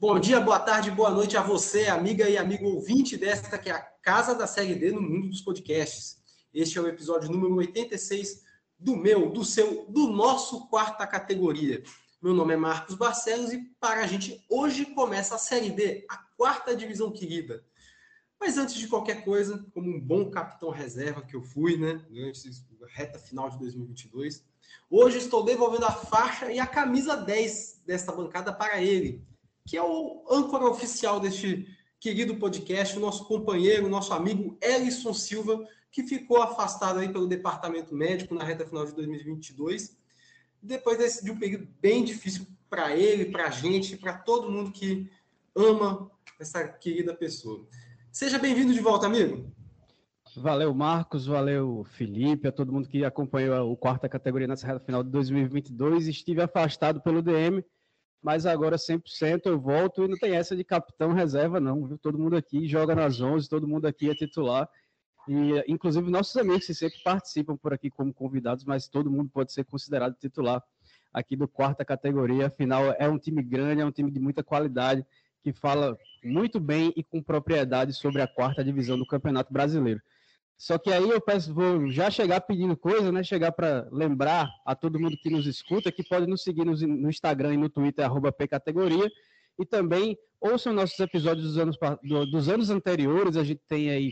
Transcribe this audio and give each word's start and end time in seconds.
Bom 0.00 0.16
dia, 0.20 0.38
boa 0.40 0.60
tarde, 0.60 0.92
boa 0.92 1.10
noite 1.10 1.36
a 1.36 1.42
você, 1.42 1.88
amiga 1.88 2.28
e 2.28 2.38
amigo 2.38 2.66
ouvinte 2.66 3.16
desta 3.16 3.58
que 3.58 3.68
é 3.68 3.72
a 3.72 3.80
Casa 3.80 4.32
da 4.32 4.46
Série 4.46 4.76
D 4.76 4.92
no 4.92 5.02
mundo 5.02 5.26
dos 5.26 5.40
podcasts. 5.40 6.18
Este 6.54 6.78
é 6.78 6.80
o 6.80 6.86
episódio 6.86 7.28
número 7.28 7.56
86 7.56 8.44
do 8.78 8.94
meu, 8.94 9.28
do 9.28 9.44
seu, 9.44 9.86
do 9.90 10.06
nosso 10.06 10.68
quarta 10.68 11.04
categoria. 11.04 11.82
Meu 12.22 12.32
nome 12.32 12.54
é 12.54 12.56
Marcos 12.56 12.94
Barcelos 12.94 13.52
e 13.52 13.58
para 13.80 14.04
a 14.04 14.06
gente 14.06 14.40
hoje 14.48 14.86
começa 14.86 15.34
a 15.34 15.38
Série 15.38 15.70
D, 15.70 16.06
a 16.08 16.16
quarta 16.36 16.76
divisão 16.76 17.10
querida. 17.10 17.64
Mas 18.38 18.56
antes 18.56 18.76
de 18.76 18.86
qualquer 18.86 19.24
coisa, 19.24 19.66
como 19.74 19.90
um 19.90 20.00
bom 20.00 20.30
capitão 20.30 20.70
reserva 20.70 21.22
que 21.22 21.34
eu 21.34 21.42
fui, 21.42 21.76
né, 21.76 21.94
durante 22.08 22.48
a 22.48 22.86
reta 22.86 23.18
final 23.18 23.50
de 23.50 23.58
2022, 23.58 24.44
hoje 24.88 25.18
estou 25.18 25.44
devolvendo 25.44 25.86
a 25.86 25.92
faixa 25.92 26.52
e 26.52 26.60
a 26.60 26.66
camisa 26.68 27.16
10 27.16 27.82
desta 27.84 28.12
bancada 28.12 28.52
para 28.52 28.80
ele, 28.80 29.26
que 29.68 29.76
é 29.76 29.82
o 29.82 30.24
âncora 30.30 30.64
oficial 30.64 31.20
deste 31.20 31.68
querido 32.00 32.36
podcast, 32.36 32.96
o 32.96 33.00
nosso 33.00 33.26
companheiro, 33.26 33.84
o 33.84 33.90
nosso 33.90 34.14
amigo 34.14 34.56
Ellison 34.62 35.12
Silva, 35.12 35.62
que 35.92 36.02
ficou 36.02 36.40
afastado 36.40 36.98
aí 36.98 37.12
pelo 37.12 37.26
departamento 37.26 37.94
médico 37.94 38.34
na 38.34 38.42
reta 38.42 38.66
final 38.66 38.86
de 38.86 38.94
2022, 38.94 39.94
depois 40.62 40.96
desse, 40.96 41.22
de 41.22 41.30
um 41.30 41.38
período 41.38 41.68
bem 41.82 42.02
difícil 42.02 42.46
para 42.70 42.96
ele, 42.96 43.26
para 43.26 43.48
a 43.48 43.50
gente, 43.50 43.98
para 43.98 44.14
todo 44.14 44.50
mundo 44.50 44.72
que 44.72 45.10
ama 45.54 46.10
essa 46.40 46.66
querida 46.66 47.12
pessoa. 47.14 47.66
Seja 48.10 48.38
bem-vindo 48.38 48.72
de 48.72 48.80
volta, 48.80 49.04
amigo. 49.04 49.52
Valeu, 50.34 50.72
Marcos, 50.72 51.26
valeu, 51.26 51.84
Felipe, 51.90 52.48
a 52.48 52.52
todo 52.52 52.72
mundo 52.72 52.88
que 52.88 53.04
acompanhou 53.04 53.70
o 53.70 53.76
quarta 53.76 54.08
categoria 54.08 54.46
nessa 54.46 54.66
reta 54.66 54.80
final 54.80 55.04
de 55.04 55.10
2022. 55.10 56.06
Estive 56.06 56.40
afastado 56.40 57.02
pelo 57.02 57.20
DM, 57.20 57.62
mas 58.22 58.46
agora 58.46 58.76
100% 58.76 59.46
eu 59.46 59.60
volto 59.60 60.04
e 60.04 60.08
não 60.08 60.16
tem 60.16 60.34
essa 60.34 60.56
de 60.56 60.64
capitão 60.64 61.12
reserva 61.12 61.60
não, 61.60 61.86
viu? 61.86 61.98
Todo 61.98 62.18
mundo 62.18 62.36
aqui 62.36 62.66
joga 62.66 62.94
nas 62.94 63.20
11, 63.20 63.48
todo 63.48 63.68
mundo 63.68 63.86
aqui 63.86 64.10
é 64.10 64.14
titular. 64.14 64.68
E 65.28 65.62
inclusive 65.68 66.10
nossos 66.10 66.36
amigos 66.36 66.66
que 66.66 66.74
sempre 66.74 66.98
participam 67.04 67.56
por 67.56 67.72
aqui 67.72 67.90
como 67.90 68.12
convidados, 68.12 68.64
mas 68.64 68.88
todo 68.88 69.10
mundo 69.10 69.30
pode 69.30 69.52
ser 69.52 69.64
considerado 69.64 70.14
titular 70.14 70.62
aqui 71.12 71.36
do 71.36 71.46
quarta 71.46 71.84
categoria. 71.84 72.46
Afinal, 72.46 72.94
é 72.98 73.08
um 73.08 73.18
time 73.18 73.42
grande, 73.42 73.82
é 73.82 73.84
um 73.84 73.92
time 73.92 74.10
de 74.10 74.18
muita 74.18 74.42
qualidade 74.42 75.04
que 75.42 75.52
fala 75.52 75.96
muito 76.24 76.58
bem 76.58 76.92
e 76.96 77.04
com 77.04 77.22
propriedade 77.22 77.92
sobre 77.92 78.22
a 78.22 78.26
quarta 78.26 78.64
divisão 78.64 78.98
do 78.98 79.06
Campeonato 79.06 79.52
Brasileiro. 79.52 80.00
Só 80.58 80.76
que 80.76 80.90
aí 80.92 81.08
eu 81.08 81.20
peço, 81.20 81.54
vou 81.54 81.88
já 81.88 82.10
chegar 82.10 82.40
pedindo 82.40 82.76
coisa, 82.76 83.12
né? 83.12 83.22
Chegar 83.22 83.52
para 83.52 83.88
lembrar 83.92 84.50
a 84.66 84.74
todo 84.74 84.98
mundo 84.98 85.16
que 85.22 85.30
nos 85.30 85.46
escuta 85.46 85.92
que 85.92 86.02
pode 86.02 86.26
nos 86.26 86.42
seguir 86.42 86.64
no, 86.64 87.08
Instagram 87.08 87.54
e 87.54 87.56
no 87.56 87.68
Twitter, 87.68 88.04
arroba 88.04 88.32
pcategoria. 88.32 89.08
E 89.56 89.64
também 89.64 90.18
ouçam 90.40 90.72
nossos 90.72 90.98
episódios 90.98 91.46
dos 91.46 91.58
anos, 91.58 91.76
dos 92.02 92.48
anos 92.48 92.70
anteriores. 92.70 93.36
A 93.36 93.44
gente 93.44 93.62
tem 93.68 93.88
aí, 93.88 94.10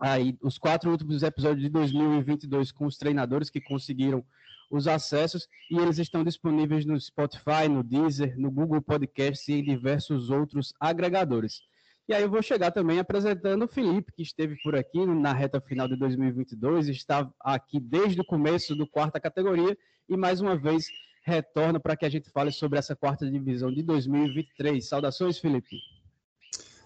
aí 0.00 0.36
os 0.42 0.58
quatro 0.58 0.90
últimos 0.90 1.22
episódios 1.22 1.62
de 1.62 1.68
2022 1.68 2.72
com 2.72 2.86
os 2.86 2.98
treinadores 2.98 3.48
que 3.48 3.60
conseguiram 3.60 4.24
os 4.68 4.88
acessos 4.88 5.46
e 5.70 5.78
eles 5.78 5.98
estão 5.98 6.24
disponíveis 6.24 6.84
no 6.84 6.98
Spotify, 7.00 7.68
no 7.70 7.84
Deezer, 7.84 8.36
no 8.36 8.50
Google 8.50 8.82
Podcasts 8.82 9.46
e 9.46 9.52
em 9.52 9.62
diversos 9.62 10.30
outros 10.30 10.74
agregadores. 10.80 11.62
E 12.06 12.12
aí 12.12 12.22
eu 12.22 12.30
vou 12.30 12.42
chegar 12.42 12.70
também 12.70 12.98
apresentando 12.98 13.64
o 13.64 13.68
Felipe, 13.68 14.12
que 14.12 14.22
esteve 14.22 14.56
por 14.62 14.76
aqui 14.76 15.06
na 15.06 15.32
reta 15.32 15.58
final 15.58 15.88
de 15.88 15.96
2022, 15.96 16.88
está 16.88 17.30
aqui 17.40 17.80
desde 17.80 18.20
o 18.20 18.24
começo 18.24 18.74
do 18.76 18.86
quarta 18.86 19.18
categoria 19.18 19.76
e 20.06 20.14
mais 20.14 20.38
uma 20.38 20.54
vez 20.54 20.86
retorna 21.24 21.80
para 21.80 21.96
que 21.96 22.04
a 22.04 22.10
gente 22.10 22.28
fale 22.30 22.52
sobre 22.52 22.78
essa 22.78 22.94
quarta 22.94 23.28
divisão 23.30 23.72
de 23.72 23.82
2023. 23.82 24.86
Saudações, 24.86 25.38
Felipe. 25.38 25.76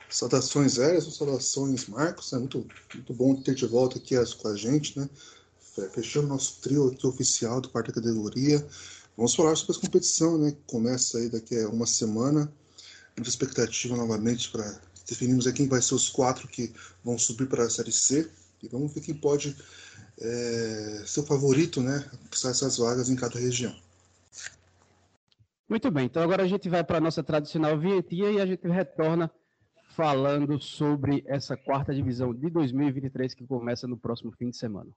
Saudações, 0.08 0.78
Erison, 0.78 1.10
saudações, 1.10 1.88
Marcos. 1.88 2.32
É 2.32 2.38
muito, 2.38 2.64
muito 2.94 3.12
bom 3.12 3.34
ter 3.42 3.56
de 3.56 3.66
volta 3.66 3.98
aqui 3.98 4.14
com 4.40 4.48
a 4.48 4.56
gente, 4.56 4.98
né? 4.98 5.10
Fechando 5.92 6.28
nosso 6.28 6.60
trio 6.60 6.88
aqui 6.88 7.04
oficial 7.06 7.60
do 7.60 7.68
quarta 7.68 7.92
categoria. 7.92 8.64
Vamos 9.16 9.34
falar 9.34 9.56
sobre 9.56 9.76
a 9.76 9.80
competição, 9.80 10.38
né? 10.38 10.52
Que 10.52 10.62
começa 10.66 11.18
aí 11.18 11.28
daqui 11.28 11.58
a 11.58 11.68
uma 11.68 11.86
semana. 11.86 12.50
Muita 13.16 13.28
expectativa 13.28 13.96
novamente 13.96 14.48
para 14.50 14.80
definimos 15.08 15.46
aqui 15.46 15.58
quem 15.58 15.68
vai 15.68 15.80
ser 15.80 15.94
os 15.94 16.08
quatro 16.08 16.46
que 16.46 16.72
vão 17.02 17.18
subir 17.18 17.48
para 17.48 17.64
a 17.64 17.70
Série 17.70 17.92
C 17.92 18.30
e 18.62 18.68
vamos 18.68 18.92
ver 18.92 19.00
quem 19.00 19.14
pode 19.14 19.56
é, 20.20 21.02
ser 21.06 21.20
o 21.20 21.26
favorito, 21.26 21.80
né, 21.80 22.04
conquistar 22.22 22.50
essas 22.50 22.76
vagas 22.76 23.08
em 23.08 23.16
cada 23.16 23.38
região. 23.38 23.74
Muito 25.68 25.90
bem, 25.90 26.06
então 26.06 26.22
agora 26.22 26.42
a 26.42 26.46
gente 26.46 26.68
vai 26.68 26.84
para 26.84 26.98
a 26.98 27.00
nossa 27.00 27.22
tradicional 27.22 27.78
vinhetinha 27.78 28.30
e 28.30 28.40
a 28.40 28.46
gente 28.46 28.66
retorna 28.66 29.30
falando 29.94 30.60
sobre 30.60 31.24
essa 31.26 31.56
quarta 31.56 31.94
divisão 31.94 32.32
de 32.32 32.48
2023 32.50 33.34
que 33.34 33.46
começa 33.46 33.86
no 33.86 33.98
próximo 33.98 34.32
fim 34.32 34.50
de 34.50 34.56
semana. 34.56 34.90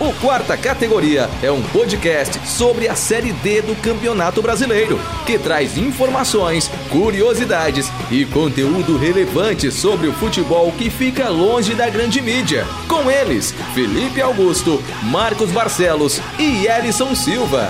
O 0.00 0.12
Quarta 0.20 0.56
Categoria 0.56 1.28
é 1.42 1.50
um 1.50 1.62
podcast 1.62 2.46
sobre 2.46 2.88
a 2.88 2.94
Série 2.94 3.32
D 3.32 3.62
do 3.62 3.76
Campeonato 3.76 4.40
Brasileiro, 4.42 4.98
que 5.26 5.38
traz 5.38 5.76
informações, 5.76 6.68
curiosidades 6.90 7.88
e 8.10 8.24
conteúdo 8.24 8.96
relevante 8.96 9.70
sobre 9.70 10.08
o 10.08 10.12
futebol 10.12 10.72
que 10.72 10.90
fica 10.90 11.28
longe 11.28 11.74
da 11.74 11.88
grande 11.88 12.20
mídia. 12.20 12.64
Com 12.88 13.10
eles, 13.10 13.52
Felipe 13.74 14.20
Augusto, 14.20 14.82
Marcos 15.04 15.50
Barcelos 15.52 16.20
e 16.38 16.66
Elison 16.66 17.14
Silva. 17.14 17.68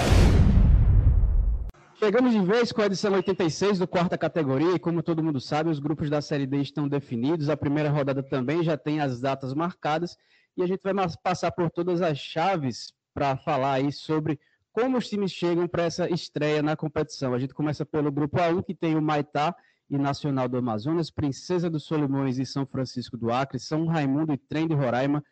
Chegamos 1.99 2.33
de 2.33 2.41
vez 2.41 2.73
com 2.73 2.81
a 2.81 2.87
edição 2.87 3.13
86 3.13 3.79
do 3.79 3.87
quarta 3.87 4.17
categoria 4.17 4.75
e 4.75 4.79
como 4.79 5.03
todo 5.03 5.23
mundo 5.23 5.39
sabe, 5.39 5.69
os 5.69 5.79
grupos 5.79 6.09
da 6.09 6.23
Série 6.23 6.47
D 6.47 6.57
estão 6.63 6.89
definidos. 6.89 7.51
A 7.51 7.57
primeira 7.59 7.91
rodada 7.91 8.23
também 8.23 8.63
já 8.63 8.75
tem 8.75 9.01
as 9.01 9.21
datas 9.21 9.53
marcadas 9.53 10.17
e 10.61 10.65
a 10.65 10.67
gente 10.67 10.83
vai 10.83 10.95
passar 11.23 11.51
por 11.51 11.71
todas 11.71 12.03
as 12.03 12.19
chaves 12.19 12.93
para 13.15 13.37
falar 13.37 13.75
aí 13.75 13.93
sobre 13.93 14.39
como 14.73 14.99
os 14.99 15.09
times 15.09 15.33
chegam 15.33 15.67
para 15.67 15.85
essa 15.85 16.09
estreia 16.09 16.63
na 16.63 16.77
competição. 16.77 17.35
A 17.35 17.39
gente 17.39 17.55
começa 17.55 17.85
pelo 17.85 18.13
grupo 18.13 18.37
A1, 18.37 18.65
que 18.65 18.75
tem 18.75 18.95
o 18.95 19.03
Maitá 19.03 19.55
e 19.89 19.99
Nacional 19.99 20.49
do 20.49 20.59
Amazonas, 20.59 21.11
Princesa 21.11 21.69
dos 21.69 21.85
Solimões 21.85 22.39
e 22.39 22.47
São 22.47 22.65
Francisco 22.65 23.17
do 23.17 23.33
Acre, 23.33 23.59
São 23.59 23.87
Raimundo 23.87 24.33
e 24.33 24.39
Trem 24.39 24.69
de 24.69 24.75
Roraima, 24.75 25.25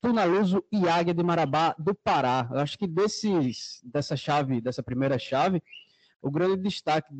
Tunaluso 0.00 0.64
e 0.72 0.88
Águia 0.88 1.14
de 1.14 1.22
Marabá 1.22 1.74
do 1.78 1.94
Pará. 1.94 2.48
Eu 2.50 2.58
acho 2.58 2.76
que 2.76 2.86
desses, 2.86 3.80
dessa 3.84 4.16
chave, 4.16 4.60
dessa 4.60 4.82
primeira 4.82 5.18
chave, 5.18 5.62
o 6.22 6.30
grande 6.30 6.56
destaque 6.62 7.14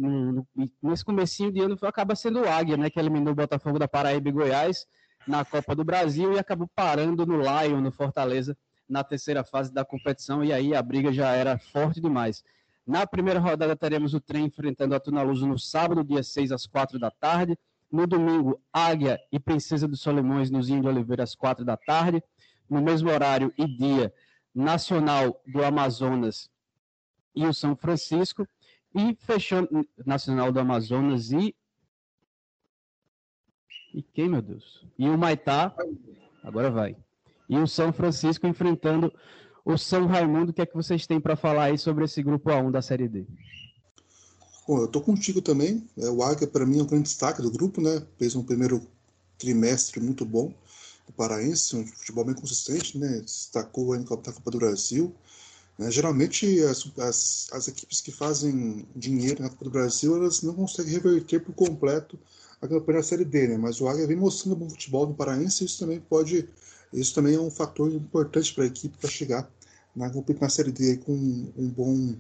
nesse 0.83 1.05
comecinho 1.05 1.53
de 1.53 1.61
ano 1.61 1.77
acaba 1.83 2.17
sendo 2.17 2.41
o 2.41 2.49
Águia, 2.49 2.77
né, 2.77 2.91
que 2.91 2.99
eliminou 2.99 3.33
o 3.33 3.37
Botafogo 3.37 3.79
da 3.79 3.87
Paraíba 3.87 4.29
e 4.29 4.33
Goiás, 4.33 4.87
na 5.27 5.45
Copa 5.45 5.75
do 5.75 5.85
Brasil 5.85 6.33
e 6.33 6.39
acabou 6.39 6.69
parando 6.75 7.27
no 7.27 7.41
Lion, 7.41 7.81
no 7.81 7.93
Fortaleza, 7.93 8.57
na 8.89 9.05
terceira 9.05 9.45
fase 9.45 9.73
da 9.73 9.85
competição, 9.85 10.45
e 10.45 10.53
aí 10.53 10.75
a 10.75 10.83
briga 10.83 11.13
já 11.13 11.33
era 11.33 11.59
forte 11.59 12.01
demais. 12.01 12.43
Na 12.87 13.07
primeira 13.07 13.39
rodada 13.39 13.77
teremos 13.77 14.15
o 14.15 14.21
trem 14.21 14.47
enfrentando 14.47 14.95
a 14.95 15.01
Tunaluso 15.01 15.47
no 15.47 15.59
sábado, 15.59 16.03
dia 16.03 16.23
6 16.23 16.51
às 16.51 16.67
4 16.67 16.99
da 16.99 17.11
tarde. 17.11 17.57
No 17.91 18.07
domingo, 18.07 18.61
Águia 18.73 19.21
e 19.31 19.39
Princesa 19.39 19.87
dos 19.87 20.01
Solimões 20.01 20.51
no 20.51 20.63
Zinho 20.63 20.83
de 20.83 20.89
Oliveira 20.89 21.23
às 21.23 21.35
4 21.35 21.65
da 21.65 21.77
tarde. 21.77 22.23
No 22.69 22.81
mesmo 22.81 23.11
horário 23.11 23.53
e 23.57 23.67
dia, 23.67 24.13
Nacional 24.55 25.41
do 25.47 25.65
Amazonas 25.65 26.51
e 27.35 27.47
o 27.47 27.55
São 27.55 27.77
Francisco. 27.77 28.47
E 28.93 29.15
fechando 29.21 29.87
Nacional 30.05 30.51
do 30.51 30.59
Amazonas 30.59 31.31
e 31.31 31.55
e 33.93 34.03
quem, 34.03 34.29
meu 34.29 34.43
Deus? 34.43 34.85
E 34.99 35.09
o 35.09 35.19
Maitá, 35.19 35.75
agora 36.43 36.71
vai. 36.71 36.97
E 37.49 37.57
o 37.59 37.67
São 37.67 37.93
Francisco 37.93 38.47
enfrentando 38.47 39.13
o 39.65 39.77
São 39.77 40.07
Raimundo. 40.07 40.51
O 40.51 40.55
que 40.55 40.63
é 40.63 40.67
que 40.67 40.75
vocês 40.75 41.07
têm 41.07 41.21
para 41.21 41.37
falar 41.37 41.65
aí 41.65 41.79
sobre 41.79 42.05
esse 42.05 42.23
grupo 42.23 42.51
A1 42.51 42.71
da 42.71 42.81
Série 42.81 43.09
D? 43.09 43.27
Bom, 44.67 44.79
eu 44.83 44.89
tô 44.89 45.01
contigo 45.01 45.43
também. 45.43 45.85
É, 45.99 46.09
o 46.09 46.23
Águia, 46.23 46.47
para 46.47 46.65
mim, 46.65 46.79
é 46.79 46.83
um 46.83 46.87
grande 46.87 47.05
destaque 47.05 47.43
do 47.43 47.51
grupo, 47.51 47.81
né? 47.81 48.03
Fez 48.19 48.37
um 48.37 48.45
primeiro 48.45 48.87
trimestre 49.37 50.01
muito 50.01 50.25
bom. 50.25 50.55
O 51.09 51.13
Paraense, 51.13 51.75
um 51.75 51.85
futebol 51.85 52.25
bem 52.25 52.35
consistente, 52.35 52.97
né? 52.97 53.21
Destacou 53.21 53.93
aí 53.93 53.99
na 53.99 54.07
Copa 54.07 54.51
do 54.51 54.59
Brasil. 54.59 55.13
Né? 55.77 55.91
Geralmente, 55.91 56.63
as, 56.63 56.87
as, 56.99 57.49
as 57.53 57.67
equipes 57.67 58.01
que 58.01 58.13
fazem 58.13 58.87
dinheiro 58.95 59.43
na 59.43 59.49
Copa 59.49 59.65
do 59.65 59.71
Brasil, 59.71 60.15
elas 60.15 60.43
não 60.43 60.55
conseguem 60.55 60.93
reverter 60.93 61.41
por 61.41 61.53
completo 61.53 62.17
a 62.61 62.69
campanha 62.69 62.99
da 62.99 63.05
Série 63.05 63.25
D, 63.25 63.49
né? 63.49 63.57
Mas 63.57 63.81
o 63.81 63.89
Águia 63.89 64.07
vem 64.07 64.17
mostrando 64.17 64.57
bom 64.57 64.69
futebol 64.69 65.07
no 65.07 65.15
Paraense 65.15 65.63
e 65.63 65.67
isso 65.67 65.79
também 65.79 66.01
pode. 66.01 66.49
Isso 66.93 67.15
também 67.15 67.35
é 67.35 67.41
um 67.41 67.51
fator 67.51 67.91
importante 67.93 68.53
para 68.55 68.65
a 68.65 68.67
equipe 68.67 68.99
para 68.99 69.09
chegar 69.09 69.51
na, 69.95 70.11
na 70.41 70.49
Série 70.49 70.73
D 70.73 70.97
com 70.99 71.13
um 71.13 71.69
bom, 71.69 72.15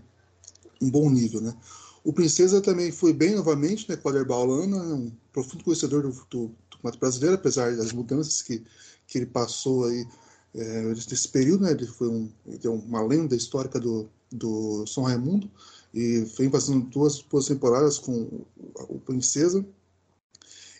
um 0.81 0.91
bom 0.91 1.11
nível, 1.11 1.41
né? 1.41 1.55
O 2.03 2.13
Princesa 2.13 2.61
também 2.61 2.91
foi 2.91 3.13
bem 3.13 3.35
novamente, 3.35 3.89
né? 3.89 3.97
Com 3.97 4.09
o 4.09 4.13
Aderbal 4.13 4.47
Lana, 4.47 4.77
um 4.95 5.13
profundo 5.33 5.65
conhecedor 5.65 6.03
do, 6.03 6.51
campeonato 6.71 6.99
brasileiro, 6.99 7.35
apesar 7.35 7.77
das 7.77 7.93
mudanças 7.93 8.41
que, 8.41 8.63
que 9.07 9.19
ele 9.19 9.27
passou 9.27 9.85
aí 9.85 10.07
é, 10.55 10.83
nesse 10.83 11.29
período, 11.29 11.65
né? 11.65 11.73
Ele 11.73 11.87
foi 11.87 12.09
um, 12.09 12.31
ele 12.47 12.67
é 12.67 12.71
uma 12.71 13.03
lenda 13.03 13.37
histórica 13.37 13.79
do, 13.79 14.09
do 14.33 14.87
São 14.87 15.05
Raimundo. 15.05 15.51
e 15.93 16.21
vem 16.39 16.51
fazendo 16.51 16.87
duas 16.87 17.21
boas 17.21 17.47
temporadas 17.47 17.99
com 17.99 18.45
o 18.89 18.99
Princesa. 19.01 19.65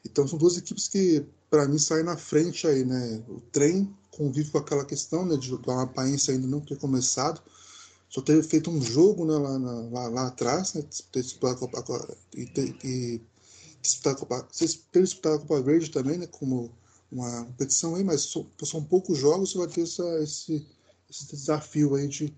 Então 0.05 0.27
são 0.27 0.39
duas 0.39 0.57
equipes 0.57 0.89
que, 0.89 1.25
para 1.49 1.69
mim, 1.69 1.79
saem 1.79 2.05
na 2.05 2.17
frente 2.17 2.67
aí, 2.67 2.85
né? 2.85 3.23
O 3.29 3.41
trem 3.53 3.93
convive 4.11 4.51
com 4.51 4.59
aquela 4.59 4.85
questão 4.85 5.25
né, 5.25 5.37
de 5.37 5.53
a 5.67 5.83
aparência 5.83 6.35
ainda 6.35 6.47
não 6.47 6.61
ter 6.61 6.77
começado, 6.77 7.41
só 8.09 8.21
ter 8.21 8.43
feito 8.43 8.71
um 8.71 8.83
jogo 8.83 9.25
né, 9.25 9.35
lá, 9.35 9.57
lá, 9.91 10.09
lá 10.09 10.27
atrás, 10.27 10.75
né, 10.75 10.85
ter 11.13 11.23
disputado 11.23 11.65
a 11.65 11.83
Copa, 11.83 12.17
e, 12.35 12.45
ter, 12.47 12.77
e 12.85 13.21
disputar 13.81 14.13
a 14.13 14.17
Copa, 14.17 14.49
ter 14.93 15.03
disputado 15.03 15.37
a 15.37 15.39
Copa 15.39 15.63
Verde 15.63 15.91
também, 15.91 16.19
né, 16.19 16.27
como 16.27 16.71
uma 17.11 17.45
competição 17.47 17.95
aí, 17.95 18.05
mas 18.05 18.23
são, 18.23 18.47
são 18.65 18.83
poucos 18.83 19.17
jogos, 19.17 19.53
você 19.53 19.59
vai 19.59 19.69
ter 19.69 19.83
essa, 19.83 20.23
esse, 20.23 20.67
esse 21.09 21.27
desafio 21.35 21.95
aí 21.95 22.09
de 22.09 22.35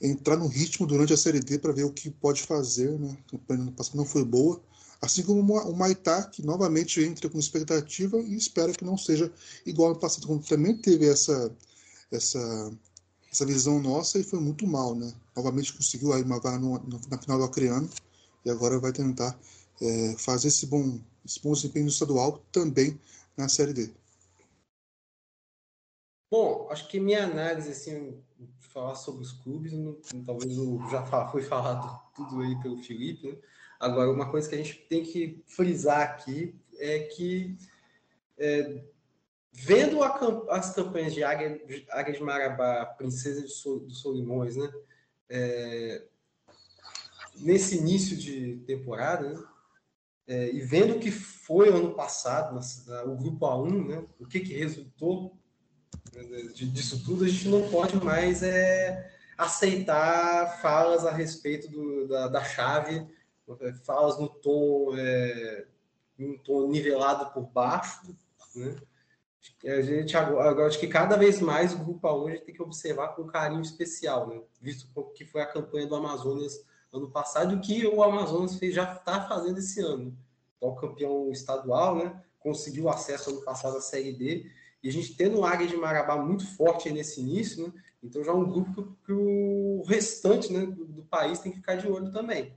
entrar 0.00 0.36
no 0.36 0.48
ritmo 0.48 0.86
durante 0.86 1.12
a 1.12 1.16
Série 1.16 1.40
D 1.40 1.58
para 1.58 1.72
ver 1.72 1.84
o 1.84 1.92
que 1.92 2.10
pode 2.10 2.42
fazer, 2.42 2.98
né? 2.98 3.16
A 3.32 3.70
passado 3.72 3.96
não 3.96 4.04
foi 4.04 4.24
boa, 4.24 4.60
assim 5.02 5.24
como 5.24 5.58
o 5.58 5.76
Maitá, 5.76 6.22
que 6.22 6.46
novamente 6.46 7.02
entra 7.02 7.28
com 7.28 7.38
expectativa 7.38 8.18
e 8.20 8.36
espera 8.36 8.72
que 8.72 8.84
não 8.84 8.96
seja 8.96 9.30
igual 9.66 9.90
ao 9.90 9.98
passado, 9.98 10.28
quando 10.28 10.46
também 10.46 10.76
teve 10.76 11.08
essa, 11.08 11.52
essa, 12.12 12.72
essa 13.30 13.44
visão 13.44 13.80
nossa 13.80 14.20
e 14.20 14.22
foi 14.22 14.38
muito 14.38 14.64
mal, 14.64 14.94
né? 14.94 15.12
Novamente 15.34 15.72
conseguiu 15.72 16.12
aí 16.12 16.22
uma 16.22 16.38
vaga 16.38 16.60
no, 16.60 16.80
na 17.10 17.18
final 17.18 17.36
do 17.36 17.44
Acreano 17.44 17.90
e 18.44 18.50
agora 18.50 18.78
vai 18.78 18.92
tentar 18.92 19.36
é, 19.80 20.14
fazer 20.16 20.48
esse 20.48 20.66
bom, 20.66 21.00
esse 21.26 21.42
bom 21.42 21.52
desempenho 21.52 21.88
estadual 21.88 22.40
também 22.52 22.98
na 23.36 23.48
Série 23.48 23.72
D. 23.72 23.90
Bom, 26.30 26.68
acho 26.70 26.88
que 26.88 27.00
minha 27.00 27.24
análise, 27.24 27.70
assim, 27.72 28.22
falar 28.60 28.94
sobre 28.94 29.22
os 29.22 29.32
clubes, 29.32 29.72
não, 29.72 29.96
talvez 30.24 30.56
eu 30.56 30.80
já 30.88 31.04
foi 31.30 31.42
falado 31.42 32.00
tudo 32.14 32.40
aí 32.40 32.58
pelo 32.62 32.78
Felipe, 32.78 33.28
né? 33.28 33.36
Agora, 33.82 34.12
uma 34.12 34.30
coisa 34.30 34.48
que 34.48 34.54
a 34.54 34.58
gente 34.58 34.74
tem 34.88 35.02
que 35.02 35.42
frisar 35.44 36.02
aqui 36.02 36.54
é 36.78 37.00
que, 37.00 37.58
é, 38.38 38.80
vendo 39.52 40.04
a, 40.04 40.16
as 40.50 40.72
campanhas 40.72 41.12
de 41.12 41.24
Águia, 41.24 41.60
Águia 41.90 42.14
de 42.14 42.22
Marabá, 42.22 42.86
Princesa 42.86 43.42
de 43.42 43.48
Sol, 43.48 43.80
dos 43.80 44.00
Solimões, 44.00 44.54
né? 44.54 44.72
É, 45.28 46.04
nesse 47.34 47.76
início 47.76 48.16
de 48.16 48.58
temporada, 48.68 49.28
né? 49.28 49.44
É, 50.28 50.52
e 50.52 50.60
vendo 50.60 50.94
o 50.94 51.00
que 51.00 51.10
foi 51.10 51.68
ano 51.68 51.92
passado, 51.92 52.54
na, 52.54 52.60
na, 52.86 53.02
o 53.02 53.16
Grupo 53.16 53.44
A1, 53.44 53.88
né? 53.88 54.06
O 54.20 54.28
que, 54.28 54.38
que 54.38 54.54
resultou 54.54 55.36
disso 56.54 57.02
tudo, 57.04 57.24
a 57.24 57.28
gente 57.28 57.48
não 57.48 57.68
pode 57.68 57.96
mais 57.96 58.44
é, 58.44 59.10
aceitar 59.36 60.60
falas 60.60 61.04
a 61.04 61.10
respeito 61.10 61.68
do, 61.68 62.06
da, 62.06 62.28
da 62.28 62.44
chave, 62.44 63.04
falas 63.84 64.18
no 64.18 64.28
tom, 64.28 64.96
é, 64.96 65.66
um 66.18 66.36
tom 66.38 66.68
nivelado 66.68 67.32
por 67.32 67.46
baixo, 67.46 68.14
né? 68.54 68.76
A 69.64 69.82
gente 69.82 70.16
agora 70.16 70.66
acho 70.66 70.78
que 70.78 70.86
cada 70.86 71.16
vez 71.16 71.40
mais 71.40 71.72
o 71.72 71.78
grupo 71.78 72.08
hoje 72.08 72.38
tem 72.40 72.54
que 72.54 72.62
observar 72.62 73.08
com 73.08 73.26
carinho 73.26 73.62
especial, 73.62 74.28
né? 74.28 74.40
Visto 74.60 74.86
que 75.14 75.24
foi 75.24 75.42
a 75.42 75.46
campanha 75.46 75.86
do 75.86 75.96
Amazonas 75.96 76.64
ano 76.92 77.10
passado 77.10 77.52
e 77.52 77.56
o 77.56 77.60
que 77.60 77.86
o 77.86 78.02
Amazonas 78.02 78.56
fez, 78.56 78.74
já 78.74 78.92
está 78.92 79.26
fazendo 79.26 79.58
esse 79.58 79.80
ano. 79.80 80.16
Então, 80.56 80.74
campeão 80.76 81.30
estadual, 81.32 81.96
né? 81.96 82.22
Conseguiu 82.38 82.88
acesso 82.88 83.30
ano 83.30 83.42
passado 83.42 83.78
à 83.78 83.80
Série 83.80 84.12
D 84.12 84.48
e 84.82 84.88
a 84.88 84.92
gente 84.92 85.16
tendo 85.16 85.38
o 85.38 85.44
Águia 85.44 85.66
de 85.66 85.76
Marabá 85.76 86.16
muito 86.16 86.46
forte 86.56 86.90
nesse 86.90 87.20
início, 87.20 87.66
né? 87.66 87.72
então 88.02 88.22
já 88.24 88.32
é 88.32 88.34
um 88.34 88.48
grupo 88.48 88.96
que, 89.04 89.12
o 89.12 89.82
restante 89.86 90.52
né, 90.52 90.66
do, 90.66 91.02
país 91.04 91.38
tem 91.38 91.52
que 91.52 91.58
ficar 91.58 91.76
de 91.76 91.86
olho 91.86 92.10
também. 92.10 92.52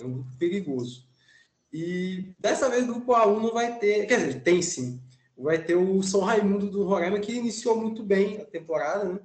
É 0.00 0.06
um 0.06 0.12
grupo 0.12 0.36
perigoso. 0.38 1.08
E 1.72 2.34
dessa 2.38 2.68
vez 2.68 2.84
o 2.84 2.92
grupo 2.94 3.12
A1 3.12 3.40
não 3.40 3.52
vai 3.52 3.78
ter, 3.78 4.06
quer 4.06 4.18
dizer, 4.18 4.42
tem 4.42 4.60
sim. 4.60 5.00
Vai 5.36 5.62
ter 5.62 5.74
o 5.74 6.02
São 6.02 6.20
Raimundo 6.20 6.68
do 6.68 6.84
Roraima, 6.84 7.18
que 7.18 7.32
iniciou 7.32 7.80
muito 7.80 8.02
bem 8.02 8.40
a 8.40 8.44
temporada, 8.44 9.04
né? 9.04 9.20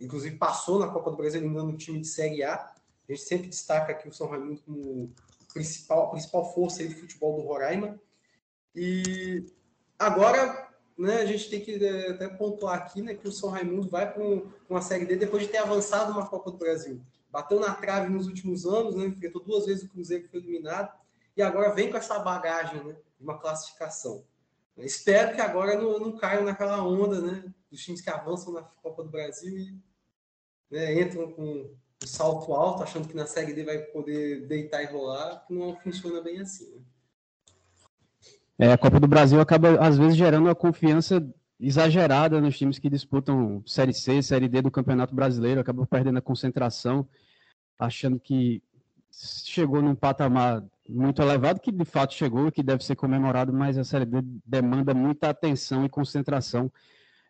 Inclusive 0.00 0.36
passou 0.36 0.78
na 0.78 0.88
Copa 0.88 1.10
do 1.10 1.16
Brasil 1.16 1.42
ainda 1.42 1.62
no 1.62 1.76
time 1.76 2.00
de 2.00 2.06
Série 2.06 2.42
A. 2.42 2.54
A 2.54 3.12
gente 3.12 3.22
sempre 3.22 3.48
destaca 3.48 3.92
aqui 3.92 4.08
o 4.08 4.12
São 4.12 4.28
Raimundo 4.28 4.62
como 4.62 5.12
principal, 5.52 6.06
a 6.06 6.10
principal 6.10 6.54
força 6.54 6.86
de 6.86 6.94
futebol 6.94 7.36
do 7.36 7.46
Roraima. 7.46 8.00
E 8.74 9.44
agora 9.98 10.70
né, 10.96 11.16
a 11.16 11.26
gente 11.26 11.50
tem 11.50 11.60
que 11.60 11.84
é, 11.84 12.10
até 12.10 12.28
pontuar 12.28 12.78
aqui 12.78 13.02
né, 13.02 13.14
que 13.14 13.28
o 13.28 13.32
São 13.32 13.50
Raimundo 13.50 13.88
vai 13.88 14.10
para 14.10 14.22
uma 14.68 14.80
Série 14.80 15.04
D 15.04 15.16
depois 15.16 15.42
de 15.42 15.48
ter 15.48 15.58
avançado 15.58 16.12
uma 16.12 16.26
Copa 16.26 16.50
do 16.50 16.56
Brasil. 16.56 17.00
Bateu 17.30 17.60
na 17.60 17.74
trave 17.74 18.08
nos 18.08 18.26
últimos 18.26 18.66
anos, 18.66 18.94
né, 18.96 19.06
enfrentou 19.06 19.42
duas 19.42 19.66
vezes 19.66 19.84
o 19.84 19.88
Cruzeiro 19.88 20.24
que 20.24 20.30
foi 20.30 20.40
eliminado, 20.40 20.92
e 21.36 21.42
agora 21.42 21.72
vem 21.72 21.90
com 21.90 21.96
essa 21.96 22.18
bagagem 22.18 22.82
né, 22.84 22.96
de 23.18 23.24
uma 23.24 23.38
classificação. 23.38 24.24
Eu 24.76 24.84
espero 24.84 25.34
que 25.34 25.40
agora 25.40 25.76
não, 25.76 25.98
não 25.98 26.16
caiam 26.16 26.44
naquela 26.44 26.82
onda 26.82 27.20
né, 27.20 27.44
dos 27.70 27.82
times 27.82 28.00
que 28.00 28.10
avançam 28.10 28.52
na 28.52 28.62
Copa 28.62 29.02
do 29.02 29.10
Brasil 29.10 29.56
e 29.56 29.78
né, 30.70 31.00
entram 31.00 31.30
com 31.32 31.70
um 32.02 32.06
salto 32.06 32.52
alto, 32.52 32.82
achando 32.82 33.06
que 33.06 33.14
na 33.14 33.26
Série 33.26 33.52
D 33.52 33.64
vai 33.64 33.78
poder 33.78 34.46
deitar 34.46 34.82
e 34.82 34.86
rolar, 34.86 35.44
que 35.46 35.52
não 35.52 35.76
funciona 35.76 36.20
bem 36.20 36.40
assim. 36.40 36.74
Né? 38.58 38.66
É, 38.66 38.72
a 38.72 38.78
Copa 38.78 39.00
do 39.00 39.08
Brasil 39.08 39.40
acaba, 39.40 39.78
às 39.80 39.96
vezes, 39.96 40.16
gerando 40.16 40.44
uma 40.46 40.54
confiança 40.54 41.26
exagerada 41.60 42.40
nos 42.40 42.56
times 42.56 42.78
que 42.78 42.88
disputam 42.88 43.62
Série 43.66 43.92
C, 43.92 44.22
Série 44.22 44.48
D 44.48 44.62
do 44.62 44.70
Campeonato 44.70 45.14
Brasileiro, 45.14 45.60
acabam 45.60 45.86
perdendo 45.86 46.18
a 46.18 46.22
concentração, 46.22 47.06
achando 47.78 48.18
que 48.18 48.62
chegou 49.12 49.82
num 49.82 49.94
patamar 49.94 50.64
muito 50.88 51.20
elevado, 51.20 51.60
que 51.60 51.70
de 51.70 51.84
fato 51.84 52.14
chegou, 52.14 52.50
que 52.50 52.62
deve 52.62 52.84
ser 52.84 52.96
comemorado, 52.96 53.52
mas 53.52 53.76
a 53.76 53.84
Série 53.84 54.06
D 54.06 54.22
demanda 54.44 54.94
muita 54.94 55.28
atenção 55.28 55.84
e 55.84 55.88
concentração. 55.88 56.72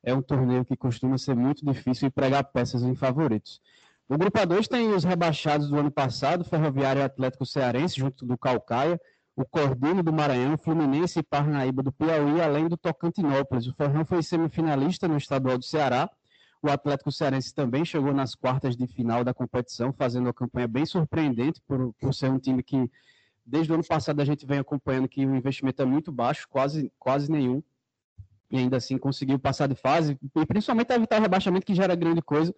É 0.03 0.15
um 0.15 0.23
torneio 0.23 0.65
que 0.65 0.77
costuma 0.77 1.19
ser 1.19 1.35
muito 1.35 1.65
difícil 1.65 2.09
e 2.09 2.11
pregar 2.11 2.45
peças 2.45 2.83
em 2.83 2.95
favoritos. 2.95 3.61
O 4.09 4.17
Grupo 4.17 4.39
A2 4.39 4.67
tem 4.67 4.93
os 4.93 5.05
rebaixados 5.05 5.69
do 5.69 5.79
ano 5.79 5.91
passado, 5.91 6.45
Ferroviário 6.45 7.01
e 7.01 7.05
Atlético 7.05 7.45
Cearense, 7.45 8.01
junto 8.01 8.25
do 8.25 8.39
Calcaia, 8.39 9.01
o 9.41 9.47
Cordino 9.47 10.03
do 10.03 10.13
Maranhão, 10.13 10.59
Fluminense 10.59 11.19
e 11.19 11.23
Parnaíba 11.23 11.83
do 11.83 11.91
Piauí, 11.91 12.43
além 12.43 12.69
do 12.69 12.77
Tocantinópolis. 12.77 13.67
O 13.67 13.75
Ferrão 13.75 14.05
foi 14.05 14.23
semifinalista 14.23 15.09
no 15.09 15.17
estadual 15.17 15.57
do 15.57 15.65
Ceará. 15.65 16.11
O 16.63 16.69
Atlético 16.69 17.11
Cearense 17.11 17.55
também 17.55 17.83
chegou 17.83 18.13
nas 18.13 18.35
quartas 18.35 18.77
de 18.77 18.87
final 18.87 19.25
da 19.25 19.33
competição, 19.33 19.95
fazendo 19.95 20.27
uma 20.27 20.35
campanha 20.35 20.69
bem 20.69 20.85
surpreendente 20.85 21.59
por, 21.67 21.95
por 21.95 22.13
ser 22.13 22.31
um 22.31 22.39
time 22.39 22.63
que, 22.63 22.91
desde 23.47 23.73
o 23.73 23.77
ano 23.77 23.85
passado, 23.87 24.21
a 24.21 24.25
gente 24.27 24.45
vem 24.45 24.59
acompanhando 24.59 25.09
que 25.09 25.25
o 25.25 25.35
investimento 25.35 25.81
é 25.81 25.87
muito 25.87 26.13
baixo, 26.13 26.47
quase, 26.47 26.93
quase 26.99 27.33
nenhum, 27.33 27.63
e 28.51 28.59
ainda 28.59 28.77
assim 28.77 28.99
conseguiu 28.99 29.39
passar 29.39 29.69
de 29.69 29.75
fase, 29.75 30.19
e 30.37 30.47
principalmente 30.47 30.93
evitar 30.93 31.19
o 31.19 31.23
rebaixamento, 31.23 31.65
que 31.65 31.75
já 31.75 31.85
era 31.85 31.95
grande 31.95 32.21
coisa, 32.21 32.55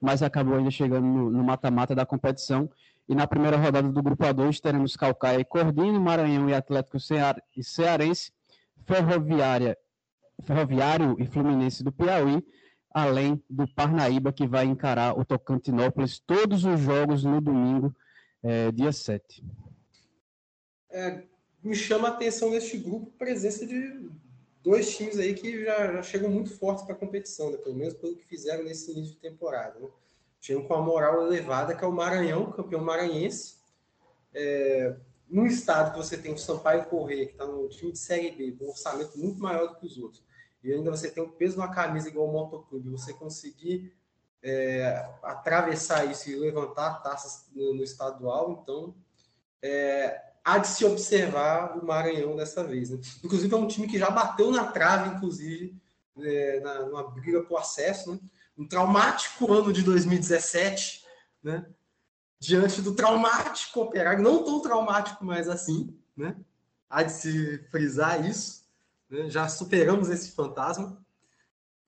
mas 0.00 0.22
acabou 0.22 0.56
ainda 0.56 0.70
chegando 0.70 1.06
no 1.06 1.44
mata-mata 1.44 1.94
da 1.94 2.06
competição. 2.06 2.70
E 3.08 3.14
na 3.14 3.26
primeira 3.26 3.56
rodada 3.56 3.90
do 3.90 4.02
Grupo 4.02 4.24
A2 4.24 4.60
teremos 4.60 4.96
Calcaia 4.96 5.40
e 5.40 5.44
Cordino, 5.44 6.00
Maranhão 6.00 6.48
e 6.48 6.54
Atlético 6.54 7.00
Cear 7.00 7.42
e 7.56 7.62
Cearense, 7.62 8.32
Ferroviária, 8.86 9.76
Ferroviário 10.42 11.16
e 11.18 11.26
Fluminense 11.26 11.82
do 11.82 11.92
Piauí, 11.92 12.44
além 12.90 13.42
do 13.48 13.66
Parnaíba, 13.66 14.32
que 14.32 14.46
vai 14.46 14.66
encarar 14.66 15.18
o 15.18 15.24
Tocantinópolis 15.24 16.20
todos 16.20 16.64
os 16.64 16.80
jogos 16.80 17.24
no 17.24 17.40
domingo, 17.40 17.94
é, 18.42 18.70
dia 18.70 18.92
7. 18.92 19.44
É, 20.90 21.24
me 21.62 21.74
chama 21.74 22.08
a 22.08 22.10
atenção 22.10 22.50
neste 22.50 22.76
grupo 22.76 23.10
a 23.14 23.18
presença 23.18 23.66
de 23.66 24.10
dois 24.62 24.96
times 24.96 25.18
aí 25.18 25.34
que 25.34 25.64
já, 25.64 25.92
já 25.94 26.02
chegam 26.02 26.30
muito 26.30 26.50
fortes 26.50 26.84
para 26.84 26.94
a 26.94 26.98
competição, 26.98 27.50
né? 27.50 27.56
pelo 27.58 27.76
menos 27.76 27.94
pelo 27.94 28.14
que 28.14 28.24
fizeram 28.24 28.64
nesse 28.64 28.92
início 28.92 29.14
de 29.14 29.20
temporada. 29.20 29.78
Né? 29.78 29.88
Chegam 30.42 30.64
com 30.64 30.74
a 30.74 30.82
moral 30.82 31.24
elevada, 31.24 31.74
que 31.74 31.84
é 31.84 31.86
o 31.86 31.92
Maranhão, 31.92 32.50
campeão 32.50 32.82
maranhense. 32.82 33.58
É, 34.34 34.96
num 35.30 35.46
estado 35.46 35.92
que 35.92 35.98
você 35.98 36.18
tem 36.18 36.34
o 36.34 36.38
Sampaio 36.38 36.84
Correia, 36.86 37.26
que 37.26 37.32
está 37.32 37.46
no 37.46 37.68
time 37.68 37.92
de 37.92 37.98
Série 37.98 38.32
B, 38.32 38.52
com 38.52 38.64
um 38.64 38.70
orçamento 38.70 39.16
muito 39.16 39.40
maior 39.40 39.68
do 39.68 39.76
que 39.76 39.86
os 39.86 39.96
outros, 39.96 40.22
e 40.64 40.72
ainda 40.72 40.90
você 40.90 41.10
tem 41.10 41.22
o 41.22 41.28
peso 41.28 41.56
na 41.56 41.68
camisa 41.68 42.08
igual 42.08 42.28
o 42.28 42.32
Motoclube, 42.32 42.90
você 42.90 43.14
conseguir 43.14 43.94
é, 44.42 45.08
atravessar 45.22 46.04
isso 46.10 46.28
e 46.28 46.34
levantar 46.34 47.02
taças 47.02 47.48
no, 47.54 47.74
no 47.74 47.82
estadual, 47.84 48.50
então 48.50 48.94
é, 49.62 50.20
há 50.44 50.58
de 50.58 50.66
se 50.66 50.84
observar 50.84 51.78
o 51.78 51.86
Maranhão 51.86 52.34
dessa 52.34 52.64
vez. 52.64 52.90
Né? 52.90 52.98
Inclusive 53.24 53.54
é 53.54 53.56
um 53.56 53.68
time 53.68 53.86
que 53.86 53.98
já 53.98 54.10
bateu 54.10 54.50
na 54.50 54.72
trave, 54.72 55.14
inclusive, 55.14 55.80
é, 56.18 56.60
na, 56.60 56.80
numa 56.86 57.08
briga 57.08 57.42
por 57.42 57.58
acesso, 57.58 58.12
né? 58.12 58.18
Um 58.56 58.66
traumático 58.66 59.52
ano 59.52 59.72
de 59.72 59.82
2017, 59.82 61.04
né? 61.42 61.66
Diante 62.38 62.82
do 62.82 62.94
traumático 62.94 63.80
operário, 63.80 64.22
não 64.22 64.44
tão 64.44 64.60
traumático 64.60 65.24
mais 65.24 65.48
assim, 65.48 65.96
né? 66.16 66.36
Há 66.90 67.02
de 67.02 67.12
se 67.12 67.58
frisar 67.70 68.24
isso. 68.28 68.62
Né? 69.08 69.30
Já 69.30 69.48
superamos 69.48 70.08
esse 70.08 70.32
fantasma. 70.32 71.02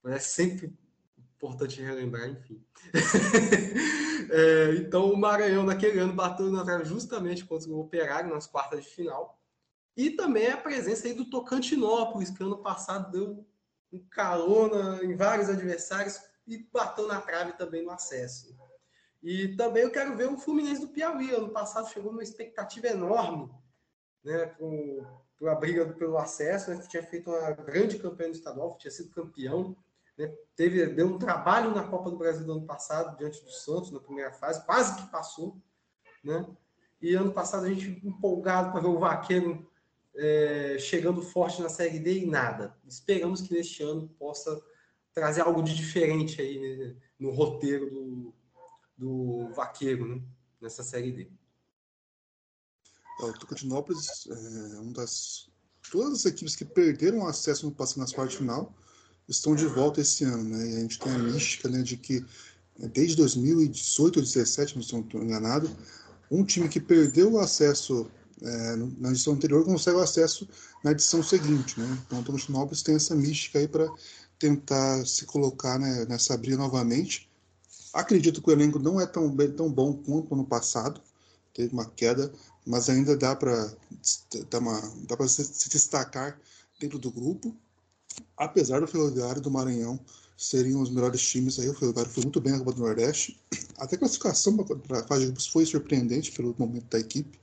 É 0.05 0.19
sempre 0.19 0.73
importante 1.35 1.81
relembrar, 1.81 2.29
enfim. 2.29 2.63
é, 4.31 4.75
então, 4.77 5.11
o 5.11 5.17
Maranhão, 5.17 5.63
naquele 5.63 5.99
ano, 5.99 6.13
bateu 6.13 6.51
na 6.51 6.63
trave 6.63 6.85
justamente 6.85 7.43
contra 7.43 7.69
o 7.69 7.79
Operário 7.79 8.33
nas 8.33 8.47
quartas 8.47 8.83
de 8.83 8.89
final. 8.89 9.39
E 9.97 10.11
também 10.11 10.47
a 10.47 10.57
presença 10.57 11.07
aí 11.07 11.13
do 11.13 11.29
Tocantinópolis, 11.29 12.29
que 12.29 12.43
ano 12.43 12.57
passado 12.57 13.11
deu 13.11 13.45
um 13.91 13.99
carona 14.09 15.03
em 15.03 15.15
vários 15.15 15.49
adversários 15.49 16.19
e 16.47 16.57
bateu 16.71 17.07
na 17.07 17.21
trave 17.21 17.53
também 17.53 17.83
no 17.83 17.91
acesso. 17.91 18.55
E 19.21 19.55
também 19.55 19.83
eu 19.83 19.91
quero 19.91 20.15
ver 20.15 20.29
o 20.29 20.37
Fluminense 20.37 20.81
do 20.81 20.89
Piauí. 20.89 21.31
Ano 21.31 21.49
passado 21.49 21.89
chegou 21.89 22.11
numa 22.11 22.23
expectativa 22.23 22.87
enorme 22.87 23.49
né, 24.23 24.45
com 24.57 25.03
a 25.47 25.55
briga 25.55 25.85
pelo 25.93 26.17
acesso. 26.17 26.69
Né, 26.69 26.85
tinha 26.87 27.01
feito 27.01 27.31
uma 27.31 27.51
grande 27.51 27.97
campanha 27.97 28.29
no 28.29 28.35
estadual, 28.35 28.77
tinha 28.77 28.91
sido 28.91 29.09
campeão. 29.09 29.75
Né, 30.17 30.31
teve, 30.55 30.85
deu 30.87 31.07
um 31.07 31.17
trabalho 31.17 31.73
na 31.73 31.87
Copa 31.87 32.11
do 32.11 32.17
Brasil 32.17 32.45
do 32.45 32.51
ano 32.51 32.65
passado, 32.65 33.17
diante 33.17 33.43
do 33.43 33.51
Santos, 33.51 33.91
na 33.91 33.99
primeira 33.99 34.31
fase, 34.31 34.63
quase 34.65 34.95
que 34.95 35.11
passou. 35.11 35.59
Né? 36.23 36.45
E 37.01 37.15
ano 37.15 37.31
passado 37.31 37.65
a 37.65 37.69
gente 37.69 38.05
empolgado 38.05 38.71
para 38.71 38.81
ver 38.81 38.87
o 38.87 38.99
Vaqueiro 38.99 39.67
é, 40.15 40.77
chegando 40.79 41.21
forte 41.21 41.61
na 41.61 41.69
Série 41.69 41.99
D 41.99 42.19
e 42.19 42.25
nada. 42.25 42.77
Esperamos 42.87 43.41
que 43.41 43.53
neste 43.53 43.83
ano 43.83 44.07
possa 44.19 44.61
trazer 45.15 45.41
algo 45.41 45.63
de 45.63 45.73
diferente 45.73 46.41
aí 46.41 46.77
né, 46.77 46.95
no 47.17 47.31
roteiro 47.31 47.89
do, 47.89 48.33
do 48.97 49.53
Vaqueiro 49.55 50.05
né, 50.05 50.21
nessa 50.61 50.83
Série 50.83 51.11
D. 51.11 51.31
É, 53.21 53.25
o 53.25 53.33
Tocantinópolis 53.33 54.27
é 54.27 54.79
uma 54.79 54.91
das. 54.91 55.49
Todas 55.89 56.19
as 56.19 56.25
equipes 56.25 56.55
que 56.55 56.65
perderam 56.65 57.25
acesso 57.25 57.65
no 57.65 57.71
passo 57.71 57.97
nas 57.97 58.11
quartas 58.11 58.33
de 58.33 58.39
final 58.39 58.75
estão 59.29 59.55
de 59.55 59.65
volta 59.65 60.01
esse 60.01 60.23
ano, 60.25 60.43
né? 60.43 60.71
E 60.71 60.75
a 60.77 60.79
gente 60.81 60.99
tem 60.99 61.13
a 61.13 61.17
mística 61.17 61.69
né, 61.69 61.81
de 61.81 61.95
que 61.95 62.19
né, 62.77 62.89
desde 62.89 63.15
2018 63.15 64.17
ou 64.17 64.21
2017, 64.21 64.75
não 64.75 64.81
estou 64.81 65.23
enganado, 65.23 65.69
um 66.29 66.43
time 66.43 66.67
que 66.67 66.79
perdeu 66.79 67.33
o 67.33 67.39
acesso 67.39 68.11
é, 68.41 68.75
na 68.97 69.11
edição 69.11 69.33
anterior 69.33 69.63
consegue 69.63 69.97
o 69.97 70.01
acesso 70.01 70.47
na 70.83 70.91
edição 70.91 71.23
seguinte, 71.23 71.79
né? 71.79 72.03
Então 72.05 72.19
o 72.19 72.23
Tocantinópolis 72.23 72.83
tem 72.83 72.95
essa 72.95 73.15
mística 73.15 73.59
aí 73.59 73.67
para 73.67 73.87
tentar 74.39 75.05
se 75.05 75.25
colocar 75.25 75.79
né, 75.79 76.05
nessa 76.05 76.37
briga 76.37 76.57
novamente. 76.57 77.29
Acredito 77.93 78.41
que 78.41 78.49
o 78.49 78.53
elenco 78.53 78.79
não 78.79 78.99
é 78.99 79.05
tão, 79.05 79.29
bem, 79.29 79.51
tão 79.51 79.71
bom 79.71 79.93
quanto 79.93 80.35
no 80.35 80.45
passado, 80.45 81.01
teve 81.53 81.73
uma 81.73 81.85
queda, 81.85 82.31
mas 82.65 82.89
ainda 82.89 83.15
dá 83.15 83.35
para 83.35 83.73
dá 84.49 85.15
para 85.15 85.27
se 85.27 85.69
destacar 85.69 86.39
dentro 86.79 86.99
do 86.99 87.09
grupo, 87.09 87.55
apesar 88.37 88.81
do 88.81 88.87
Ferroviário 88.87 89.41
do 89.41 89.49
Maranhão 89.49 89.99
seriam 90.37 90.81
os 90.81 90.89
melhores 90.89 91.21
times 91.21 91.59
aí. 91.59 91.69
O 91.69 91.73
Ferroviário 91.73 92.11
foi 92.11 92.23
muito 92.23 92.41
bem 92.41 92.53
na 92.53 92.59
Copa 92.59 92.73
do 92.73 92.81
Nordeste. 92.81 93.39
Até 93.77 93.95
a 93.95 93.99
classificação 93.99 94.57
para 94.57 94.99
a 94.99 95.07
fase 95.07 95.21
de 95.21 95.27
grupos 95.27 95.47
foi 95.47 95.65
surpreendente 95.65 96.31
pelo 96.31 96.55
momento 96.57 96.85
da 96.89 96.99
equipe. 96.99 97.39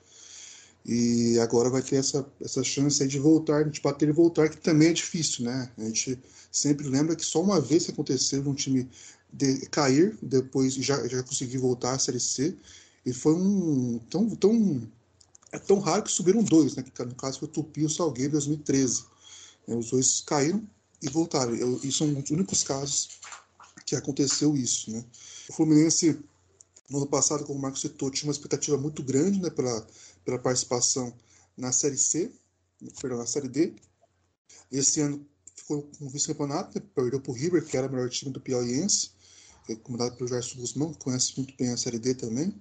E 0.85 1.39
agora 1.39 1.71
vai 1.71 1.81
ter 1.81 1.97
essa, 1.97 2.27
essa 2.41 2.63
chance 2.63 3.07
de 3.07 3.19
voltar, 3.19 3.69
de 3.71 3.81
bater 3.81 4.09
e 4.09 4.13
voltar, 4.13 4.49
que 4.49 4.57
também 4.57 4.89
é 4.89 4.93
difícil, 4.93 5.45
né? 5.45 5.71
A 5.79 5.85
gente 5.85 6.19
sempre 6.53 6.87
lembra 6.87 7.17
que 7.17 7.25
só 7.25 7.43
uma 7.43 7.61
vez 7.61 7.89
aconteceu 7.89 8.47
um 8.49 8.55
time 8.55 8.89
de 9.33 9.67
cair, 9.67 10.17
depois 10.23 10.75
já, 10.75 11.07
já 11.09 11.23
conseguir 11.23 11.59
voltar 11.59 11.95
à 11.95 11.99
Série 11.99 12.21
C, 12.21 12.57
e 13.05 13.13
foi 13.13 13.35
um 13.35 13.99
tão, 14.11 14.29
tão 14.37 14.89
é 15.51 15.59
tão 15.59 15.79
raro 15.81 16.03
que 16.03 16.13
subiram 16.13 16.43
dois, 16.43 16.77
né? 16.77 16.83
Que 16.83 17.05
no 17.05 17.15
caso 17.15 17.41
foi 17.41 17.49
o 17.49 17.51
Tupi 17.51 17.81
e 17.81 17.87
o 17.87 17.91
Salgueiro 17.91 18.31
em 18.31 18.33
2013. 18.33 19.05
É, 19.67 19.75
os 19.75 19.91
dois 19.91 20.21
caíram 20.21 20.63
e 21.03 21.09
voltaram. 21.09 21.55
Eu, 21.55 21.81
e 21.83 21.91
são 21.91 22.07
os 22.17 22.31
únicos 22.31 22.63
casos 22.63 23.21
que 23.85 23.97
aconteceu 23.97 24.57
isso, 24.57 24.91
né? 24.91 25.05
O 25.49 25.53
Fluminense 25.53 26.19
no 26.89 26.99
ano 26.99 27.07
passado, 27.07 27.45
como 27.45 27.59
o 27.59 27.63
Marcos 27.63 27.81
citou, 27.81 28.11
tinha 28.11 28.29
uma 28.29 28.33
expectativa 28.33 28.79
muito 28.79 29.03
grande, 29.03 29.41
né? 29.41 29.51
Pela 29.51 29.87
pela 30.25 30.39
participação 30.39 31.13
na 31.57 31.73
Série 31.73 31.99
C, 31.99 32.31
perdão, 33.01 33.19
na 33.19 33.27
Série 33.27 33.49
D. 33.49 33.73
Esse 34.71 35.01
ano 35.01 35.25
ficou 35.63 35.89
com 35.99 36.09
vice-campeonato, 36.09 36.79
né? 36.79 36.85
perdeu 36.95 37.21
para 37.21 37.33
o 37.33 37.35
River, 37.35 37.65
que 37.65 37.77
era 37.77 37.87
o 37.87 37.91
melhor 37.91 38.09
time 38.11 38.33
do 38.33 38.41
Piauiense, 38.41 39.11
é 39.69 39.75
comandado 39.77 40.17
pelo 40.17 40.29
Gerson 40.29 40.59
Guzmão, 40.59 40.93
que 40.93 41.05
conhece 41.05 41.35
muito 41.37 41.55
bem 41.57 41.73
a 41.73 41.77
Série 41.77 41.99
D 41.99 42.15
também. 42.15 42.55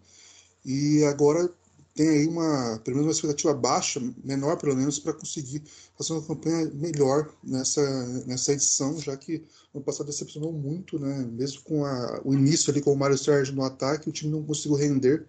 E 0.64 1.04
agora 1.06 1.52
tem 1.94 2.08
aí 2.08 2.28
uma, 2.28 2.80
pelo 2.84 2.98
menos 2.98 3.08
uma 3.08 3.12
expectativa 3.12 3.54
baixa, 3.54 4.02
menor 4.24 4.58
pelo 4.58 4.76
menos, 4.76 5.00
para 5.00 5.14
conseguir 5.14 5.64
fazer 5.98 6.14
uma 6.14 6.22
campanha 6.22 6.70
melhor 6.74 7.34
nessa, 7.44 8.08
nessa 8.26 8.54
edição, 8.54 9.00
já 9.00 9.18
que 9.18 9.44
ano 9.74 9.84
passado 9.84 10.06
decepcionou 10.08 10.54
muito, 10.54 10.98
né? 11.00 11.28
mesmo 11.32 11.62
com 11.64 11.86
a, 11.86 12.22
o 12.24 12.34
início 12.34 12.72
ali 12.72 12.82
com 12.82 12.94
o 12.94 12.98
Mário 12.98 13.18
Sérgio 13.18 13.56
no 13.56 13.64
ataque, 13.64 14.10
o 14.10 14.12
time 14.12 14.32
não 14.32 14.44
conseguiu 14.44 14.78
render, 14.78 15.26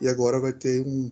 e 0.00 0.08
agora 0.08 0.40
vai 0.40 0.52
ter 0.52 0.84
um, 0.86 1.10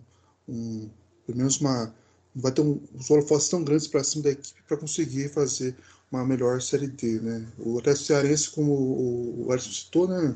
um, 0.49 0.91
pelo 1.25 1.39
menos 1.39 1.61
uma. 1.61 1.95
Vai 2.35 2.53
ter 2.53 2.61
um, 2.61 2.81
os 2.95 3.11
holofotes 3.11 3.49
tão 3.49 3.65
grandes 3.65 3.87
para 3.87 4.05
cima 4.05 4.25
da 4.25 4.31
equipe 4.31 4.63
para 4.67 4.77
conseguir 4.77 5.29
fazer 5.29 5.77
uma 6.11 6.25
melhor 6.25 6.61
Série 6.61 6.89
D. 6.89 7.21
Né? 7.21 7.47
O 7.59 7.79
Atlético 7.79 8.07
Cearense, 8.07 8.51
como 8.51 8.73
o, 8.73 9.53
Alisson 9.53 9.73
citou, 9.73 10.09
né, 10.09 10.35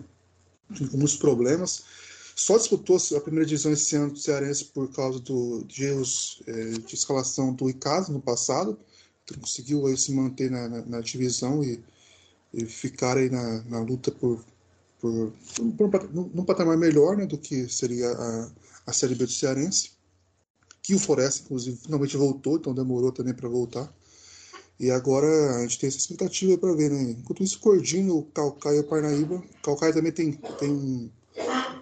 com 0.90 0.97
muitos 0.97 1.16
problemas. 1.16 1.85
Só 2.37 2.59
disputou 2.59 2.99
a 3.16 3.21
primeira 3.21 3.47
divisão 3.47 3.73
esse 3.73 3.95
ano 3.97 4.12
do 4.12 4.19
Cearense 4.19 4.64
por 4.66 4.90
causa 4.93 5.21
do, 5.21 5.64
de 5.64 5.85
erros 5.85 6.43
é, 6.47 6.64
de 6.71 6.95
escalação 6.95 7.52
do 7.54 7.71
Icasa 7.71 8.12
no 8.12 8.21
passado. 8.21 8.78
Conseguiu 9.40 9.87
aí, 9.87 9.97
se 9.97 10.12
manter 10.12 10.50
na, 10.50 10.69
na, 10.69 10.83
na 10.85 11.00
divisão 11.00 11.62
e, 11.62 11.83
e, 12.52 12.66
ficar 12.66 13.16
aí 13.16 13.31
na, 13.31 13.62
na 13.64 13.81
luta 13.81 14.11
por, 14.11 14.45
por, 15.00 15.33
por, 15.76 15.88
por 15.88 16.12
num 16.12 16.45
patamar 16.45 16.76
melhor 16.76 17.16
né, 17.16 17.25
do 17.25 17.38
que 17.38 17.69
seria 17.69 18.11
a, 18.11 18.50
a 18.88 18.93
Série 18.93 19.14
B 19.14 19.25
do 19.25 19.33
Cearense 19.33 19.95
que 20.85 20.95
o 20.95 20.99
Floresta, 20.99 21.45
inclusive, 21.45 21.78
finalmente 21.78 22.14
voltou, 22.14 22.57
então 22.57 22.75
demorou 22.75 23.11
também 23.11 23.33
para 23.33 23.49
voltar. 23.49 23.90
E 24.78 24.90
agora 24.90 25.57
a 25.57 25.62
gente 25.62 25.78
tem 25.78 25.88
essa 25.88 25.99
expectativa 25.99 26.59
para 26.59 26.75
ver, 26.75 26.90
né? 26.90 27.14
Enquanto 27.19 27.43
isso, 27.43 27.61
Cordino, 27.61 28.25
Calcaia 28.35 28.81
e 28.81 28.83
Parnaíba. 28.83 29.43
Calcaia 29.62 29.93
também 29.93 30.12
tem, 30.12 30.33
tem 30.33 31.12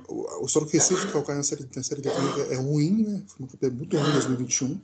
o 0.08 0.46
solo 0.49 0.66
que 0.66 0.76
Recife, 0.76 1.11
Calcaia 1.11 1.38
na 1.38 1.42
série, 1.42 1.66
na 1.75 1.82
série 1.82 2.02
D 2.02 2.08
é, 2.08 2.54
é 2.54 2.56
ruim, 2.56 3.02
né? 3.04 3.22
Foi 3.26 3.38
uma 3.40 3.49
campanha 3.49 3.72
muito 3.72 3.96
ruim 3.96 4.08
em 4.08 4.12
2021. 4.12 4.80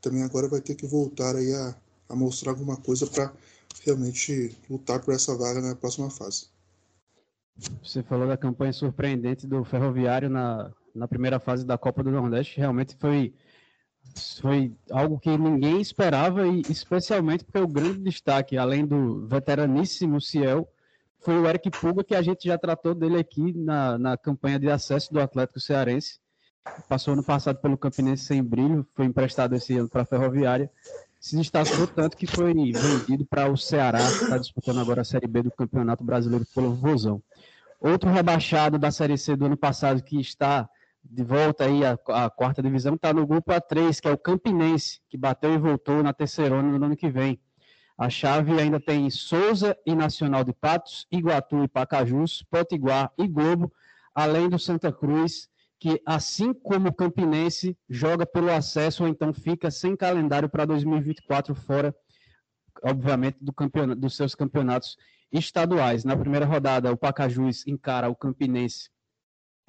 Também 0.00 0.22
agora 0.22 0.48
vai 0.48 0.60
ter 0.60 0.74
que 0.74 0.86
voltar 0.86 1.34
aí 1.34 1.52
a, 1.52 1.74
a 2.08 2.16
mostrar 2.16 2.52
alguma 2.52 2.76
coisa 2.76 3.06
para 3.06 3.32
realmente 3.84 4.56
lutar 4.68 5.00
por 5.00 5.12
essa 5.12 5.36
vaga 5.36 5.60
na 5.60 5.74
próxima 5.74 6.08
fase. 6.08 6.46
Você 7.82 8.02
falou 8.02 8.26
da 8.26 8.36
campanha 8.36 8.72
surpreendente 8.72 9.46
do 9.46 9.64
Ferroviário 9.64 10.30
na, 10.30 10.72
na 10.94 11.06
primeira 11.06 11.38
fase 11.38 11.64
da 11.64 11.76
Copa 11.76 12.02
do 12.02 12.10
Nordeste. 12.10 12.58
Realmente 12.58 12.96
foi 12.98 13.34
foi 14.40 14.72
algo 14.90 15.18
que 15.18 15.36
ninguém 15.36 15.80
esperava 15.80 16.46
e 16.46 16.62
especialmente 16.68 17.44
porque 17.44 17.58
o 17.58 17.68
grande 17.68 18.00
destaque, 18.00 18.56
além 18.56 18.86
do 18.86 19.26
veteraníssimo 19.26 20.20
Ciel, 20.20 20.68
foi 21.20 21.38
o 21.38 21.46
Eric 21.46 21.70
Puga, 21.70 22.02
que 22.02 22.14
a 22.14 22.22
gente 22.22 22.46
já 22.46 22.56
tratou 22.56 22.94
dele 22.94 23.18
aqui 23.18 23.52
na, 23.52 23.98
na 23.98 24.16
campanha 24.16 24.58
de 24.58 24.70
acesso 24.70 25.12
do 25.12 25.20
Atlético 25.20 25.60
Cearense. 25.60 26.18
Passou 26.88 27.14
ano 27.14 27.24
passado 27.24 27.58
pelo 27.58 27.76
Campinense 27.76 28.24
sem 28.24 28.42
brilho, 28.42 28.86
foi 28.94 29.06
emprestado 29.06 29.54
esse 29.54 29.76
ano 29.76 29.88
para 29.88 30.02
a 30.02 30.06
Ferroviária. 30.06 30.70
Se 31.18 31.36
destacou 31.36 31.86
tanto 31.86 32.16
que 32.16 32.26
foi 32.26 32.54
vendido 32.54 33.26
para 33.26 33.50
o 33.50 33.56
Ceará, 33.56 33.98
que 33.98 34.24
está 34.24 34.38
disputando 34.38 34.80
agora 34.80 35.02
a 35.02 35.04
Série 35.04 35.26
B 35.26 35.42
do 35.42 35.50
Campeonato 35.50 36.02
Brasileiro 36.02 36.46
pelo 36.54 36.74
Vozão. 36.74 37.22
Outro 37.78 38.10
rebaixado 38.10 38.78
da 38.78 38.90
Série 38.90 39.18
C 39.18 39.36
do 39.36 39.46
ano 39.46 39.56
passado 39.56 40.02
que 40.02 40.18
está 40.18 40.68
de 41.10 41.24
volta 41.24 41.64
aí 41.64 41.84
a, 41.84 41.98
a 42.08 42.30
quarta 42.30 42.62
divisão, 42.62 42.94
está 42.94 43.12
no 43.12 43.26
grupo 43.26 43.50
A3, 43.52 44.00
que 44.00 44.06
é 44.06 44.12
o 44.12 44.18
Campinense, 44.18 45.00
que 45.08 45.18
bateu 45.18 45.52
e 45.52 45.58
voltou 45.58 46.02
na 46.02 46.12
terceira 46.12 46.62
no 46.62 46.84
ano 46.84 46.96
que 46.96 47.10
vem. 47.10 47.40
A 47.98 48.08
chave 48.08 48.58
ainda 48.58 48.80
tem 48.80 49.10
Souza 49.10 49.76
e 49.84 49.94
Nacional 49.94 50.44
de 50.44 50.52
Patos, 50.52 51.06
Iguatu 51.10 51.64
e 51.64 51.68
Pacajus, 51.68 52.44
Potiguar 52.48 53.12
e 53.18 53.26
Globo, 53.26 53.72
além 54.14 54.48
do 54.48 54.58
Santa 54.58 54.92
Cruz, 54.92 55.48
que 55.78 56.00
assim 56.06 56.54
como 56.54 56.88
o 56.88 56.94
Campinense 56.94 57.76
joga 57.88 58.24
pelo 58.24 58.50
acesso 58.50 59.02
ou 59.02 59.08
então 59.08 59.34
fica 59.34 59.70
sem 59.70 59.96
calendário 59.96 60.48
para 60.48 60.64
2024 60.64 61.54
fora, 61.54 61.94
obviamente, 62.82 63.38
do 63.40 63.52
dos 63.96 64.14
seus 64.14 64.34
campeonatos 64.34 64.96
estaduais. 65.32 66.04
Na 66.04 66.16
primeira 66.16 66.46
rodada, 66.46 66.92
o 66.92 66.96
Pacajus 66.96 67.66
encara 67.66 68.08
o 68.08 68.16
Campinense 68.16 68.90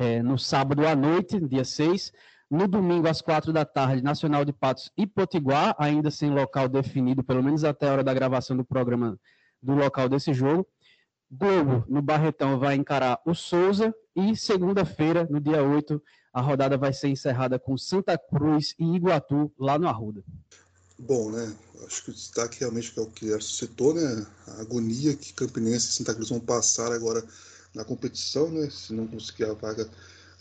é, 0.02 0.24
no 0.24 0.36
sábado 0.36 0.88
à 0.88 0.96
noite, 0.96 1.40
dia 1.40 1.64
6. 1.64 2.12
No 2.50 2.68
domingo, 2.68 3.08
às 3.08 3.22
quatro 3.22 3.54
da 3.54 3.64
tarde, 3.64 4.04
Nacional 4.04 4.44
de 4.44 4.52
Patos 4.52 4.92
e 4.98 5.06
Potiguar, 5.06 5.76
ainda 5.78 6.10
sem 6.10 6.32
local 6.32 6.68
definido, 6.68 7.24
pelo 7.24 7.44
menos 7.44 7.64
até 7.64 7.88
a 7.88 7.94
hora 7.94 8.04
da 8.04 8.14
gravação 8.14 8.58
do 8.58 8.66
programa 8.66 9.18
do 9.62 9.74
local 9.76 10.10
desse 10.10 10.34
jogo. 10.34 10.68
Globo, 11.30 11.86
no 11.88 12.02
Barretão, 12.02 12.60
vai 12.60 12.76
encarar 12.76 13.22
o 13.26 13.36
Souza. 13.36 13.94
E 14.16 14.36
segunda-feira, 14.36 15.28
no 15.30 15.40
dia 15.40 15.64
8, 15.64 16.02
a 16.34 16.42
rodada 16.42 16.78
vai 16.78 16.92
ser 16.92 17.10
encerrada 17.10 17.60
com 17.60 17.78
Santa 17.78 18.18
Cruz 18.18 18.74
e 18.80 18.96
Iguatu, 18.96 19.54
lá 19.58 19.78
no 19.78 19.88
Arruda. 19.88 20.24
Bom, 20.98 21.30
né? 21.30 21.56
Acho 21.86 22.06
que 22.06 22.10
o 22.10 22.14
destaque 22.14 22.60
realmente 22.60 22.92
é 22.98 23.02
o 23.02 23.06
que 23.06 23.40
citou, 23.40 23.94
né? 23.94 24.26
A 24.48 24.62
agonia 24.62 25.16
que 25.16 25.32
Campinense 25.34 25.90
e 25.90 25.94
Santa 25.94 26.14
Cruz 26.14 26.30
vão 26.30 26.40
passar 26.40 26.92
agora 26.92 27.24
na 27.74 27.84
competição, 27.84 28.50
né? 28.50 28.70
Se 28.70 28.94
não 28.94 29.08
conseguir 29.08 29.46
a 29.46 29.54
vaga 29.54 29.90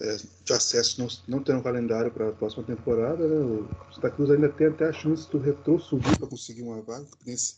é, 0.00 0.16
de 0.44 0.52
acesso, 0.52 1.00
não, 1.00 1.08
não 1.28 1.42
ter 1.42 1.54
um 1.54 1.62
calendário 1.62 2.10
para 2.10 2.28
a 2.28 2.32
próxima 2.32 2.62
temporada, 2.62 3.26
né? 3.26 3.36
O 3.36 3.94
Santa 3.94 4.10
Cruz 4.10 4.30
ainda 4.30 4.48
tem 4.48 4.68
até 4.68 4.86
a 4.86 4.92
chance 4.92 5.30
do 5.30 5.38
retrô 5.38 5.78
subir 5.78 6.16
para 6.18 6.26
conseguir 6.26 6.62
uma 6.62 6.80
vaga. 6.82 7.04
Campinense 7.04 7.56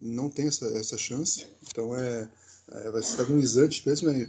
não 0.00 0.28
tem 0.28 0.48
essa, 0.48 0.66
essa 0.76 0.98
chance, 0.98 1.46
então 1.70 1.96
é, 1.96 2.28
é 2.72 2.90
vai 2.90 3.02
ser 3.02 3.22
agonizante 3.22 3.82
mesmo. 3.86 4.10
Né? 4.10 4.28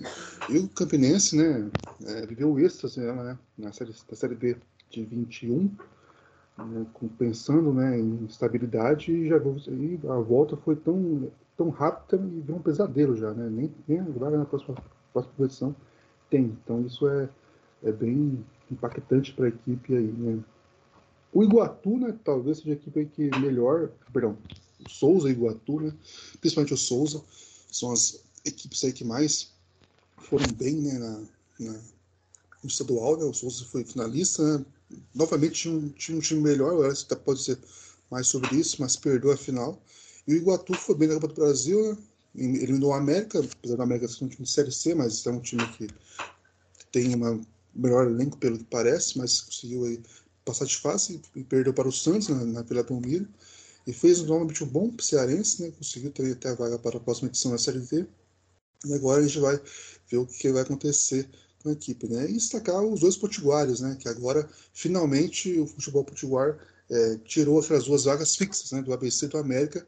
E 0.50 0.58
o 0.58 0.68
Campinense, 0.70 1.36
né? 1.36 1.70
É, 2.06 2.26
viveu 2.26 2.52
o 2.52 2.60
êxtase 2.60 3.00
né? 3.00 3.38
na 3.58 3.72
série, 3.74 3.94
na 4.10 4.16
série 4.16 4.36
B 4.36 4.58
de 4.90 5.04
21 5.04 5.76
né, 6.66 6.86
pensando 7.18 7.74
né, 7.74 8.00
em 8.00 8.26
estabilidade 8.26 9.12
e, 9.12 9.30
já, 9.30 9.38
e 9.38 10.00
a 10.10 10.20
volta 10.20 10.58
foi 10.58 10.76
tão, 10.76 11.32
tão 11.58 11.70
rápida 11.70 12.24
e 12.24 12.42
virou 12.42 12.60
um 12.60 12.62
pesadelo 12.62 13.18
já, 13.18 13.34
né? 13.34 13.50
Nem, 13.50 13.74
nem 13.88 14.00
agora 14.00 14.38
na 14.38 14.46
próxima, 14.46 14.76
próxima 15.12 15.34
competição 15.36 15.76
tem. 16.30 16.58
Então 16.64 16.86
isso 16.86 17.08
é, 17.08 17.28
é 17.84 17.92
bem 17.92 18.46
impactante 18.72 19.34
para 19.34 19.46
a 19.46 19.50
equipe 19.50 19.96
aí, 19.96 20.08
né? 20.08 20.40
O 21.34 21.44
Iguatu, 21.44 21.98
né, 21.98 22.18
talvez 22.24 22.58
seja 22.58 22.72
a 22.72 22.74
equipe 22.74 23.06
que 23.06 23.40
melhor, 23.40 23.92
perdão, 24.14 24.38
o 24.80 24.90
Souza 24.90 25.28
e 25.28 25.34
Iguatu, 25.34 25.82
né, 25.82 25.94
principalmente 26.40 26.74
o 26.74 26.78
Souza, 26.78 27.22
são 27.72 27.92
as 27.92 28.24
equipes 28.46 28.84
aí 28.84 28.94
que 28.94 29.04
mais 29.04 29.52
foram 30.18 30.48
bem, 30.54 30.78
né, 30.78 30.98
na, 30.98 31.20
na 31.60 31.80
no 32.64 32.70
estadual, 32.70 33.18
né, 33.18 33.26
o 33.26 33.34
Souza 33.34 33.66
foi 33.66 33.84
finalista, 33.84 34.42
né, 34.42 34.66
novamente 35.14 35.62
tinha 35.62 35.76
um, 35.76 35.90
tinha 35.90 36.18
um 36.18 36.22
time 36.22 36.42
melhor, 36.42 36.90
acho 36.90 37.06
que 37.06 37.16
pode 37.18 37.44
ser 37.44 37.60
mais 38.10 38.28
sobre 38.28 38.56
isso, 38.56 38.78
mas 38.80 38.96
perdeu 38.96 39.32
a 39.32 39.38
final. 39.38 39.82
E 40.28 40.34
o 40.34 40.38
Iguatu 40.38 40.74
foi 40.74 40.96
bem 40.96 41.08
na 41.08 41.16
Copa 41.16 41.30
do 41.30 41.36
Brasil, 41.36 41.94
né? 41.94 41.98
eliminou 42.36 42.94
a 42.94 42.98
América, 42.98 43.40
apesar 43.40 43.78
da 43.78 43.84
América 43.84 44.08
ser 44.08 44.26
um 44.26 44.28
time 44.28 44.44
de 44.44 44.52
Série 44.52 44.72
C, 44.72 44.94
mas 44.94 45.26
é 45.26 45.32
um 45.32 45.40
time 45.40 45.66
que 45.74 45.88
tem 46.92 47.16
uma 47.16 47.40
melhor 47.74 48.08
elenco 48.08 48.38
pelo 48.38 48.58
que 48.58 48.64
parece, 48.66 49.18
mas 49.18 49.42
conseguiu 49.42 49.86
aí 49.86 50.00
passar 50.44 50.66
de 50.66 50.78
fase 50.78 51.22
e 51.36 51.44
perdeu 51.44 51.74
para 51.74 51.88
o 51.88 51.92
Santos 51.92 52.30
na, 52.30 52.44
na 52.46 52.62
Vila 52.62 52.84
Belmiro. 52.84 53.28
E 53.86 53.94
fez 53.94 54.20
um 54.30 54.46
bom 54.66 54.94
cearense, 55.00 55.62
né? 55.62 55.72
conseguiu 55.72 56.12
ter 56.12 56.32
até 56.34 56.50
a 56.50 56.56
vaga 56.56 56.78
para 56.78 56.98
a 56.98 57.00
próxima 57.00 57.30
edição 57.30 57.52
da 57.52 57.58
Série 57.58 57.80
D. 57.80 58.06
E 58.86 58.94
agora 58.94 59.22
a 59.22 59.28
gente 59.28 59.40
vai 59.40 59.60
ver 60.10 60.18
o 60.18 60.26
que 60.26 60.52
vai 60.52 60.62
acontecer 60.62 61.28
com 61.64 61.70
a 61.70 61.72
equipe, 61.72 62.08
né? 62.08 62.30
E 62.30 62.34
destacar 62.34 62.84
os 62.84 63.00
dois 63.00 63.16
potiguares, 63.16 63.80
né? 63.80 63.96
Que 64.00 64.10
agora, 64.10 64.48
finalmente, 64.74 65.58
o 65.58 65.66
futebol 65.66 66.04
potiguar 66.04 66.58
é, 66.90 67.18
tirou 67.26 67.60
aquelas 67.60 67.86
duas 67.86 68.04
vagas 68.04 68.36
fixas, 68.36 68.72
né? 68.72 68.82
Do 68.82 68.94
ABC 68.94 69.26
e 69.26 69.30
do 69.30 69.38
América, 69.38 69.88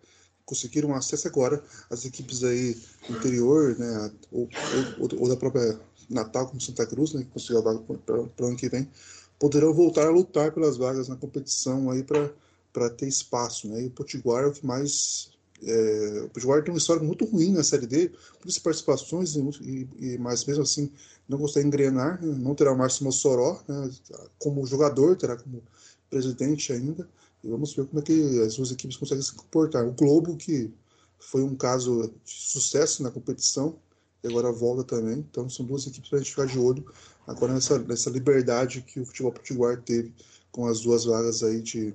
conseguiram 0.50 0.96
acesso 0.96 1.28
agora 1.28 1.64
às 1.92 2.06
equipes 2.06 2.44
aí 2.44 2.76
interior, 3.08 3.78
né? 3.78 4.12
Ou, 4.32 4.50
ou, 4.98 5.22
ou 5.22 5.30
da 5.30 5.38
própria 5.38 5.80
Natal, 6.10 6.48
como 6.48 6.60
Santa 6.60 6.88
Cruz, 6.88 7.14
né? 7.14 7.22
Que 7.22 7.30
conseguiu 7.30 7.60
a 7.60 7.62
vaga 7.62 7.80
para 8.04 8.20
o 8.20 8.48
ano 8.48 8.58
que 8.58 8.68
vem, 8.68 8.90
poderão 9.38 9.72
voltar 9.72 10.08
a 10.08 10.10
lutar 10.10 10.52
pelas 10.52 10.76
vagas 10.76 11.08
na 11.08 11.16
competição 11.16 11.92
aí 11.92 12.04
para 12.04 12.90
ter 12.90 13.08
espaço, 13.08 13.68
né? 13.68 13.84
E 13.84 13.86
o 13.86 13.92
Potiguar 13.92 14.44
é 14.44 14.48
o 14.48 14.52
que 14.52 14.66
mais 14.66 15.30
é, 15.62 16.22
o 16.26 16.30
Potiguar 16.30 16.64
tem 16.64 16.74
uma 16.74 16.80
história 16.80 17.04
muito 17.04 17.26
ruim 17.26 17.52
na 17.52 17.64
Série 17.64 17.86
D, 17.86 18.12
muitas 18.40 18.58
participações, 18.58 19.36
e, 19.36 19.88
e, 20.00 20.18
mas 20.18 20.46
mesmo 20.46 20.64
assim 20.64 20.92
não 21.28 21.38
consegue 21.38 21.68
engrenar, 21.68 22.20
né? 22.24 22.36
não 22.40 22.56
terá 22.56 22.72
o 22.72 22.78
Márcio 22.78 23.04
Mossoró 23.04 23.62
né? 23.68 23.92
como 24.40 24.66
jogador, 24.66 25.16
terá 25.16 25.38
como 25.38 25.62
presidente 26.10 26.74
ainda, 26.74 27.08
vamos 27.44 27.74
ver 27.74 27.86
como 27.86 28.00
é 28.00 28.04
que 28.04 28.42
as 28.42 28.56
duas 28.56 28.72
equipes 28.72 28.98
conseguem 28.98 29.24
se 29.24 29.34
comportar. 29.34 29.88
O 29.88 29.94
Globo, 29.94 30.36
que 30.36 30.72
foi 31.20 31.44
um 31.44 31.56
caso 31.56 32.14
de 32.24 32.32
sucesso 32.32 33.04
na 33.04 33.12
competição, 33.12 33.78
e 34.24 34.28
agora 34.28 34.52
volta 34.52 34.84
também, 34.84 35.20
então 35.20 35.50
são 35.50 35.66
duas 35.66 35.88
equipes 35.88 36.10
para 36.10 36.20
a 36.20 36.22
gente 36.22 36.32
ficar 36.32 36.46
de 36.46 36.60
olho 36.60 36.86
agora 37.26 37.54
nessa, 37.54 37.78
nessa 37.80 38.10
liberdade 38.10 38.82
que 38.82 39.00
o 39.00 39.06
futebol 39.06 39.32
potiguar 39.32 39.82
teve 39.82 40.14
com 40.52 40.68
as 40.68 40.82
duas 40.82 41.06
vagas 41.06 41.44
aí 41.44 41.62
de 41.62 41.94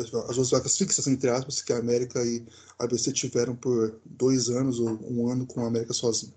as 0.00 0.10
duas 0.10 0.50
vagas 0.50 0.76
fixas, 0.76 1.06
entre 1.06 1.30
aspas, 1.30 1.62
que 1.62 1.72
a 1.72 1.78
América 1.78 2.24
e 2.24 2.44
a 2.76 2.84
ABC 2.84 3.12
tiveram 3.12 3.54
por 3.54 4.00
dois 4.04 4.48
anos 4.48 4.80
ou 4.80 4.88
um 5.08 5.30
ano 5.30 5.46
com 5.46 5.60
a 5.60 5.68
América 5.68 5.92
sozinha. 5.92 6.34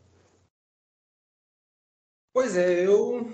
Pois 2.32 2.56
é, 2.56 2.86
eu, 2.86 3.34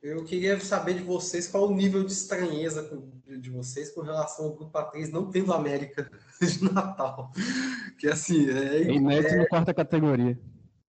eu 0.00 0.24
queria 0.24 0.60
saber 0.60 0.94
de 0.94 1.02
vocês 1.02 1.48
qual 1.48 1.68
o 1.68 1.74
nível 1.74 2.04
de 2.04 2.12
estranheza 2.12 2.84
de 3.26 3.50
vocês 3.50 3.90
com 3.90 4.02
relação 4.02 4.46
ao 4.46 4.54
Grupo 4.54 4.78
A3 4.78 5.10
não 5.10 5.30
tendo 5.30 5.52
América 5.52 6.08
de 6.40 6.72
Natal. 6.72 7.32
Que 7.98 8.08
assim. 8.08 8.48
É, 8.48 8.82
Inédito 8.82 9.34
é, 9.34 9.38
na 9.38 9.48
quarta 9.48 9.74
categoria. 9.74 10.38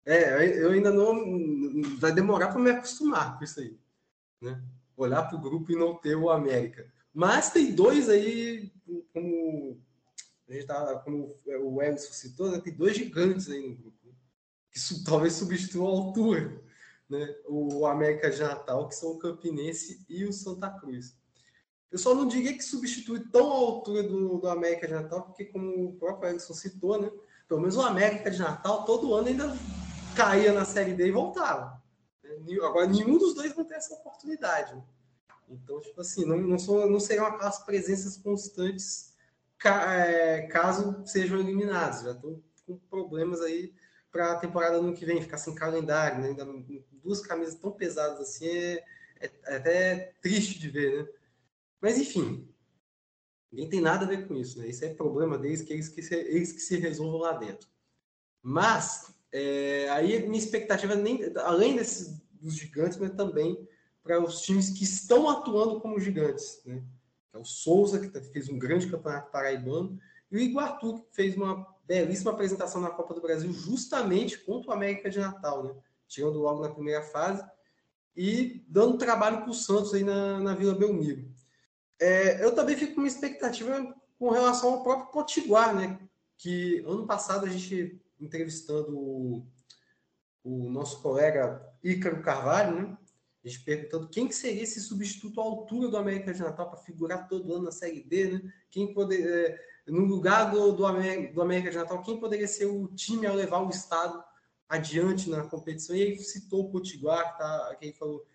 É, 0.04 0.64
eu 0.64 0.70
ainda 0.70 0.90
não. 0.90 1.82
Vai 1.98 2.12
demorar 2.12 2.48
para 2.48 2.60
me 2.60 2.70
acostumar 2.70 3.36
com 3.36 3.44
isso 3.44 3.60
aí. 3.60 3.78
Né? 4.40 4.60
Olhar 4.96 5.22
para 5.22 5.36
o 5.36 5.40
grupo 5.40 5.70
e 5.70 5.76
não 5.76 5.94
ter 5.94 6.16
o 6.16 6.30
América. 6.30 6.90
Mas 7.12 7.50
tem 7.50 7.74
dois 7.74 8.08
aí, 8.08 8.72
como, 9.12 9.78
a 10.48 10.52
gente 10.52 10.66
tá, 10.66 10.98
como 11.00 11.36
o 11.46 11.82
Emerson 11.82 12.12
citou, 12.12 12.50
né, 12.50 12.58
tem 12.58 12.72
dois 12.72 12.96
gigantes 12.96 13.50
aí 13.50 13.68
no 13.68 13.76
grupo, 13.76 13.98
né, 14.06 14.12
que 14.70 14.80
su, 14.80 15.04
talvez 15.04 15.34
substituam 15.34 15.88
a 15.88 15.90
altura. 15.90 16.62
Né, 17.10 17.34
o 17.46 17.84
América 17.86 18.30
de 18.30 18.40
Natal, 18.40 18.88
que 18.88 18.94
são 18.94 19.10
o 19.10 19.18
Campinense 19.18 20.04
e 20.08 20.24
o 20.24 20.32
Santa 20.32 20.70
Cruz. 20.70 21.14
Eu 21.92 21.98
só 21.98 22.14
não 22.14 22.26
diria 22.26 22.54
que 22.54 22.64
substitui 22.64 23.20
tão 23.20 23.52
a 23.52 23.54
altura 23.54 24.02
do, 24.02 24.38
do 24.38 24.48
América 24.48 24.86
de 24.86 24.94
Natal, 24.94 25.22
porque 25.22 25.44
como 25.44 25.90
o 25.90 25.92
próprio 25.92 26.30
Emerson 26.30 26.54
citou, 26.54 26.98
né, 27.00 27.12
pelo 27.46 27.60
menos 27.60 27.76
o 27.76 27.82
América 27.82 28.30
de 28.30 28.38
Natal 28.38 28.86
todo 28.86 29.14
ano 29.14 29.28
ainda 29.28 29.54
caía 30.16 30.52
na 30.52 30.64
Série 30.64 30.94
D 30.94 31.08
e 31.08 31.12
voltava. 31.12 31.82
Agora, 32.64 32.86
nenhum 32.86 33.18
dos 33.18 33.34
dois 33.34 33.54
não 33.54 33.64
tem 33.64 33.76
essa 33.76 33.92
oportunidade. 33.92 34.74
Né? 34.74 34.82
Então, 35.50 35.80
tipo 35.82 36.00
assim, 36.00 36.24
não, 36.24 36.38
não, 36.38 36.58
são, 36.58 36.88
não 36.88 36.98
seriam 36.98 37.26
aquelas 37.26 37.58
presenças 37.58 38.16
constantes 38.16 39.14
ca, 39.58 39.94
é, 39.94 40.46
caso 40.46 41.02
sejam 41.04 41.38
eliminados. 41.38 42.02
Já 42.02 42.12
estão 42.12 42.42
com 42.66 42.78
problemas 42.88 43.42
aí 43.42 43.74
para 44.10 44.32
a 44.32 44.36
temporada 44.36 44.80
no 44.80 44.94
que 44.94 45.04
vem, 45.04 45.20
ficar 45.20 45.36
sem 45.36 45.54
calendário, 45.54 46.20
né? 46.20 46.28
Ainda 46.28 46.46
duas 47.04 47.20
camisas 47.20 47.54
tão 47.54 47.70
pesadas 47.70 48.20
assim 48.20 48.46
é, 48.46 48.84
é, 49.20 49.30
é 49.44 49.56
até 49.56 50.12
triste 50.22 50.58
de 50.58 50.70
ver, 50.70 51.02
né? 51.02 51.12
Mas 51.82 51.98
enfim, 51.98 52.48
ninguém 53.50 53.68
tem 53.68 53.80
nada 53.80 54.06
a 54.06 54.08
ver 54.08 54.28
com 54.28 54.36
isso, 54.36 54.60
né? 54.60 54.68
Isso 54.68 54.84
é 54.84 54.94
problema 54.94 55.36
deles, 55.36 55.62
que 55.62 55.72
eles 55.72 55.88
que 55.88 56.00
se, 56.00 56.14
eles 56.14 56.52
que 56.52 56.60
se 56.60 56.76
resolvam 56.76 57.18
lá 57.18 57.32
dentro. 57.32 57.68
Mas 58.40 59.12
é, 59.32 59.90
aí 59.90 60.26
minha 60.28 60.42
expectativa 60.42 60.94
nem 60.94 61.20
além 61.38 61.76
desses 61.76 62.22
dos 62.40 62.54
gigantes, 62.54 62.98
mas 62.98 63.10
também 63.14 63.68
para 64.02 64.20
os 64.20 64.42
times 64.42 64.70
que 64.70 64.84
estão 64.84 65.28
atuando 65.28 65.80
como 65.80 65.98
gigantes. 65.98 66.62
Né? 66.64 66.82
É 67.32 67.38
o 67.38 67.44
Souza, 67.44 67.98
que 67.98 68.20
fez 68.32 68.48
um 68.48 68.58
grande 68.58 68.88
campeonato 68.88 69.30
paraibano, 69.30 69.98
e 70.30 70.36
o 70.36 70.40
Iguatu, 70.40 71.02
que 71.02 71.14
fez 71.14 71.36
uma 71.36 71.66
belíssima 71.86 72.32
apresentação 72.32 72.80
na 72.80 72.90
Copa 72.90 73.14
do 73.14 73.20
Brasil, 73.20 73.52
justamente 73.52 74.38
contra 74.38 74.70
o 74.70 74.74
América 74.74 75.10
de 75.10 75.18
Natal, 75.18 75.62
né? 75.62 75.74
tirando 76.08 76.38
logo 76.38 76.62
na 76.62 76.74
primeira 76.74 77.02
fase 77.02 77.44
e 78.16 78.64
dando 78.68 78.98
trabalho 78.98 79.42
para 79.42 79.50
o 79.50 79.54
Santos 79.54 79.94
aí 79.94 80.02
na, 80.02 80.40
na 80.40 80.54
Vila 80.54 80.74
Belmiro. 80.74 81.30
É, 82.02 82.44
eu 82.44 82.54
também 82.54 82.76
fico 82.76 82.94
com 82.94 83.02
uma 83.02 83.08
expectativa 83.08 83.94
com 84.18 84.30
relação 84.30 84.74
ao 84.74 84.82
próprio 84.82 85.12
Potiguar, 85.12 85.74
né? 85.74 85.98
que 86.42 86.82
ano 86.88 87.06
passado 87.06 87.46
a 87.46 87.48
gente 87.48 88.02
entrevistando 88.20 88.98
o, 88.98 89.46
o 90.42 90.68
nosso 90.68 91.00
colega 91.00 91.64
Ícaro 91.84 92.20
Carvalho, 92.20 92.74
né? 92.74 92.98
A 93.44 93.48
gente 93.48 93.64
perguntando 93.64 94.08
quem 94.08 94.26
que 94.26 94.34
seria 94.34 94.64
esse 94.64 94.80
substituto 94.80 95.40
à 95.40 95.44
altura 95.44 95.88
do 95.88 95.96
América 95.96 96.34
de 96.34 96.40
Natal 96.40 96.68
para 96.68 96.80
figurar 96.80 97.28
todo 97.28 97.54
ano 97.54 97.66
na 97.66 97.70
Série 97.70 98.02
D, 98.02 98.32
né? 98.32 98.52
Quem 98.72 98.92
poderia, 98.92 99.24
é, 99.24 99.58
no 99.86 100.04
lugar 100.04 100.50
do, 100.50 100.72
do, 100.72 100.84
América, 100.84 101.32
do 101.32 101.42
América 101.42 101.70
de 101.70 101.76
Natal, 101.76 102.02
quem 102.02 102.18
poderia 102.18 102.48
ser 102.48 102.66
o 102.66 102.88
time 102.88 103.24
a 103.24 103.32
levar 103.32 103.60
o 103.60 103.70
Estado 103.70 104.22
adiante 104.68 105.30
na 105.30 105.44
competição? 105.44 105.94
E 105.94 106.02
aí 106.02 106.18
citou 106.18 106.62
o 106.62 106.70
Potiguar, 106.72 107.38
tá, 107.38 107.76
que 107.78 107.86
ele 107.86 107.94
falou 107.94 108.26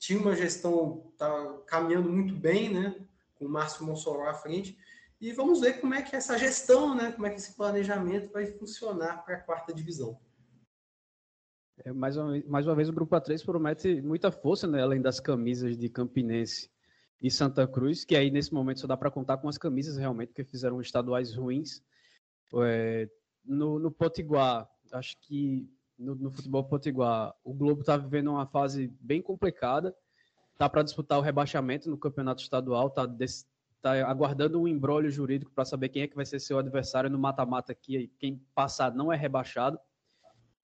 tinha 0.00 0.18
uma 0.18 0.34
gestão, 0.34 1.12
tá 1.18 1.58
caminhando 1.66 2.10
muito 2.10 2.34
bem, 2.34 2.72
né? 2.72 2.96
Com 3.34 3.44
o 3.44 3.48
Márcio 3.48 3.84
Mossoró 3.84 4.26
à 4.26 4.34
frente. 4.34 4.76
E 5.20 5.30
vamos 5.30 5.60
ver 5.60 5.74
como 5.78 5.92
é 5.92 6.00
que 6.00 6.16
essa 6.16 6.38
gestão, 6.38 6.94
né? 6.94 7.12
Como 7.12 7.26
é 7.26 7.30
que 7.30 7.36
esse 7.36 7.54
planejamento 7.54 8.32
vai 8.32 8.46
funcionar 8.46 9.22
para 9.22 9.36
a 9.36 9.40
quarta 9.40 9.74
divisão. 9.74 10.18
É, 11.84 11.92
mais, 11.92 12.16
uma, 12.16 12.42
mais 12.46 12.66
uma 12.66 12.74
vez, 12.74 12.88
o 12.88 12.92
Grupo 12.94 13.14
A3 13.14 13.44
promete 13.44 14.00
muita 14.00 14.32
força, 14.32 14.66
né, 14.66 14.82
além 14.82 15.00
das 15.00 15.20
camisas 15.20 15.76
de 15.78 15.88
Campinense 15.88 16.70
e 17.22 17.30
Santa 17.30 17.66
Cruz, 17.66 18.04
que 18.04 18.16
aí 18.16 18.30
nesse 18.30 18.52
momento 18.52 18.80
só 18.80 18.86
dá 18.86 18.96
para 18.96 19.10
contar 19.10 19.38
com 19.38 19.48
as 19.48 19.56
camisas 19.58 19.96
realmente, 19.96 20.28
porque 20.28 20.44
fizeram 20.44 20.80
estaduais 20.80 21.34
ruins. 21.34 21.82
É, 22.62 23.08
no, 23.44 23.78
no 23.78 23.90
Potiguar, 23.90 24.68
acho 24.92 25.16
que 25.20 25.70
no, 26.00 26.14
no, 26.14 26.30
futebol 26.30 26.64
potiguar, 26.64 27.34
o 27.44 27.52
Globo 27.52 27.82
está 27.82 27.96
vivendo 27.96 28.30
uma 28.30 28.46
fase 28.46 28.92
bem 29.00 29.20
complicada. 29.20 29.94
Tá 30.56 30.68
para 30.68 30.82
disputar 30.82 31.18
o 31.18 31.22
rebaixamento 31.22 31.88
no 31.88 31.96
campeonato 31.96 32.42
estadual, 32.42 32.90
tá 32.90 33.06
está 33.80 34.06
aguardando 34.06 34.60
um 34.60 34.68
embrólio 34.68 35.10
jurídico 35.10 35.50
para 35.52 35.64
saber 35.64 35.88
quem 35.88 36.02
é 36.02 36.06
que 36.06 36.14
vai 36.14 36.26
ser 36.26 36.38
seu 36.38 36.58
adversário 36.58 37.08
no 37.08 37.18
mata-mata 37.18 37.72
aqui. 37.72 38.12
Quem 38.18 38.36
passar 38.54 38.94
não 38.94 39.12
é 39.12 39.16
rebaixado. 39.16 39.78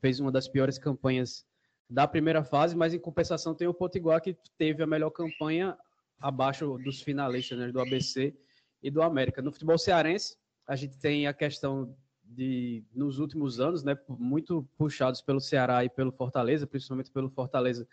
Fez 0.01 0.21
uma 0.21 0.31
das 0.31 0.47
piores 0.47 0.79
campanhas 0.79 1.47
da 1.89 2.07
primeira 2.07 2.45
fase, 2.45 2.77
mas 2.77 2.93
em 2.93 2.99
compensação 2.99 3.55
tem 3.55 3.67
o 3.67 3.73
Potiguar 3.73 4.21
que 4.21 4.37
teve 4.59 4.83
a 4.83 4.87
melhor 4.87 5.11
campanha 5.11 5.77
abaixo 6.19 6.77
dos 6.79 7.01
finalistas 7.01 7.59
né, 7.59 7.73
do 7.73 7.81
ABC 7.81 8.37
e 8.83 8.91
do 8.91 9.03
América. 9.03 9.41
No 9.41 9.53
futebol 9.53 9.79
cearense, 9.79 10.37
a 10.67 10.77
gente 10.77 10.99
tem 10.99 11.27
a 11.27 11.33
questão 11.33 11.97
de, 12.29 12.85
nos 12.95 13.19
últimos 13.19 13.61
anos, 13.61 13.83
né, 13.83 13.97
muito 14.09 14.69
puxados 14.77 15.21
pelo 15.21 15.41
Ceará 15.41 15.85
e 15.85 15.89
pelo 15.89 16.13
Fortaleza, 16.13 16.67
principalmente 16.67 17.11
pelo 17.11 17.31
Fortaleza, 17.31 17.87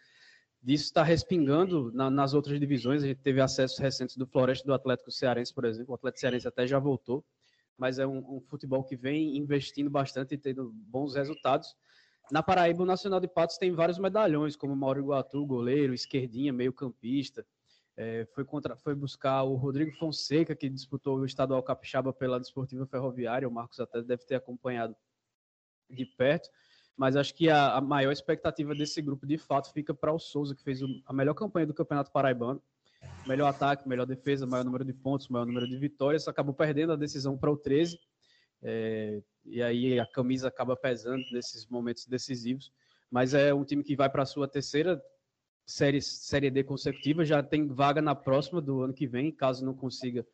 disso 0.62 0.86
está 0.86 1.04
respingando 1.04 1.92
na, 1.94 2.10
nas 2.10 2.34
outras 2.34 2.60
divisões. 2.60 3.04
A 3.04 3.08
gente 3.08 3.22
teve 3.22 3.42
acessos 3.42 3.78
recentes 3.78 4.18
do 4.18 4.26
Floresta 4.26 4.66
do 4.66 4.74
Atlético 4.74 5.12
Cearense, 5.12 5.54
por 5.54 5.66
exemplo. 5.66 5.92
O 5.92 5.96
Atlético 5.96 6.22
Cearense 6.22 6.48
até 6.48 6.66
já 6.66 6.80
voltou, 6.80 7.24
mas 7.78 8.00
é 8.00 8.08
um, 8.08 8.38
um 8.38 8.42
futebol 8.42 8.84
que 8.84 8.96
vem 8.96 9.38
investindo 9.38 9.90
bastante 9.90 10.36
e 10.36 10.38
tendo 10.38 10.72
bons 10.74 11.16
resultados. 11.16 11.76
Na 12.32 12.42
Paraíba, 12.42 12.84
o 12.84 12.86
Nacional 12.86 13.20
de 13.20 13.28
Patos 13.28 13.58
tem 13.58 13.74
vários 13.74 14.00
medalhões, 14.00 14.56
como 14.56 14.76
Mauro 14.76 15.00
Iguatu, 15.00 15.46
goleiro, 15.46 15.94
esquerdinha, 15.94 16.54
meio 16.54 16.72
campista. 16.72 17.46
É, 17.96 18.26
foi, 18.34 18.44
contra, 18.44 18.76
foi 18.76 18.96
buscar 18.96 19.44
o 19.44 19.56
Rodrigo 19.56 19.92
Fonseca, 19.98 20.56
que 20.56 20.70
disputou 20.70 21.20
o 21.20 21.26
estadual 21.26 21.62
capixaba 21.62 22.12
pela 22.12 22.40
Desportiva 22.40 22.86
Ferroviária. 22.88 23.48
O 23.48 23.52
Marcos 23.52 23.80
até 23.80 24.02
deve 24.02 24.26
ter 24.26 24.36
acompanhado 24.36 24.96
de 25.90 26.06
perto. 26.06 26.50
Mas 26.96 27.16
acho 27.16 27.34
que 27.34 27.50
a, 27.50 27.76
a 27.76 27.82
maior 27.82 28.12
expectativa 28.12 28.74
desse 28.74 29.02
grupo, 29.02 29.26
de 29.26 29.38
fato, 29.38 29.72
fica 29.72 29.94
para 29.94 30.12
o 30.14 30.20
Souza, 30.20 30.56
que 30.56 30.64
fez 30.64 30.82
o, 30.82 30.88
a 31.06 31.14
melhor 31.14 31.34
campanha 31.34 31.68
do 31.68 31.74
Campeonato 31.74 32.12
Paraibano. 32.12 32.62
Melhor 33.28 33.48
ataque, 33.48 33.88
melhor 33.88 34.06
defesa, 34.06 34.46
maior 34.46 34.64
número 34.64 34.86
de 34.86 34.94
pontos, 34.94 35.28
maior 35.28 35.46
número 35.46 35.68
de 35.68 35.78
vitórias. 35.78 36.28
Acabou 36.28 36.54
perdendo 36.54 36.94
a 36.94 36.96
decisão 36.96 37.38
para 37.38 37.52
o 37.52 37.58
13. 37.58 38.00
É, 38.62 39.22
e 39.46 39.62
aí 39.62 40.00
a 40.00 40.06
camisa 40.06 40.48
acaba 40.48 40.76
pesando 40.76 41.24
nesses 41.32 41.68
momentos 41.68 42.08
decisivos. 42.08 42.72
Mas 43.12 43.34
é 43.34 43.54
um 43.54 43.64
time 43.64 43.84
que 43.84 43.96
vai 43.96 44.10
para 44.10 44.24
a 44.24 44.26
sua 44.26 44.48
terceira 44.48 45.02
série, 45.66 46.02
série 46.02 46.50
D 46.50 46.64
consecutiva, 46.64 47.26
já 47.26 47.42
tem 47.42 47.68
vaga 47.68 48.02
na 48.02 48.16
próxima 48.16 48.62
do 48.62 48.82
ano 48.82 48.94
que 48.94 49.08
vem, 49.08 49.32
caso 49.32 49.66
não 49.66 49.74
consiga 49.74 50.26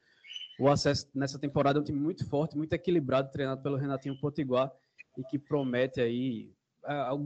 o 0.60 0.68
acesso 0.68 1.08
nessa 1.14 1.40
temporada. 1.40 1.80
É 1.80 1.82
um 1.82 1.86
time 1.86 2.00
muito 2.00 2.28
forte, 2.28 2.58
muito 2.58 2.74
equilibrado, 2.74 3.32
treinado 3.32 3.62
pelo 3.62 3.78
Renatinho 3.78 4.20
Potiguar 4.20 4.72
e 5.18 5.24
que 5.24 5.40
promete 5.40 6.02
aí. 6.02 6.52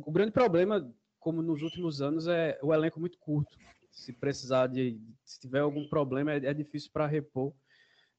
O 0.06 0.12
grande 0.12 0.32
problema, 0.32 0.90
como 1.20 1.42
nos 1.42 1.62
últimos 1.62 2.02
anos, 2.02 2.28
é 2.28 2.60
o 2.62 2.74
elenco 2.74 3.00
muito 3.00 3.18
curto. 3.20 3.58
Se 3.92 4.12
precisar 4.12 4.68
de. 4.68 5.00
Se 5.24 5.40
tiver 5.40 5.60
algum 5.60 5.88
problema, 5.88 6.34
é, 6.34 6.38
é 6.38 6.54
difícil 6.54 6.90
para 6.92 7.08
repor. 7.08 7.54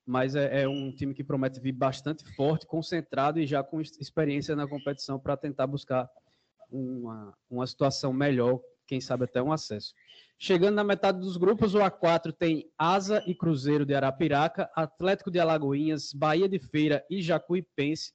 Mas 0.06 0.36
é, 0.36 0.62
é, 0.62 0.68
um 0.68 0.92
time 0.92 1.14
que 1.14 1.24
promete 1.24 1.58
vir 1.58 1.72
bastante 1.72 2.24
forte, 2.34 2.66
concentrado 2.66 3.40
e 3.40 3.46
já 3.46 3.64
com 3.64 3.80
experiência 3.80 4.54
na 4.54 4.68
competição 4.68 5.18
para 5.18 5.36
tentar 5.36 5.66
buscar 5.66 6.08
uma, 6.70 7.32
uma 7.50 7.66
situação 7.66 8.12
melhor 8.12 8.60
quem 8.86 9.00
sabe 9.00 9.24
até 9.24 9.42
um 9.42 9.52
acesso. 9.52 9.94
Chegando 10.38 10.74
na 10.74 10.84
metade 10.84 11.18
dos 11.18 11.36
grupos, 11.36 11.74
o 11.74 11.78
A4 11.78 12.32
tem 12.32 12.70
Asa 12.78 13.22
e 13.26 13.34
Cruzeiro 13.34 13.86
de 13.86 13.94
Arapiraca, 13.94 14.70
Atlético 14.74 15.30
de 15.30 15.38
Alagoinhas, 15.38 16.12
Bahia 16.12 16.48
de 16.48 16.58
Feira 16.58 17.04
e 17.08 17.22
Jacuipense, 17.22 18.12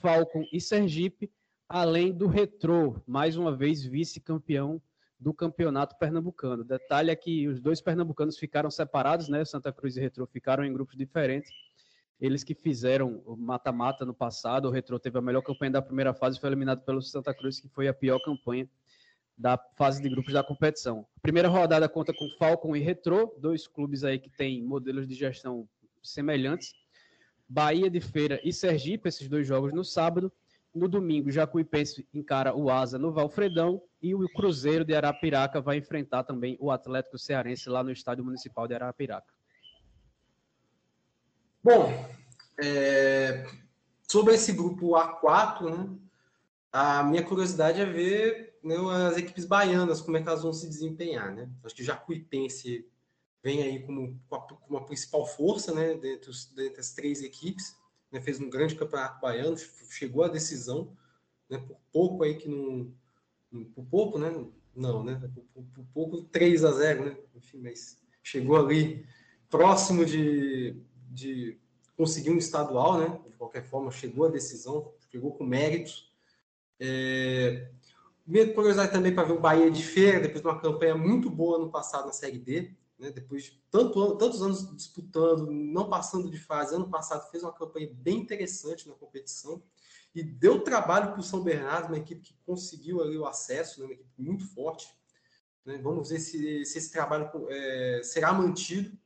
Falcon 0.00 0.44
e 0.52 0.60
Sergipe, 0.60 1.30
além 1.68 2.12
do 2.12 2.26
Retrô, 2.26 3.02
mais 3.06 3.36
uma 3.36 3.56
vez 3.56 3.84
vice-campeão 3.84 4.80
do 5.18 5.32
campeonato 5.32 5.96
pernambucano. 5.98 6.62
Detalhe 6.62 7.10
é 7.10 7.16
que 7.16 7.48
os 7.48 7.60
dois 7.60 7.80
pernambucanos 7.80 8.38
ficaram 8.38 8.70
separados, 8.70 9.28
né? 9.28 9.44
Santa 9.44 9.72
Cruz 9.72 9.96
e 9.96 10.00
Retrô 10.00 10.26
ficaram 10.26 10.64
em 10.64 10.72
grupos 10.72 10.96
diferentes. 10.96 11.50
Eles 12.20 12.44
que 12.44 12.54
fizeram 12.54 13.22
o 13.26 13.36
mata-mata 13.36 14.04
no 14.04 14.14
passado, 14.14 14.68
o 14.68 14.70
Retrô 14.70 14.98
teve 14.98 15.18
a 15.18 15.22
melhor 15.22 15.42
campanha 15.42 15.72
da 15.72 15.82
primeira 15.82 16.14
fase, 16.14 16.40
foi 16.40 16.48
eliminado 16.48 16.82
pelo 16.82 17.02
Santa 17.02 17.34
Cruz, 17.34 17.60
que 17.60 17.68
foi 17.68 17.88
a 17.88 17.94
pior 17.94 18.18
campanha 18.20 18.68
da 19.36 19.58
fase 19.74 20.00
de 20.00 20.08
grupos 20.08 20.32
da 20.32 20.42
competição. 20.42 21.06
A 21.16 21.20
primeira 21.20 21.48
rodada 21.48 21.88
conta 21.88 22.12
com 22.12 22.28
Falcon 22.38 22.74
e 22.74 22.80
Retro, 22.80 23.34
dois 23.38 23.66
clubes 23.66 24.02
aí 24.02 24.18
que 24.18 24.30
têm 24.30 24.62
modelos 24.62 25.06
de 25.06 25.14
gestão 25.14 25.68
semelhantes. 26.02 26.74
Bahia 27.48 27.90
de 27.90 28.00
Feira 28.00 28.40
e 28.42 28.52
Sergipe, 28.52 29.08
esses 29.08 29.28
dois 29.28 29.46
jogos 29.46 29.72
no 29.72 29.84
sábado. 29.84 30.32
No 30.74 30.88
domingo, 30.88 31.30
Jacuipense 31.30 32.06
encara 32.12 32.54
o 32.54 32.70
Asa 32.70 32.98
no 32.98 33.12
Valfredão 33.12 33.80
e 34.02 34.14
o 34.14 34.28
Cruzeiro 34.28 34.84
de 34.84 34.94
Arapiraca 34.94 35.60
vai 35.60 35.78
enfrentar 35.78 36.24
também 36.24 36.56
o 36.60 36.70
Atlético 36.70 37.18
Cearense 37.18 37.68
lá 37.68 37.82
no 37.82 37.90
Estádio 37.90 38.24
Municipal 38.24 38.66
de 38.66 38.74
Arapiraca. 38.74 39.32
Bom, 41.62 41.92
é... 42.62 43.46
sobre 44.06 44.34
esse 44.34 44.52
grupo 44.52 44.90
A4, 44.90 45.64
né, 45.64 45.96
a 46.72 47.02
minha 47.02 47.22
curiosidade 47.22 47.80
é 47.80 47.86
ver 47.86 48.45
as 48.90 49.16
equipes 49.16 49.44
baianas, 49.44 50.00
como 50.00 50.16
é 50.16 50.22
que 50.22 50.28
elas 50.28 50.42
vão 50.42 50.52
se 50.52 50.68
desempenhar, 50.68 51.34
né? 51.34 51.48
Acho 51.64 51.74
que 51.74 51.82
o 51.82 51.84
Jacuipense 51.84 52.86
vem 53.46 53.62
aí 53.62 53.80
como, 53.80 54.20
uma 54.68 54.84
principal 54.84 55.24
força, 55.24 55.72
né, 55.72 55.94
dentre, 55.94 56.30
os, 56.30 56.52
três 56.96 57.22
equipes, 57.22 57.76
né, 58.10 58.20
fez 58.20 58.40
um 58.40 58.50
grande 58.50 58.74
campeonato 58.74 59.20
baiano, 59.20 59.56
chegou 59.88 60.24
à 60.24 60.28
decisão, 60.28 60.96
né, 61.48 61.58
por 61.58 61.78
pouco 61.92 62.24
aí 62.24 62.34
que 62.34 62.48
não, 62.48 62.92
por 63.72 63.84
pouco, 63.84 64.18
né, 64.18 64.32
não, 64.74 65.04
né, 65.04 65.30
por, 65.54 65.62
por 65.62 65.84
pouco 65.94 66.22
3 66.24 66.64
a 66.64 66.72
0, 66.72 67.04
né, 67.04 67.16
enfim, 67.36 67.58
mas 67.58 67.96
chegou 68.20 68.56
ali 68.56 69.06
próximo 69.48 70.04
de, 70.04 70.76
de 71.08 71.56
conseguir 71.96 72.30
um 72.30 72.38
estadual, 72.38 72.98
né, 72.98 73.20
de 73.30 73.36
qualquer 73.36 73.62
forma, 73.62 73.92
chegou 73.92 74.26
à 74.26 74.28
decisão, 74.28 74.92
chegou 75.08 75.36
com 75.36 75.44
méritos, 75.44 76.12
é, 76.80 77.70
Medo 78.26 78.54
curiosidade 78.54 78.90
também 78.90 79.14
para 79.14 79.24
ver 79.24 79.34
o 79.34 79.40
Bahia 79.40 79.70
de 79.70 79.84
Feira, 79.84 80.18
depois 80.18 80.42
de 80.42 80.48
uma 80.48 80.60
campanha 80.60 80.96
muito 80.96 81.30
boa 81.30 81.58
no 81.58 81.70
passado 81.70 82.06
na 82.06 82.12
Série 82.12 82.38
D, 82.38 82.74
né? 82.98 83.10
depois 83.10 83.44
de 83.44 83.62
tanto, 83.70 84.16
tantos 84.16 84.42
anos 84.42 84.74
disputando, 84.74 85.50
não 85.50 85.88
passando 85.88 86.28
de 86.28 86.38
fase. 86.38 86.74
Ano 86.74 86.90
passado 86.90 87.30
fez 87.30 87.44
uma 87.44 87.52
campanha 87.52 87.88
bem 87.92 88.18
interessante 88.18 88.88
na 88.88 88.94
competição 88.94 89.62
e 90.12 90.24
deu 90.24 90.60
trabalho 90.64 91.12
para 91.12 91.20
o 91.20 91.22
São 91.22 91.40
Bernardo, 91.42 91.88
uma 91.88 91.98
equipe 91.98 92.20
que 92.20 92.34
conseguiu 92.44 93.00
ali 93.00 93.16
o 93.16 93.26
acesso, 93.26 93.80
né? 93.80 93.86
uma 93.86 93.94
equipe 93.94 94.10
muito 94.18 94.44
forte. 94.46 94.88
Né? 95.64 95.78
Vamos 95.78 96.08
ver 96.08 96.18
se, 96.18 96.64
se 96.64 96.78
esse 96.78 96.90
trabalho 96.90 97.30
é, 97.48 98.00
será 98.02 98.32
mantido. 98.32 98.96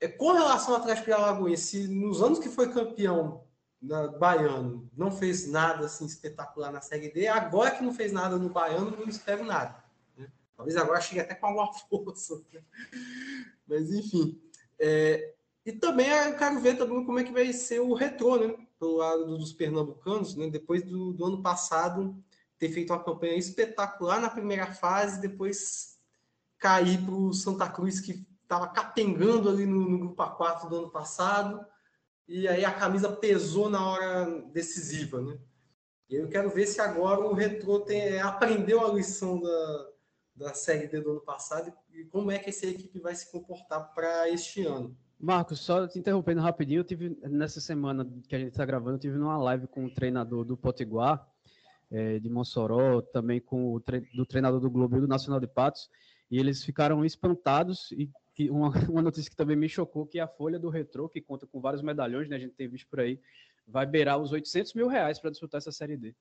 É, 0.00 0.08
com 0.08 0.32
relação 0.32 0.74
ao 0.74 0.80
Atlético 0.80 1.06
de 1.06 1.12
Alagoas, 1.12 1.60
se 1.60 1.88
nos 1.88 2.22
anos 2.22 2.38
que 2.38 2.48
foi 2.48 2.72
campeão 2.72 3.45
na, 3.80 4.08
Baiano 4.08 4.90
não 4.96 5.10
fez 5.10 5.46
nada 5.48 5.86
assim 5.86 6.06
espetacular 6.06 6.72
na 6.72 6.80
Série 6.80 7.12
D, 7.12 7.26
agora 7.28 7.70
que 7.70 7.84
não 7.84 7.92
fez 7.92 8.12
nada 8.12 8.36
no 8.36 8.50
Baiano, 8.50 8.90
não 8.90 9.08
espero 9.08 9.44
nada. 9.44 9.84
Né? 10.16 10.30
Talvez 10.56 10.76
agora 10.76 11.00
chegue 11.00 11.20
até 11.20 11.34
com 11.34 11.46
alguma 11.46 11.72
força. 11.88 12.42
Né? 12.52 12.62
Mas 13.66 13.92
enfim. 13.92 14.40
É, 14.78 15.34
e 15.64 15.72
também 15.72 16.08
eu 16.08 16.36
quero 16.36 16.60
ver 16.60 16.76
também 16.76 17.04
como 17.04 17.18
é 17.18 17.24
que 17.24 17.32
vai 17.32 17.52
ser 17.52 17.80
o 17.80 17.94
retrô, 17.94 18.36
né? 18.36 18.54
Pelo 18.78 18.96
lado 18.96 19.38
dos 19.38 19.52
pernambucanos, 19.52 20.36
né? 20.36 20.48
Depois 20.48 20.82
do, 20.82 21.12
do 21.12 21.24
ano 21.24 21.42
passado 21.42 22.16
ter 22.58 22.70
feito 22.70 22.92
uma 22.92 23.02
campanha 23.02 23.36
espetacular 23.36 24.20
na 24.20 24.30
primeira 24.30 24.66
fase, 24.72 25.20
depois 25.20 25.98
cair 26.58 27.02
para 27.04 27.14
o 27.14 27.32
Santa 27.32 27.68
Cruz, 27.68 28.00
que 28.00 28.24
estava 28.42 28.68
capengando 28.68 29.50
ali 29.50 29.66
no, 29.66 29.88
no 29.88 29.98
grupo 29.98 30.22
A4 30.22 30.68
do 30.68 30.76
ano 30.76 30.90
passado 30.90 31.66
e 32.28 32.48
aí 32.48 32.64
a 32.64 32.72
camisa 32.72 33.10
pesou 33.10 33.70
na 33.70 33.88
hora 33.88 34.40
decisiva, 34.52 35.20
né? 35.20 35.38
E 36.08 36.14
eu 36.16 36.28
quero 36.28 36.50
ver 36.50 36.66
se 36.66 36.80
agora 36.80 37.20
o 37.20 37.34
Retro 37.34 37.80
tem, 37.80 38.00
é, 38.00 38.20
aprendeu 38.20 38.84
a 38.84 38.92
lição 38.92 39.40
da, 39.40 39.88
da 40.36 40.54
Série 40.54 40.86
D 40.86 41.00
do 41.00 41.10
ano 41.10 41.20
passado 41.20 41.72
e 41.92 42.04
como 42.04 42.30
é 42.30 42.38
que 42.38 42.50
essa 42.50 42.66
equipe 42.66 43.00
vai 43.00 43.14
se 43.14 43.30
comportar 43.30 43.92
para 43.92 44.28
este 44.30 44.64
ano. 44.64 44.96
Marcos, 45.18 45.60
só 45.60 45.86
te 45.88 45.98
interrompendo 45.98 46.42
rapidinho, 46.42 46.80
eu 46.80 46.84
tive 46.84 47.18
nessa 47.22 47.60
semana 47.60 48.06
que 48.28 48.36
a 48.36 48.38
gente 48.38 48.50
está 48.50 48.64
gravando, 48.64 48.96
eu 48.96 49.00
tive 49.00 49.16
numa 49.16 49.38
live 49.38 49.66
com 49.66 49.86
o 49.86 49.90
treinador 49.90 50.44
do 50.44 50.56
Potiguar, 50.56 51.26
é, 51.90 52.18
de 52.18 52.28
Mossoró, 52.28 53.00
também 53.00 53.40
com 53.40 53.72
o 53.72 53.80
tre 53.80 54.00
do 54.14 54.26
treinador 54.26 54.60
do 54.60 54.70
Globo 54.70 54.98
e 54.98 55.00
do 55.00 55.08
Nacional 55.08 55.40
de 55.40 55.46
Patos, 55.46 55.88
e 56.30 56.38
eles 56.38 56.62
ficaram 56.62 57.04
espantados 57.04 57.90
e 57.92 58.10
que 58.36 58.50
uma, 58.50 58.68
uma 58.88 59.02
notícia 59.02 59.30
que 59.30 59.36
também 59.36 59.56
me 59.56 59.68
chocou, 59.68 60.06
que 60.06 60.20
a 60.20 60.28
folha 60.28 60.58
do 60.58 60.68
Retrô, 60.68 61.08
que 61.08 61.22
conta 61.22 61.46
com 61.46 61.58
vários 61.58 61.82
medalhões, 61.82 62.28
né, 62.28 62.36
a 62.36 62.38
gente 62.38 62.54
tem 62.54 62.68
visto 62.68 62.86
por 62.88 63.00
aí, 63.00 63.18
vai 63.66 63.86
beirar 63.86 64.18
os 64.18 64.30
800 64.30 64.74
mil 64.74 64.86
reais 64.86 65.18
para 65.18 65.30
disputar 65.30 65.58
essa 65.58 65.72
Série 65.72 65.96
D. 65.96 66.14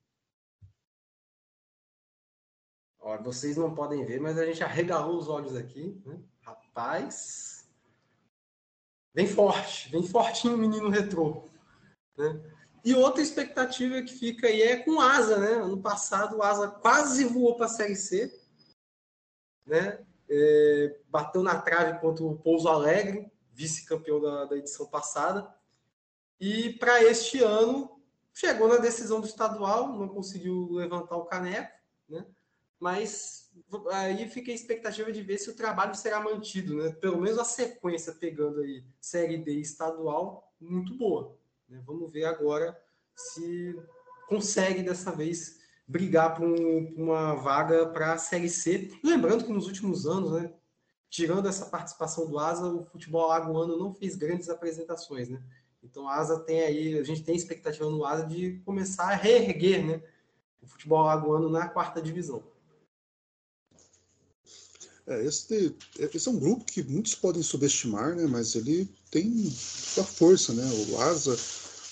Olha, 3.00 3.22
vocês 3.22 3.56
não 3.58 3.76
podem 3.76 4.04
ver, 4.04 4.20
mas 4.20 4.40
a 4.40 4.46
gente 4.46 4.64
arregalou 4.64 5.20
os 5.20 5.28
olhos 5.28 5.56
aqui. 5.56 6.02
Né? 6.06 6.20
Rapaz, 6.42 7.70
vem 9.14 9.28
forte, 9.28 9.90
vem 9.90 10.02
fortinho 10.02 10.56
o 10.56 10.58
menino 10.58 10.90
retrô. 10.90 11.48
Né? 12.18 12.42
E 12.84 12.96
outra 12.96 13.22
expectativa 13.22 14.02
que 14.02 14.14
fica 14.14 14.48
aí 14.48 14.62
é 14.62 14.78
com 14.78 14.92
o 14.92 15.02
Asa, 15.02 15.38
né? 15.38 15.54
Ano 15.54 15.82
passado 15.82 16.38
o 16.38 16.44
Asa 16.44 16.68
quase 16.68 17.26
voou 17.26 17.56
para 17.56 17.66
a 17.66 17.70
Série 17.70 17.96
C, 17.96 18.32
né? 19.66 20.06
É, 20.30 20.98
bateu 21.10 21.42
na 21.44 21.60
trave 21.60 22.00
contra 22.00 22.24
o 22.24 22.38
Pouso 22.38 22.68
Alegre, 22.68 23.32
vice-campeão 23.54 24.22
da, 24.22 24.46
da 24.46 24.58
edição 24.58 24.86
passada. 24.88 25.54
E 26.40 26.74
para 26.74 27.04
este 27.04 27.42
ano, 27.42 28.02
chegou 28.34 28.68
na 28.68 28.78
decisão 28.78 29.22
do 29.22 29.28
estadual, 29.28 29.94
não 29.94 30.10
conseguiu 30.10 30.70
levantar 30.72 31.16
o 31.16 31.26
caneco, 31.26 31.72
né? 32.10 32.26
mas 32.80 33.50
aí 33.92 34.28
fica 34.30 34.52
a 34.52 34.56
expectativa 34.56 35.12
de 35.12 35.22
ver 35.22 35.38
se 35.38 35.50
o 35.50 35.56
trabalho 35.56 35.96
será 35.96 36.20
mantido, 36.20 36.76
né? 36.76 36.92
pelo 36.92 37.22
menos 37.22 37.40
a 37.40 37.46
sequência 37.46 38.14
pegando 38.14 38.60
aí 38.60 38.84
Série 39.00 39.38
D 39.38 39.54
estadual, 39.54 40.54
muito 40.60 40.96
boa. 40.98 41.38
Né? 41.70 41.82
Vamos 41.86 42.12
ver 42.12 42.26
agora 42.26 42.78
se 43.16 43.76
consegue 44.28 44.84
dessa 44.84 45.12
vez 45.12 45.65
brigar 45.88 46.36
por, 46.36 46.48
um, 46.48 46.86
por 46.86 47.02
uma 47.02 47.36
vaga 47.36 47.88
para 47.88 48.14
a 48.14 48.18
Série 48.18 48.50
C. 48.50 48.92
Lembrando 49.04 49.46
que 49.46 49.52
nos 49.52 49.68
últimos 49.68 50.06
anos, 50.06 50.32
né, 50.32 50.52
tirando 51.10 51.48
essa 51.48 51.66
participação 51.66 52.28
do 52.28 52.40
Asa, 52.40 52.68
o 52.68 52.86
futebol 52.86 53.30
alagoano 53.30 53.78
não 53.78 53.94
fez 53.94 54.16
grandes 54.16 54.50
apresentações, 54.50 55.30
né? 55.30 55.42
Então 55.84 56.08
a 56.08 56.16
Asa 56.16 56.40
tem 56.40 56.62
aí, 56.62 56.98
a 56.98 57.04
gente 57.04 57.24
tem 57.24 57.36
expectativa 57.36 57.90
no 57.90 58.04
Asa 58.04 58.26
de 58.26 58.60
começar 58.66 59.12
a 59.12 59.16
reerguer, 59.16 59.86
né, 59.86 60.02
o 60.62 60.68
futebol 60.68 61.00
alagoano 61.00 61.50
na 61.50 61.68
quarta 61.70 62.02
divisão. 62.02 62.44
É, 65.08 65.24
esse, 65.24 65.76
esse 66.00 66.28
é 66.28 66.32
um 66.32 66.40
grupo 66.40 66.66
que 66.66 66.82
muitos 66.82 67.14
podem 67.14 67.44
subestimar, 67.44 68.16
né, 68.16 68.26
mas 68.26 68.56
ele 68.56 68.90
tem 69.12 69.32
sua 69.52 70.04
força, 70.04 70.52
né? 70.52 70.64
O 70.90 71.00
Asa, 71.00 71.38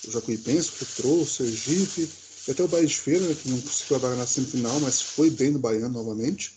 o 0.08 0.12
Jacuipense, 0.12 0.71
o 0.71 0.79
Retrô, 0.79 1.21
o 1.21 1.25
Sergipe, 1.25 2.12
até 2.49 2.63
o 2.63 2.67
Bahia 2.67 2.88
de 2.88 2.97
Feira, 2.97 3.25
né, 3.25 3.36
que 3.41 3.49
não 3.49 3.60
conseguiu 3.62 3.97
agarrar 3.97 4.15
na 4.15 4.27
semifinal, 4.27 4.79
mas 4.82 5.01
foi 5.01 5.29
bem 5.29 5.51
no 5.51 5.60
Baiano 5.60 5.89
novamente. 5.89 6.53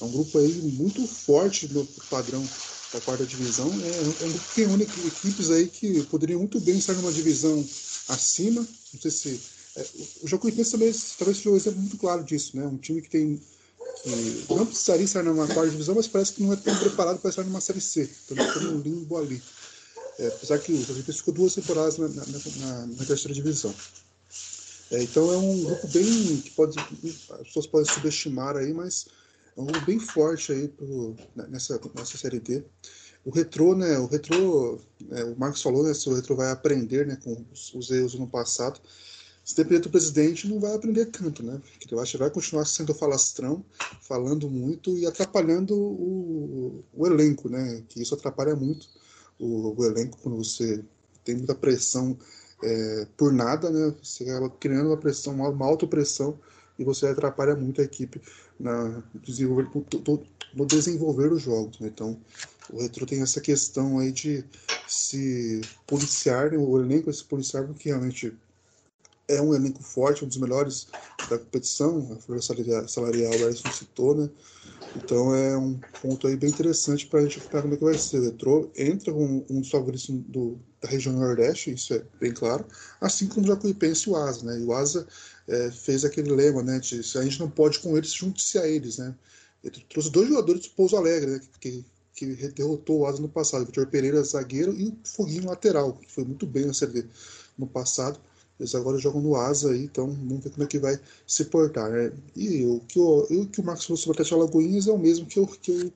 É 0.00 0.04
um 0.04 0.10
grupo 0.10 0.38
aí 0.38 0.52
muito 0.52 1.06
forte 1.06 1.68
no 1.72 1.84
padrão 2.10 2.46
da 2.92 3.00
quarta 3.00 3.24
divisão. 3.24 3.68
É, 3.68 4.24
é 4.24 4.26
um 4.26 4.30
grupo 4.30 4.54
que 4.54 4.64
une 4.64 4.82
equipes 4.84 5.50
aí 5.50 5.66
que 5.66 6.02
poderiam 6.04 6.38
muito 6.38 6.60
bem 6.60 6.78
estar 6.78 6.94
numa 6.94 7.12
divisão 7.12 7.64
acima. 8.08 8.66
Não 8.92 9.00
sei 9.00 9.10
se. 9.10 9.40
É, 9.76 9.86
o 10.22 10.28
Jacuipense 10.28 10.70
também 10.72 10.94
talvez 11.18 11.38
seja 11.38 11.50
um 11.50 11.56
exemplo 11.56 11.80
muito 11.80 11.96
claro 11.98 12.24
disso, 12.24 12.56
né? 12.56 12.66
Um 12.66 12.76
time 12.76 13.02
que 13.02 13.10
tem. 13.10 13.40
Que 14.02 14.54
não 14.54 14.66
precisaria 14.66 15.04
estar 15.04 15.22
numa 15.22 15.46
quarta 15.46 15.70
divisão, 15.70 15.94
mas 15.94 16.06
parece 16.06 16.32
que 16.32 16.42
não 16.42 16.52
é 16.52 16.56
tão 16.56 16.76
preparado 16.78 17.18
para 17.18 17.30
estar 17.30 17.44
numa 17.44 17.60
série 17.60 17.80
C. 17.80 18.08
Então 18.24 18.46
está 18.46 18.60
no 18.60 18.80
limbo 18.80 19.16
ali. 19.16 19.42
É, 20.18 20.28
apesar 20.28 20.58
que 20.58 20.72
o 20.72 20.80
Jacuipense 20.80 21.18
ficou 21.18 21.34
duas 21.34 21.54
temporadas 21.54 21.98
na, 21.98 22.08
na, 22.08 22.24
na, 22.24 22.86
na 22.86 23.04
terceira 23.04 23.34
divisão. 23.34 23.74
É, 24.90 25.02
então 25.02 25.32
é 25.32 25.36
um 25.36 25.64
grupo 25.64 25.88
bem 25.88 26.40
que 26.40 26.50
pode, 26.52 26.78
as 26.78 27.46
pessoas 27.46 27.66
podem 27.66 27.92
subestimar 27.92 28.56
aí, 28.56 28.72
mas 28.72 29.06
é 29.56 29.60
um 29.60 29.66
grupo 29.66 29.86
bem 29.86 29.98
forte 29.98 30.52
aí 30.52 30.68
pro, 30.68 31.16
nessa, 31.48 31.80
nessa 31.94 32.16
série 32.16 32.38
D. 32.38 32.62
O 33.24 33.30
retrô, 33.30 33.74
né? 33.74 33.98
O 33.98 34.06
retrô, 34.06 34.78
é, 35.10 35.24
o 35.24 35.36
Marcos 35.36 35.60
falou, 35.60 35.82
né? 35.82 35.92
Se 35.92 36.08
o 36.08 36.14
retrô 36.14 36.36
vai 36.36 36.50
aprender, 36.50 37.06
né? 37.06 37.16
Com 37.16 37.44
os, 37.52 37.74
os 37.74 37.90
erros 37.90 38.14
no 38.14 38.28
passado. 38.28 38.80
Se 39.44 39.56
depender 39.56 39.80
do 39.80 39.90
presidente, 39.90 40.48
não 40.48 40.60
vai 40.60 40.74
aprender 40.74 41.06
tanto, 41.06 41.42
né? 41.42 41.60
Porque 41.78 41.92
eu 41.92 42.00
acho 42.00 42.12
que 42.12 42.18
vai 42.18 42.30
continuar 42.30 42.64
sendo 42.64 42.94
falastrão, 42.94 43.64
falando 44.00 44.48
muito 44.48 44.96
e 44.96 45.06
atrapalhando 45.06 45.76
o, 45.76 46.84
o 46.92 47.06
elenco, 47.06 47.48
né? 47.48 47.82
Que 47.88 48.02
isso 48.02 48.14
atrapalha 48.14 48.54
muito 48.54 48.88
o, 49.38 49.74
o 49.76 49.84
elenco 49.84 50.18
quando 50.22 50.36
você 50.36 50.84
tem 51.24 51.34
muita 51.34 51.54
pressão 51.54 52.16
é, 52.62 53.06
por 53.16 53.32
nada, 53.32 53.70
né? 53.70 53.94
Você 54.02 54.24
acaba 54.24 54.50
criando 54.50 54.88
uma 54.88 54.96
pressão, 54.96 55.34
uma, 55.34 55.66
autopressão 55.66 56.38
e 56.78 56.84
você 56.84 57.06
atrapalha 57.06 57.54
muito 57.54 57.80
a 57.80 57.84
equipe 57.84 58.20
na 58.58 59.02
desenvolver, 59.14 59.68
no 60.54 60.66
desenvolver 60.66 61.32
os 61.32 61.42
jogos. 61.42 61.78
Né? 61.80 61.88
Então, 61.88 62.18
o 62.70 62.80
Retro 62.80 63.06
tem 63.06 63.22
essa 63.22 63.40
questão 63.40 63.98
aí 63.98 64.12
de 64.12 64.44
se 64.88 65.60
policiar, 65.86 66.50
né? 66.50 66.58
o 66.58 66.78
elenco 66.80 67.12
se 67.12 67.24
policiar, 67.24 67.64
porque 67.66 67.88
realmente 67.88 68.32
é 69.28 69.40
um 69.40 69.54
elenco 69.54 69.82
forte, 69.82 70.24
um 70.24 70.28
dos 70.28 70.36
melhores 70.36 70.86
da 71.28 71.38
competição, 71.38 72.12
a 72.12 72.16
folha 72.16 72.40
salarial, 72.40 72.88
salarial 72.88 73.32
o 73.32 73.72
citou, 73.72 74.14
né? 74.14 74.30
Então 74.96 75.34
é 75.34 75.56
um 75.56 75.78
ponto 76.00 76.26
aí 76.26 76.36
bem 76.36 76.50
interessante 76.50 77.06
para 77.06 77.20
a 77.20 77.22
gente 77.22 77.40
ficar 77.40 77.62
como 77.62 77.74
é 77.74 77.76
que 77.76 77.84
vai 77.84 77.98
ser. 77.98 78.18
O 78.18 78.24
Retro 78.24 78.72
entra 78.76 79.12
com 79.12 79.44
um 79.48 79.60
dos 79.60 79.70
favoritos 79.70 80.08
do, 80.08 80.58
da 80.80 80.88
região 80.88 81.14
Nordeste, 81.14 81.72
isso 81.72 81.94
é 81.94 82.02
bem 82.18 82.32
claro, 82.32 82.64
assim 83.00 83.26
como 83.26 83.44
o 83.44 83.48
Jacuipense 83.48 84.08
e 84.08 84.12
o 84.12 84.16
Asa, 84.16 84.44
né? 84.46 84.58
E 84.58 84.64
o 84.64 84.72
Asa 84.72 85.06
é, 85.46 85.70
fez 85.70 86.04
aquele 86.04 86.32
lema, 86.32 86.62
né? 86.62 86.78
De 86.78 87.02
se 87.02 87.18
a 87.18 87.22
gente 87.22 87.38
não 87.38 87.50
pode 87.50 87.78
com 87.80 87.96
eles, 87.96 88.12
junte-se 88.12 88.58
a 88.58 88.66
eles, 88.66 88.98
né? 88.98 89.14
Ele 89.62 89.84
trouxe 89.90 90.10
dois 90.10 90.28
jogadores 90.28 90.62
do 90.62 90.70
Pouso 90.70 90.96
Alegre, 90.96 91.32
né? 91.32 91.40
Que, 91.60 91.84
que 92.14 92.26
derrotou 92.48 93.00
o 93.00 93.06
Asa 93.06 93.20
no 93.20 93.28
passado, 93.28 93.62
o 93.62 93.66
Vitor 93.66 93.86
Pereira, 93.88 94.22
zagueiro, 94.22 94.72
e 94.72 94.88
o 94.88 94.98
Foguinho 95.04 95.46
lateral, 95.46 95.92
que 95.92 96.10
foi 96.10 96.24
muito 96.24 96.46
bem 96.46 96.64
na 96.64 96.72
Série 96.72 97.06
no 97.58 97.66
passado. 97.66 98.18
Eles 98.58 98.74
agora 98.74 98.98
jogam 98.98 99.20
no 99.20 99.36
Asa 99.36 99.70
aí, 99.72 99.84
então 99.84 100.06
vamos 100.10 100.42
ver 100.42 100.50
como 100.50 100.64
é 100.64 100.66
que 100.66 100.78
vai 100.78 100.98
se 101.26 101.44
portar. 101.46 101.90
Né? 101.90 102.12
E 102.34 102.64
o 102.64 102.80
que 102.80 102.98
o, 102.98 103.26
o 103.30 103.46
que 103.46 103.60
o 103.60 103.64
Marcos 103.64 103.84
falou 103.84 103.98
sobre 103.98 104.10
o 104.10 104.12
Atlético 104.14 104.40
Alagoinhas 104.40 104.86
é 104.86 104.92
o 104.92 104.98
mesmo 104.98 105.26
que 105.26 105.38
eu, 105.38 105.46
que 105.46 105.70
eu, 105.70 105.92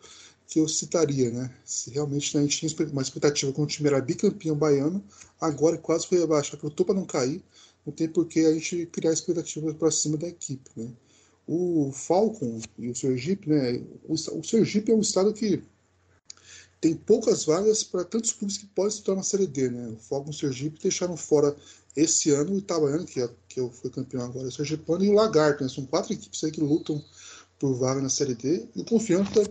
que 0.47 0.61
eu 0.61 0.69
citaria, 0.69 1.31
né? 1.31 1.51
Se 1.65 1.91
realmente 1.91 2.35
né, 2.35 2.41
a 2.41 2.45
gente 2.45 2.59
tinha 2.59 2.89
uma 2.91 3.03
expectativa 3.03 3.53
quando 3.53 3.69
o 3.69 3.71
time 3.71 3.89
era 3.89 4.01
bicampeão 4.01 4.57
baiano, 4.57 5.03
agora 5.41 5.79
quase 5.79 6.07
foi 6.07 6.23
abaixado, 6.23 6.63
lutou 6.63 6.85
para 6.85 6.95
não 6.95 7.07
cair, 7.07 7.43
não 7.87 7.93
tem 7.93 8.09
por 8.09 8.27
que 8.27 8.41
a 8.41 8.53
gente 8.53 8.87
criar 8.87 9.13
expectativas 9.13 9.75
para 9.77 9.91
cima 9.91 10.17
da 10.17 10.29
equipe, 10.29 10.71
né? 10.77 10.89
O 11.47 11.91
Falcon 11.93 12.61
e 12.79 12.91
o 12.91 12.95
Sergipe, 12.95 13.49
né? 13.49 13.83
O, 14.05 14.15
o 14.15 14.45
Sergipe 14.45 14.93
é 14.93 14.95
um 14.95 15.01
estado 15.01 15.33
que 15.33 15.63
tem 16.81 16.95
poucas 16.95 17.45
vagas 17.45 17.85
para 17.85 18.05
tantos 18.05 18.33
clubes 18.33 18.57
que 18.57 18.67
podem 18.67 18.91
se 18.91 19.03
tornar 19.03 19.21
na 19.21 19.25
Série 19.25 19.47
D, 19.47 19.69
né? 19.69 19.89
O 19.89 19.97
Falcon 19.97 20.31
e 20.31 20.35
o 20.35 20.37
Sergipe 20.37 20.81
deixaram 20.81 21.17
fora 21.17 21.55
esse 21.95 22.31
ano 22.31 22.55
o 22.55 22.59
Itabaiana, 22.59 23.05
que, 23.05 23.21
é, 23.21 23.29
que 23.49 23.61
foi 23.71 23.91
campeão 23.91 24.25
agora, 24.25 24.49
o 24.49 24.53
Sergipano, 24.53 25.05
e 25.05 25.11
o 25.11 25.13
Lagarto. 25.13 25.63
Né? 25.63 25.69
São 25.69 25.85
quatro 25.85 26.13
equipes 26.13 26.43
aí 26.43 26.51
que 26.51 26.61
lutam 26.61 27.05
por 27.59 27.75
vaga 27.75 28.01
na 28.01 28.09
Série 28.09 28.35
D. 28.35 28.67
E 28.75 28.81
o 28.81 28.85
Confiança 28.85 29.45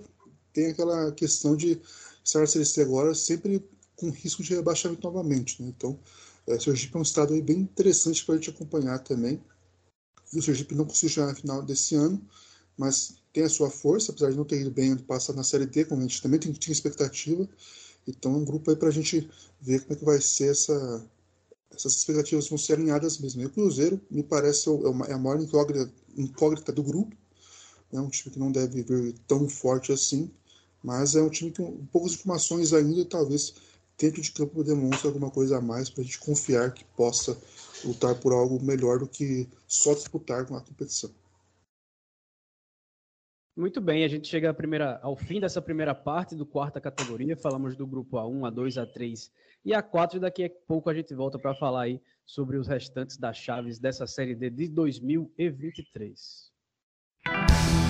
tem 0.53 0.67
aquela 0.67 1.11
questão 1.11 1.55
de 1.55 1.79
estar 2.23 2.39
na 2.39 2.47
Série 2.47 2.65
C 2.65 2.81
agora 2.81 3.13
sempre 3.13 3.63
com 3.95 4.09
risco 4.09 4.41
de 4.41 4.55
rebaixamento 4.55 5.05
novamente. 5.05 5.61
Né? 5.61 5.69
Então, 5.69 5.99
é, 6.47 6.55
o 6.55 6.61
Sergipe 6.61 6.95
é 6.95 6.99
um 6.99 7.03
estado 7.03 7.33
aí 7.33 7.41
bem 7.41 7.59
interessante 7.59 8.25
para 8.25 8.35
a 8.35 8.37
gente 8.37 8.49
acompanhar 8.49 8.99
também. 8.99 9.39
E 10.33 10.39
o 10.39 10.41
Sergipe 10.41 10.73
não 10.73 10.85
conseguiu 10.85 11.09
chegar 11.09 11.27
na 11.27 11.35
final 11.35 11.61
desse 11.61 11.95
ano, 11.95 12.19
mas 12.77 13.18
tem 13.31 13.43
a 13.43 13.49
sua 13.49 13.69
força, 13.69 14.11
apesar 14.11 14.31
de 14.31 14.37
não 14.37 14.45
ter 14.45 14.61
ido 14.61 14.71
bem 14.71 14.91
ano 14.91 15.03
passado 15.03 15.35
na 15.35 15.43
Série 15.43 15.65
D, 15.65 15.85
como 15.85 16.01
a 16.01 16.03
gente 16.03 16.21
também 16.21 16.39
tinha 16.39 16.73
expectativa. 16.73 17.47
Então, 18.07 18.33
é 18.33 18.37
um 18.37 18.45
grupo 18.45 18.69
aí 18.69 18.75
para 18.75 18.89
a 18.89 18.91
gente 18.91 19.29
ver 19.61 19.81
como 19.81 19.93
é 19.93 19.95
que 19.95 20.05
vai 20.05 20.19
ser 20.19 20.51
essa, 20.51 21.05
essas 21.71 21.95
expectativas 21.95 22.49
vão 22.49 22.57
ser 22.57 22.73
alinhadas 22.73 23.17
mesmo. 23.19 23.41
E 23.41 23.45
o 23.45 23.49
Cruzeiro 23.49 24.01
me 24.09 24.23
parece 24.23 24.69
é, 24.69 24.73
é 25.09 25.13
a 25.13 25.17
maior 25.17 25.39
incógnita, 25.39 25.91
incógnita 26.17 26.71
do 26.71 26.83
grupo. 26.83 27.15
É 27.91 27.99
um 27.99 28.09
time 28.09 28.33
que 28.33 28.39
não 28.39 28.51
deve 28.51 28.83
vir 28.83 29.15
tão 29.27 29.47
forte 29.47 29.91
assim, 29.91 30.29
mas 30.83 31.15
é 31.15 31.21
um 31.21 31.29
time 31.29 31.51
com 31.51 31.85
poucas 31.87 32.13
informações 32.13 32.73
ainda, 32.73 33.03
talvez 33.05 33.53
dentro 33.97 34.21
de 34.21 34.31
campo 34.31 34.63
demonstre 34.63 35.07
alguma 35.07 35.29
coisa 35.29 35.57
a 35.57 35.61
mais 35.61 35.89
para 35.89 36.01
a 36.01 36.05
gente 36.05 36.19
confiar 36.19 36.73
que 36.73 36.85
possa 36.95 37.37
lutar 37.83 38.15
por 38.15 38.31
algo 38.31 38.63
melhor 38.63 38.99
do 38.99 39.07
que 39.07 39.47
só 39.67 39.93
disputar 39.93 40.45
com 40.45 40.55
a 40.55 40.61
competição. 40.61 41.09
Muito 43.59 43.81
bem, 43.81 44.05
a 44.05 44.07
gente 44.07 44.25
chega 44.25 44.53
primeira, 44.53 45.01
ao 45.03 45.17
fim 45.17 45.41
dessa 45.41 45.61
primeira 45.61 45.93
parte 45.93 46.33
do 46.33 46.45
quarta 46.45 46.79
categoria. 46.79 47.35
Falamos 47.35 47.75
do 47.75 47.85
grupo 47.85 48.15
A1, 48.15 48.49
A2, 48.49 48.81
A3 48.81 49.29
e 49.65 49.71
A4. 49.71 50.15
E 50.15 50.19
daqui 50.19 50.45
a 50.45 50.49
pouco 50.65 50.89
a 50.89 50.93
gente 50.93 51.13
volta 51.13 51.37
para 51.37 51.53
falar 51.53 51.81
aí 51.81 51.99
sobre 52.25 52.55
os 52.55 52.69
restantes 52.69 53.17
das 53.17 53.35
chaves 53.35 53.77
dessa 53.77 54.07
Série 54.07 54.33
D 54.33 54.49
de 54.49 54.69
2023. 54.69 56.17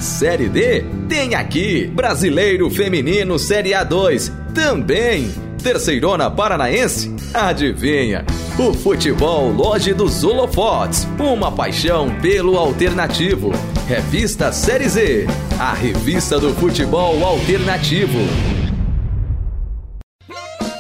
Série 0.01 0.49
D 0.49 0.82
tem 1.08 1.36
aqui 1.36 1.86
Brasileiro 1.86 2.67
Feminino 2.71 3.38
Série 3.38 3.69
A2 3.69 4.32
também. 4.55 5.25
Terceirona 5.62 6.32
Paranaense? 6.32 7.10
Adivinha? 7.32 8.25
O 8.60 8.74
futebol 8.74 9.54
Loja 9.54 9.93
dos 9.95 10.22
Holofotes, 10.22 11.08
uma 11.17 11.50
paixão 11.50 12.10
pelo 12.19 12.58
alternativo. 12.58 13.54
Revista 13.88 14.52
Série 14.52 14.89
Z, 14.89 15.28
a 15.58 15.74
revista 15.74 16.38
do 16.38 16.54
futebol 16.54 17.24
alternativo. 17.24 18.19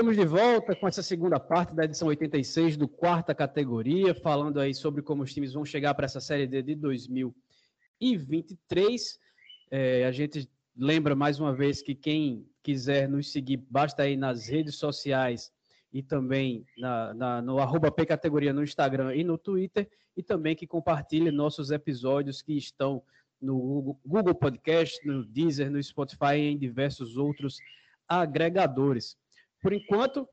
Estamos 0.00 0.16
de 0.16 0.24
volta 0.24 0.74
com 0.74 0.88
essa 0.88 1.02
segunda 1.02 1.38
parte 1.38 1.74
da 1.74 1.84
edição 1.84 2.08
86 2.08 2.78
do 2.78 2.88
quarta 2.88 3.34
categoria, 3.34 4.14
falando 4.14 4.58
aí 4.58 4.72
sobre 4.72 5.02
como 5.02 5.22
os 5.22 5.34
times 5.34 5.52
vão 5.52 5.62
chegar 5.62 5.92
para 5.92 6.06
essa 6.06 6.22
série 6.22 6.46
D 6.46 6.62
de 6.62 6.74
2023. 6.74 9.18
É, 9.70 10.06
a 10.06 10.10
gente 10.10 10.48
lembra 10.74 11.14
mais 11.14 11.38
uma 11.38 11.54
vez 11.54 11.82
que 11.82 11.94
quem 11.94 12.48
quiser 12.62 13.10
nos 13.10 13.30
seguir, 13.30 13.58
basta 13.68 14.04
aí 14.04 14.16
nas 14.16 14.48
redes 14.48 14.76
sociais 14.76 15.52
e 15.92 16.02
também 16.02 16.64
na, 16.78 17.12
na, 17.12 17.42
no 17.42 17.58
arroba 17.58 17.92
P 17.92 18.06
Categoria 18.06 18.54
no 18.54 18.62
Instagram 18.62 19.14
e 19.14 19.22
no 19.22 19.36
Twitter, 19.36 19.86
e 20.16 20.22
também 20.22 20.56
que 20.56 20.66
compartilhe 20.66 21.30
nossos 21.30 21.70
episódios 21.70 22.40
que 22.40 22.56
estão 22.56 23.02
no 23.38 23.98
Google 24.06 24.34
Podcast, 24.34 25.06
no 25.06 25.26
Deezer, 25.26 25.70
no 25.70 25.82
Spotify 25.82 26.36
e 26.36 26.52
em 26.52 26.56
diversos 26.56 27.18
outros 27.18 27.58
agregadores. 28.08 29.20
Por 29.60 29.72
enquanto, 29.72 30.26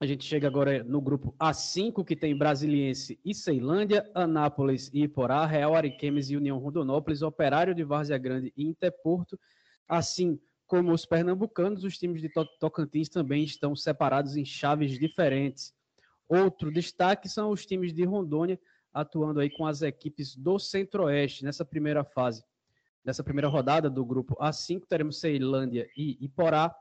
a 0.00 0.06
gente 0.06 0.24
chega 0.24 0.46
agora 0.46 0.82
no 0.84 1.00
grupo 1.00 1.34
A5, 1.40 2.04
que 2.04 2.14
tem 2.14 2.36
Brasiliense 2.36 3.20
e 3.24 3.34
Ceilândia, 3.34 4.08
Anápolis 4.14 4.90
e 4.94 5.02
Iporá, 5.02 5.44
Real 5.44 5.74
Ariquemes 5.74 6.30
e 6.30 6.36
União 6.36 6.56
Rondonópolis, 6.58 7.20
Operário 7.20 7.74
de 7.74 7.84
Várzea 7.84 8.16
Grande 8.16 8.52
e 8.56 8.64
Interporto, 8.64 9.38
assim 9.88 10.40
como 10.66 10.92
os 10.92 11.04
pernambucanos, 11.04 11.82
os 11.82 11.98
times 11.98 12.20
de 12.20 12.30
Tocantins 12.60 13.08
também 13.08 13.42
estão 13.42 13.74
separados 13.74 14.36
em 14.36 14.44
chaves 14.44 14.98
diferentes. 14.98 15.74
Outro 16.28 16.70
destaque 16.70 17.28
são 17.28 17.50
os 17.50 17.66
times 17.66 17.92
de 17.92 18.04
Rondônia, 18.04 18.60
atuando 18.92 19.40
aí 19.40 19.50
com 19.50 19.66
as 19.66 19.82
equipes 19.82 20.36
do 20.36 20.58
Centro-Oeste 20.58 21.42
nessa 21.42 21.64
primeira 21.64 22.04
fase. 22.04 22.44
Nessa 23.04 23.24
primeira 23.24 23.48
rodada 23.48 23.88
do 23.88 24.04
grupo 24.04 24.36
A5, 24.36 24.82
teremos 24.86 25.18
Ceilândia 25.18 25.88
e 25.96 26.18
Iporá, 26.20 26.74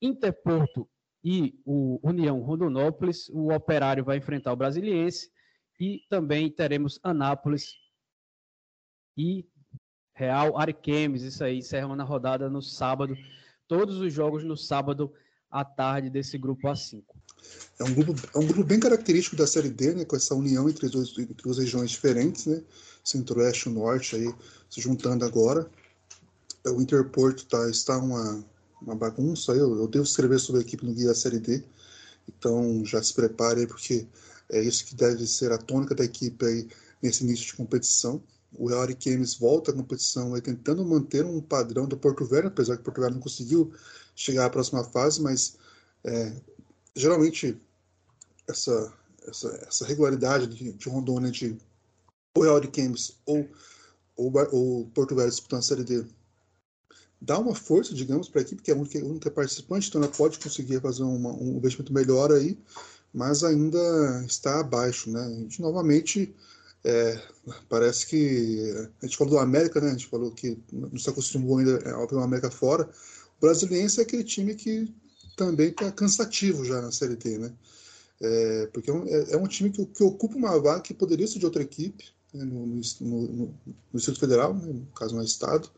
Interporto 0.00 0.88
e 1.24 1.60
o 1.64 1.98
União 2.02 2.40
Rondonópolis. 2.40 3.28
O 3.30 3.52
Operário 3.52 4.04
vai 4.04 4.18
enfrentar 4.18 4.52
o 4.52 4.56
Brasiliense 4.56 5.30
e 5.80 6.02
também 6.08 6.50
teremos 6.50 6.98
Anápolis 7.02 7.74
e 9.16 9.46
Real 10.14 10.58
Ariquemes, 10.58 11.22
isso 11.22 11.44
aí, 11.44 11.58
encerrando 11.58 11.96
na 11.96 12.04
rodada 12.04 12.50
no 12.50 12.60
sábado. 12.60 13.16
Todos 13.68 13.98
os 13.98 14.12
jogos 14.12 14.42
no 14.42 14.56
sábado 14.56 15.12
à 15.50 15.64
tarde 15.64 16.10
desse 16.10 16.36
grupo 16.36 16.68
A5. 16.68 17.04
É 17.78 17.84
um 17.84 17.94
grupo, 17.94 18.12
é 18.34 18.38
um 18.38 18.46
grupo 18.46 18.64
bem 18.64 18.80
característico 18.80 19.36
da 19.36 19.46
Série 19.46 19.70
D, 19.70 19.94
né, 19.94 20.04
com 20.04 20.16
essa 20.16 20.34
união 20.34 20.68
entre, 20.68 20.86
entre 20.86 21.34
duas 21.34 21.58
regiões 21.58 21.90
diferentes, 21.90 22.46
né, 22.46 22.62
Centro-Oeste 23.04 23.68
e 23.68 23.72
Norte, 23.72 24.16
aí, 24.16 24.34
se 24.68 24.80
juntando 24.80 25.24
agora. 25.24 25.70
O 26.66 26.82
Interporto 26.82 27.46
tá, 27.46 27.70
está 27.70 27.96
uma, 27.96 28.44
uma 28.80 28.94
bagunça, 28.94 29.52
eu, 29.52 29.76
eu 29.76 29.88
devo 29.88 30.04
escrever 30.04 30.38
sobre 30.38 30.60
a 30.60 30.64
equipe 30.64 30.84
no 30.84 30.94
guia 30.94 31.14
Série 31.14 31.38
D, 31.38 31.64
então 32.28 32.84
já 32.84 33.02
se 33.02 33.12
prepare 33.14 33.66
porque 33.66 34.06
é 34.50 34.62
isso 34.62 34.84
que 34.84 34.94
deve 34.94 35.26
ser 35.26 35.52
a 35.52 35.58
tônica 35.58 35.94
da 35.94 36.04
equipe 36.04 36.44
aí 36.44 36.68
nesse 37.02 37.24
início 37.24 37.46
de 37.46 37.54
competição. 37.54 38.22
O 38.56 38.68
Real 38.68 38.86
Games 38.86 39.34
volta 39.34 39.70
à 39.70 39.74
competição 39.74 40.34
aí, 40.34 40.40
tentando 40.40 40.84
manter 40.84 41.24
um 41.24 41.40
padrão 41.40 41.86
do 41.86 41.98
Porto 41.98 42.24
Velho, 42.24 42.48
apesar 42.48 42.76
que 42.76 42.80
o 42.80 42.84
Porto 42.84 43.00
Velho 43.00 43.14
não 43.14 43.20
conseguiu 43.20 43.72
chegar 44.16 44.46
à 44.46 44.50
próxima 44.50 44.82
fase, 44.84 45.20
mas 45.20 45.56
é, 46.02 46.34
geralmente 46.94 47.60
essa, 48.48 48.92
essa, 49.26 49.48
essa 49.68 49.86
regularidade 49.86 50.46
de, 50.46 50.72
de 50.72 50.88
Rondônia 50.88 51.30
de 51.30 51.56
ou 52.34 52.42
Real 52.42 52.60
Games 52.60 53.16
ou, 53.26 53.48
ou, 54.16 54.32
ou 54.52 54.86
Porto 54.94 55.14
Velho 55.14 55.28
disputando 55.28 55.60
a 55.60 55.62
Série 55.62 55.84
D 55.84 56.04
dá 57.20 57.38
uma 57.38 57.54
força, 57.54 57.94
digamos, 57.94 58.28
para 58.28 58.40
a 58.40 58.42
equipe, 58.42 58.62
que 58.62 58.70
é 58.70 58.74
a 58.74 58.76
única, 58.76 58.98
a 58.98 59.04
única 59.04 59.30
participante, 59.30 59.88
então 59.88 60.02
ela 60.02 60.10
pode 60.10 60.38
conseguir 60.38 60.80
fazer 60.80 61.02
uma, 61.02 61.32
um 61.32 61.56
investimento 61.56 61.92
melhor 61.92 62.32
aí, 62.32 62.58
mas 63.12 63.42
ainda 63.42 64.24
está 64.26 64.60
abaixo, 64.60 65.10
né? 65.10 65.46
E, 65.50 65.60
novamente, 65.60 66.34
é, 66.84 67.20
parece 67.68 68.06
que 68.06 68.72
a 69.02 69.06
gente 69.06 69.16
falou 69.16 69.34
do 69.34 69.38
América, 69.38 69.80
né? 69.80 69.88
A 69.88 69.92
gente 69.92 70.06
falou 70.06 70.30
que 70.30 70.58
não 70.72 70.98
se 70.98 71.10
acostumou 71.10 71.58
ainda 71.58 71.76
a 71.76 72.06
ver 72.06 72.14
o 72.14 72.20
América 72.20 72.50
fora. 72.50 72.88
O 73.38 73.40
Brasiliense 73.40 74.00
é 74.00 74.02
aquele 74.02 74.24
time 74.24 74.54
que 74.54 74.92
também 75.36 75.68
está 75.68 75.90
cansativo 75.90 76.64
já 76.64 76.80
na 76.80 76.92
Série 76.92 77.16
D, 77.16 77.38
né? 77.38 77.52
É, 78.20 78.66
porque 78.72 78.90
é 78.90 78.92
um, 78.92 79.06
é, 79.06 79.32
é 79.32 79.36
um 79.36 79.46
time 79.46 79.70
que, 79.70 79.84
que, 79.86 80.02
ocupa 80.02 80.36
uma 80.36 80.58
vaga 80.60 80.80
que 80.80 80.92
poderia 80.92 81.26
ser 81.26 81.38
de 81.38 81.44
outra 81.44 81.62
equipe, 81.62 82.04
né? 82.34 82.44
no, 82.44 82.66
no, 82.66 82.80
no, 83.00 83.26
no, 83.36 83.54
Distrito 83.94 84.18
Federal, 84.18 84.54
né? 84.54 84.66
no 84.66 84.86
caso 84.86 85.14
no 85.14 85.22
Estado, 85.22 85.70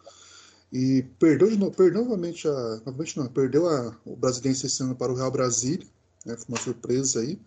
e 0.73 1.03
perdeu, 1.19 1.51
de 1.51 1.71
perdeu 1.71 2.05
novamente, 2.05 2.47
a, 2.47 2.81
novamente 2.87 3.17
não, 3.19 3.27
perdeu 3.27 3.69
a, 3.69 3.97
o 4.05 4.17
Brasiliense 4.17 4.67
esse 4.67 4.83
ano 4.83 4.95
para 4.95 5.13
o 5.13 5.17
Real 5.17 5.31
Brasília, 5.31 5.87
né? 6.25 6.37
foi 6.37 6.47
uma 6.49 6.61
surpresa 6.61 7.21
aí, 7.21 7.39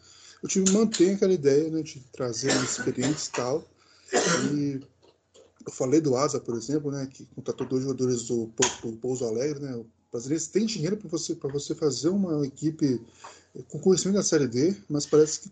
o 0.44 0.48
time 0.48 0.70
mantém 0.72 1.14
aquela 1.14 1.32
ideia 1.32 1.70
né, 1.70 1.82
de 1.82 2.02
trazer 2.12 2.54
mais 2.54 2.78
experientes 2.78 3.28
e 3.28 3.32
tal. 3.32 3.66
E 4.54 4.82
eu 5.66 5.72
falei 5.72 6.02
do 6.02 6.18
Asa, 6.18 6.38
por 6.38 6.58
exemplo, 6.58 6.92
né, 6.92 7.08
que 7.10 7.26
contratou 7.28 7.66
dois 7.66 7.84
jogadores 7.84 8.24
do, 8.24 8.52
do 8.82 8.92
Pouso 8.98 9.24
Alegre. 9.24 9.62
Né, 9.62 9.74
o 9.74 9.86
brasileiro 10.12 10.44
tem 10.48 10.66
dinheiro 10.66 10.98
para 10.98 11.08
você, 11.08 11.34
você 11.36 11.74
fazer 11.74 12.10
uma 12.10 12.46
equipe 12.46 13.02
com 13.70 13.80
conhecimento 13.80 14.18
da 14.18 14.24
Série 14.24 14.48
D, 14.48 14.76
mas 14.90 15.06
parece 15.06 15.40
que 15.40 15.50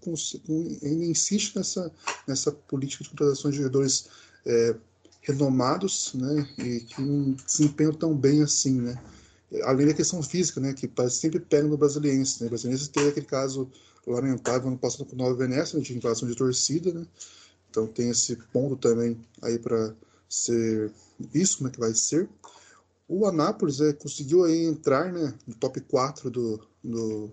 ainda 0.83 1.05
insiste 1.05 1.55
nessa, 1.55 1.89
nessa 2.27 2.51
política 2.51 3.03
de 3.03 3.11
contratação 3.11 3.49
de 3.49 3.57
jogadores 3.57 4.09
é, 4.45 4.75
renomados 5.21 6.13
né, 6.15 6.47
e 6.57 6.79
que 6.81 7.01
não 7.01 7.31
desempenham 7.31 7.93
tão 7.93 8.15
bem 8.15 8.41
assim. 8.41 8.81
Né. 8.81 8.99
Além 9.63 9.87
da 9.87 9.93
questão 9.93 10.21
física, 10.23 10.59
né, 10.59 10.73
que 10.73 10.89
sempre 11.09 11.39
pega 11.39 11.67
no 11.67 11.77
brasiliense. 11.77 12.41
Né, 12.41 12.47
o 12.47 12.49
brasiliense 12.49 12.89
teve 12.89 13.09
aquele 13.09 13.25
caso 13.25 13.69
lamentável 14.05 14.67
ano 14.67 14.77
passado 14.77 15.05
com 15.05 15.15
o 15.15 15.17
Nova 15.17 15.35
Venécia, 15.35 15.77
né, 15.77 15.83
de 15.83 15.95
invasão 15.95 16.27
de 16.27 16.35
torcida, 16.35 16.91
né? 16.91 17.05
Então 17.69 17.87
tem 17.87 18.09
esse 18.09 18.35
ponto 18.51 18.75
também 18.75 19.17
aí 19.41 19.57
para 19.57 19.93
ser 20.27 20.91
visto 21.19 21.57
como 21.57 21.69
é 21.69 21.71
que 21.71 21.79
vai 21.79 21.93
ser. 21.93 22.27
O 23.07 23.25
Anápolis 23.25 23.79
é, 23.79 23.93
conseguiu 23.93 24.43
aí 24.43 24.65
entrar 24.65 25.11
né, 25.11 25.33
no 25.45 25.53
top 25.55 25.79
4 25.81 26.29
do, 26.29 26.59
do, 26.83 27.31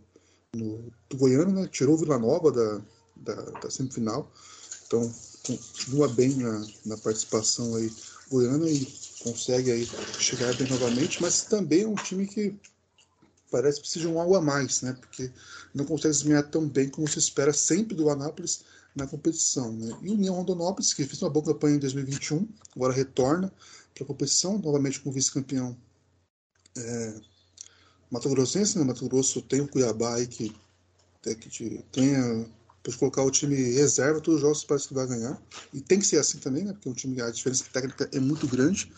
do 0.53 1.17
Goiano, 1.17 1.53
né? 1.53 1.69
Tirou 1.69 1.95
o 1.95 1.99
Vila 1.99 2.19
Nova 2.19 2.53
da, 2.53 2.81
da, 3.17 3.35
da 3.61 3.71
semifinal. 3.71 4.31
Então 4.87 5.13
continua 5.57 6.09
bem 6.09 6.35
na, 6.37 6.67
na 6.85 6.97
participação 6.99 7.75
aí 7.77 7.93
goiana 8.31 8.69
e 8.69 8.87
consegue 9.23 9.71
aí 9.71 9.89
chegar 10.19 10.55
bem 10.55 10.69
novamente, 10.69 11.21
mas 11.23 11.43
também 11.43 11.83
é 11.83 11.89
um 11.89 11.95
time 11.95 12.27
que 12.27 12.55
parece 13.51 13.77
que 13.77 13.83
precisa 13.83 14.07
de 14.07 14.13
um 14.13 14.21
algo 14.21 14.37
a 14.37 14.43
mais, 14.43 14.83
né? 14.83 14.93
Porque 15.01 15.31
não 15.75 15.85
consegue 15.85 16.13
desempenhar 16.13 16.51
tão 16.51 16.69
bem 16.69 16.89
como 16.89 17.09
se 17.09 17.19
espera 17.19 17.53
sempre 17.53 17.97
do 17.97 18.11
Anápolis 18.11 18.65
na 18.95 19.07
competição. 19.07 19.73
Né? 19.73 19.97
E 20.03 20.11
o 20.11 20.15
União 20.15 20.35
Rondonópolis, 20.35 20.93
que 20.93 21.05
fez 21.05 21.23
uma 21.23 21.31
boa 21.31 21.45
campanha 21.45 21.77
em 21.77 21.81
2021, 21.81 22.47
agora 22.77 22.93
retorna 22.93 23.53
para 23.95 24.05
a 24.05 24.07
competição, 24.07 24.59
novamente 24.59 25.01
com 25.01 25.11
vice-campeão 25.11 25.77
é, 26.77 27.15
Mato 28.11 28.29
Grossense. 28.29 28.79
Né? 28.79 28.85
Mato 28.85 29.09
Grosso 29.09 29.41
tem 29.43 29.61
o 29.61 29.69
Cuiabá 29.69 30.17
aí 30.17 30.27
que, 30.27 30.55
que 31.23 31.85
tem 31.91 32.17
a, 32.17 32.47
pode 32.83 32.97
colocar 32.97 33.23
o 33.23 33.31
time 33.31 33.55
reserva, 33.55 34.21
todos 34.21 34.37
os 34.37 34.43
jogos 34.43 34.65
parece 34.65 34.89
que 34.89 34.95
vai 34.95 35.07
ganhar. 35.07 35.41
E 35.73 35.81
tem 35.81 35.99
que 35.99 36.07
ser 36.07 36.19
assim 36.19 36.39
também, 36.39 36.65
né? 36.65 36.73
porque 36.73 36.89
o 36.89 36.95
time, 36.95 37.21
a 37.21 37.31
diferença 37.31 37.65
técnica 37.73 38.09
é 38.13 38.21
muito 38.21 38.47
grande. 38.47 38.91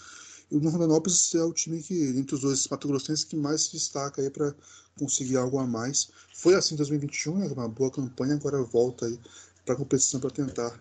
E 0.51 0.57
o 0.57 0.69
Rondonópolis 0.69 1.35
é 1.35 1.43
o 1.43 1.53
time 1.53 1.83
que, 1.83 1.95
entre 2.17 2.35
os 2.35 2.41
dois 2.41 2.67
Mato 2.69 2.89
Grossenses, 2.89 3.25
que 3.25 3.37
mais 3.37 3.63
se 3.63 3.73
destaca 3.73 4.21
aí 4.21 4.31
para 4.31 4.55
conseguir 4.99 5.37
algo 5.37 5.59
a 5.59 5.67
mais. 5.67 6.09
Foi 6.35 6.55
assim 6.55 6.75
em 6.75 6.77
2021, 6.77 7.39
né, 7.39 7.47
uma 7.49 7.69
boa 7.69 7.91
campanha, 7.91 8.35
agora 8.35 8.63
volta 8.63 9.07
aí 9.07 9.19
para 9.65 9.75
a 9.75 9.79
competição 9.79 10.19
para 10.19 10.31
tentar 10.31 10.79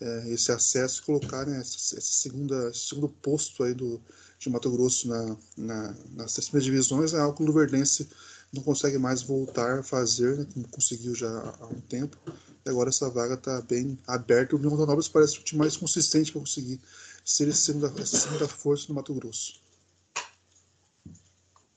é, 0.00 0.30
esse 0.30 0.50
acesso 0.50 1.02
e 1.02 1.04
colocar 1.04 1.46
né, 1.46 1.60
esse, 1.60 1.96
esse, 1.96 2.12
segunda, 2.14 2.72
segundo 2.72 3.08
posto 3.08 3.62
aí 3.62 3.74
do, 3.74 4.00
de 4.38 4.48
Mato 4.48 4.70
Grosso 4.70 5.08
na, 5.08 5.36
na, 5.56 5.94
nas 6.14 6.32
três 6.32 6.48
primeiras 6.48 6.64
divisões, 6.64 7.12
é 7.12 7.20
algo 7.20 7.36
que 7.36 7.42
o 7.42 7.46
Luverdense 7.46 8.08
não 8.52 8.62
consegue 8.62 8.98
mais 8.98 9.22
voltar 9.22 9.78
a 9.78 9.82
fazer, 9.82 10.38
né, 10.38 10.46
como 10.52 10.68
conseguiu 10.68 11.14
já 11.14 11.28
há 11.60 11.66
um 11.66 11.80
tempo. 11.80 12.16
E 12.64 12.68
agora 12.68 12.90
essa 12.90 13.08
vaga 13.08 13.34
está 13.34 13.60
bem 13.62 13.98
aberta. 14.06 14.56
O 14.56 14.58
Rondonópolis 14.58 15.08
parece 15.08 15.38
o 15.38 15.42
time 15.42 15.60
mais 15.60 15.76
consistente 15.76 16.32
para 16.32 16.40
conseguir 16.40 16.80
ser 17.24 17.48
esse 17.48 17.60
segunda, 17.60 17.86
essa 18.00 18.18
segunda 18.18 18.48
força 18.48 18.86
no 18.88 18.94
Mato 18.94 19.14
Grosso? 19.14 19.60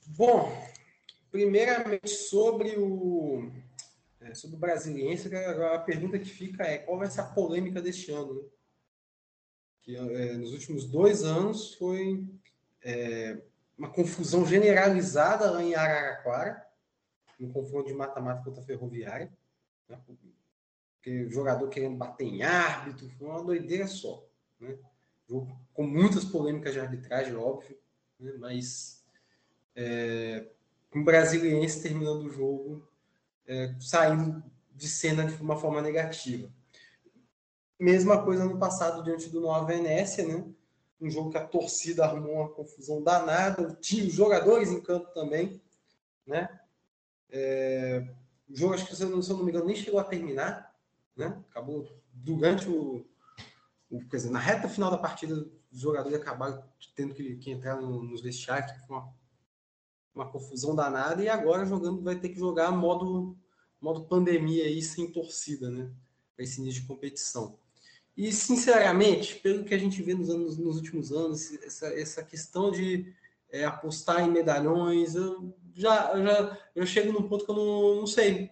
Bom, 0.08 0.52
primeiramente 1.32 2.10
sobre 2.10 2.76
o 2.78 3.52
é, 4.22 4.34
sobre 4.34 4.56
o 4.56 4.60
brasiliense, 4.60 5.34
a 5.36 5.80
pergunta 5.80 6.18
que 6.18 6.30
fica 6.30 6.64
é 6.64 6.78
qual 6.78 6.98
vai 6.98 7.10
ser 7.10 7.22
a 7.22 7.26
polêmica 7.26 7.82
deste 7.82 8.12
ano? 8.12 8.36
Né? 8.36 8.50
Que 9.82 9.96
é, 9.98 10.38
nos 10.38 10.54
últimos 10.54 10.86
dois 10.86 11.24
anos 11.24 11.74
foi 11.76 12.26
é, 12.82 13.42
uma 13.78 13.90
confusão 13.90 14.46
generalizada 14.46 15.52
lá 15.52 15.62
em 15.62 15.76
Araraquara, 15.76 16.63
um 17.40 17.52
confronto 17.52 17.88
de 17.88 17.94
mata-mata 17.94 18.44
contra 18.44 18.62
a 18.62 18.66
Ferroviária, 18.66 19.32
né? 19.90 20.00
jogador 21.30 21.68
querendo 21.68 21.98
bater 21.98 22.26
em 22.26 22.44
árbitro, 22.44 23.10
foi 23.10 23.28
uma 23.28 23.44
doideira 23.44 23.88
só. 23.88 24.26
Né? 24.60 24.78
Jogo 25.28 25.58
com 25.74 25.84
muitas 25.84 26.24
polêmicas 26.24 26.74
de 26.74 26.80
arbitragem, 26.80 27.36
óbvio, 27.36 27.78
né? 28.20 28.34
mas 28.40 29.04
é, 29.76 30.48
o 30.94 31.04
Brasiliense 31.04 31.82
terminando 31.82 32.24
o 32.24 32.30
jogo 32.30 32.88
é, 33.48 33.74
saindo 33.80 34.44
de 34.74 34.88
cena 34.88 35.26
de 35.26 35.42
uma 35.42 35.58
forma 35.58 35.82
negativa. 35.82 36.50
Mesma 37.80 38.24
coisa 38.24 38.46
no 38.46 38.58
passado 38.58 39.04
diante 39.04 39.30
do 39.30 39.42
Nova 39.42 39.66
Venécia, 39.66 40.26
né? 40.26 40.46
Um 41.02 41.10
jogo 41.10 41.32
que 41.32 41.38
a 41.38 41.46
torcida 41.46 42.06
arrumou 42.06 42.36
uma 42.36 42.50
confusão 42.50 43.04
danada, 43.04 43.78
time, 43.82 44.08
os 44.08 44.14
jogadores 44.14 44.70
em 44.70 44.80
campo 44.80 45.12
também, 45.14 45.62
né? 46.26 46.48
É, 47.36 48.08
o 48.48 48.56
jogo, 48.56 48.76
acho 48.76 48.86
que 48.86 48.96
se 48.96 49.04
eu, 49.04 49.10
não, 49.10 49.44
me 49.44 49.50
engano, 49.50 49.66
nem 49.66 49.76
chegou 49.76 50.00
a 50.00 50.04
terminar, 50.04 50.72
né? 51.18 51.44
Acabou 51.50 51.90
durante 52.14 52.70
o, 52.70 53.04
o, 53.90 54.00
quer 54.08 54.18
dizer, 54.18 54.30
na 54.30 54.38
reta 54.38 54.70
final 54.70 54.92
da 54.92 55.00
partida, 55.00 55.34
os 55.72 55.80
jogadores 55.80 56.20
acabaram 56.20 56.64
tendo 56.96 57.16
que, 57.16 57.38
que 57.38 57.50
entrar 57.50 57.76
no, 57.82 58.04
nos 58.04 58.22
vestiários, 58.22 58.72
que 58.72 58.86
foi 58.86 58.96
uma, 58.96 59.14
uma 60.14 60.30
confusão 60.30 60.76
danada, 60.76 61.24
e 61.24 61.28
agora 61.28 61.66
jogando 61.66 62.04
vai 62.04 62.16
ter 62.16 62.30
que 62.30 62.38
jogar 62.38 62.72
modo, 62.72 63.36
modo 63.82 64.06
pandemia 64.06 64.66
aí, 64.66 64.80
sem 64.80 65.12
torcida, 65.12 65.72
né? 65.72 65.92
Para 66.36 66.46
esse 66.46 66.62
nível 66.62 66.82
de 66.82 66.88
competição. 66.88 67.58
E, 68.16 68.32
sinceramente, 68.32 69.40
pelo 69.40 69.64
que 69.64 69.74
a 69.74 69.78
gente 69.80 70.04
vê 70.04 70.14
nos, 70.14 70.30
anos, 70.30 70.56
nos 70.56 70.76
últimos 70.76 71.12
anos, 71.12 71.52
essa, 71.64 71.88
essa 71.88 72.24
questão 72.24 72.70
de 72.70 73.12
é, 73.50 73.66
apostar 73.66 74.22
em 74.22 74.30
medalhões, 74.30 75.16
eu 75.16 75.52
já, 75.76 76.16
já 76.22 76.58
eu 76.76 76.86
chego 76.86 77.12
num 77.12 77.28
ponto 77.28 77.46
que 77.46 77.52
eu 77.52 77.56
não, 77.56 77.96
não 77.96 78.08
sei. 78.08 78.52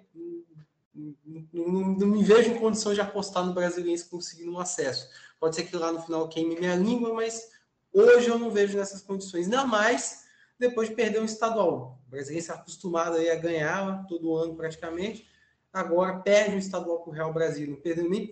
Não, 0.93 1.15
não, 1.53 2.07
me 2.07 2.23
vejo 2.23 2.51
em 2.51 2.59
condições 2.59 2.95
de 2.95 3.01
apostar 3.01 3.45
no 3.45 3.53
brasileiro 3.53 4.03
conseguindo 4.09 4.51
um 4.51 4.59
acesso. 4.59 5.09
Pode 5.39 5.55
ser 5.55 5.63
que 5.63 5.75
lá 5.75 5.91
no 5.91 6.01
final 6.01 6.27
queime 6.27 6.59
minha 6.59 6.75
língua, 6.75 7.13
mas 7.13 7.49
hoje 7.93 8.27
eu 8.27 8.37
não 8.37 8.51
vejo 8.51 8.77
nessas 8.77 9.01
condições. 9.01 9.45
Ainda 9.45 9.65
mais 9.65 10.25
depois 10.59 10.89
de 10.89 10.95
perder 10.95 11.21
um 11.21 11.25
estadual. 11.25 11.99
O 12.07 12.09
brasileiro 12.09 12.45
é 12.47 12.53
acostumado 12.53 13.17
a 13.17 13.35
ganhar 13.35 14.05
todo 14.07 14.35
ano 14.35 14.55
praticamente. 14.55 15.27
Agora 15.73 16.19
perde 16.19 16.55
um 16.55 16.59
estadual 16.59 16.99
para 17.01 17.09
o 17.09 17.13
Real 17.13 17.33
Brasil. 17.33 17.67
Não 17.67 17.77
perdeu 17.77 18.09
nem, 18.09 18.31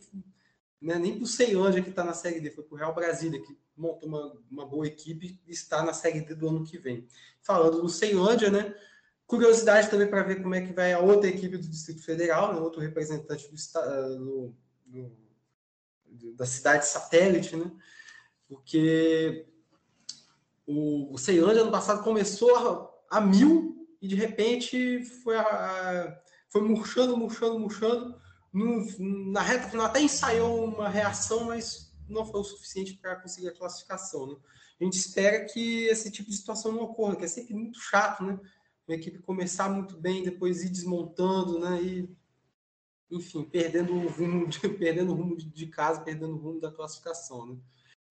né, 0.81 0.99
nem 0.99 1.15
para 1.15 1.23
o 1.23 1.27
Ceilândia 1.27 1.81
que 1.81 1.89
está 1.89 2.03
na 2.03 2.13
Série 2.13 2.39
D, 2.39 2.51
foi 2.51 2.63
para 2.63 2.75
o 2.75 2.77
Real 2.77 2.93
Brasília, 2.93 3.41
que 3.41 3.57
montou 3.79 4.09
uma, 4.09 4.37
uma 4.51 4.65
boa 4.65 4.85
equipe 4.85 5.39
e 5.47 5.51
está 5.51 5.81
na 5.81 5.93
Série 5.93 6.21
D 6.21 6.35
do 6.35 6.49
ano 6.49 6.65
que 6.65 6.77
vem. 6.77 7.07
Falando 7.41 7.81
do 7.81 7.89
Ceilândia, 7.89 8.51
né? 8.51 8.75
Curiosidade 9.25 9.89
também 9.89 10.07
para 10.07 10.23
ver 10.23 10.41
como 10.41 10.53
é 10.53 10.61
que 10.61 10.73
vai 10.73 10.91
a 10.91 10.99
outra 10.99 11.29
equipe 11.29 11.57
do 11.57 11.67
Distrito 11.67 12.03
Federal, 12.03 12.53
né, 12.53 12.59
outro 12.59 12.81
representante 12.81 13.47
do, 13.47 13.55
do, 14.17 14.55
do, 16.05 16.33
da 16.33 16.45
cidade 16.45 16.85
satélite, 16.85 17.55
né? 17.55 17.71
Porque 18.47 19.45
o, 20.67 21.13
o 21.13 21.17
Ceilândia 21.17 21.61
ano 21.61 21.71
passado 21.71 22.03
começou 22.03 22.55
a, 23.09 23.17
a, 23.17 23.21
mil 23.21 23.87
e 24.01 24.07
de 24.07 24.15
repente 24.15 25.03
foi, 25.23 25.37
a, 25.37 26.19
foi 26.49 26.61
murchando, 26.61 27.15
murchando, 27.15 27.59
murchando. 27.59 28.19
No, 28.51 28.83
na 29.31 29.41
reta 29.41 29.69
final 29.69 29.85
até 29.85 30.01
ensaiou 30.01 30.65
uma 30.65 30.89
reação, 30.89 31.45
mas 31.45 31.88
não 32.11 32.25
foi 32.25 32.39
o 32.39 32.43
suficiente 32.43 32.95
para 32.97 33.15
conseguir 33.15 33.49
a 33.49 33.55
classificação. 33.55 34.27
Né? 34.27 34.35
A 34.79 34.83
gente 34.83 34.97
espera 34.97 35.45
que 35.45 35.85
esse 35.85 36.11
tipo 36.11 36.29
de 36.29 36.37
situação 36.37 36.71
não 36.71 36.83
ocorra, 36.83 37.15
que 37.15 37.25
é 37.25 37.27
sempre 37.27 37.53
muito 37.53 37.79
chato, 37.79 38.23
né? 38.23 38.39
Uma 38.87 38.95
equipe 38.95 39.19
começar 39.19 39.69
muito 39.69 39.97
bem, 39.97 40.23
depois 40.23 40.63
ir 40.63 40.69
desmontando, 40.69 41.59
né? 41.59 41.81
E, 41.81 42.09
enfim, 43.11 43.43
perdendo 43.43 43.93
o 43.93 44.07
rumo 44.07 44.47
de, 44.47 44.59
perdendo 44.77 45.13
rumo 45.13 45.37
de 45.37 45.67
casa, 45.67 46.01
perdendo 46.01 46.35
o 46.35 46.39
rumo 46.39 46.59
da 46.59 46.71
classificação, 46.71 47.45
né? 47.45 47.57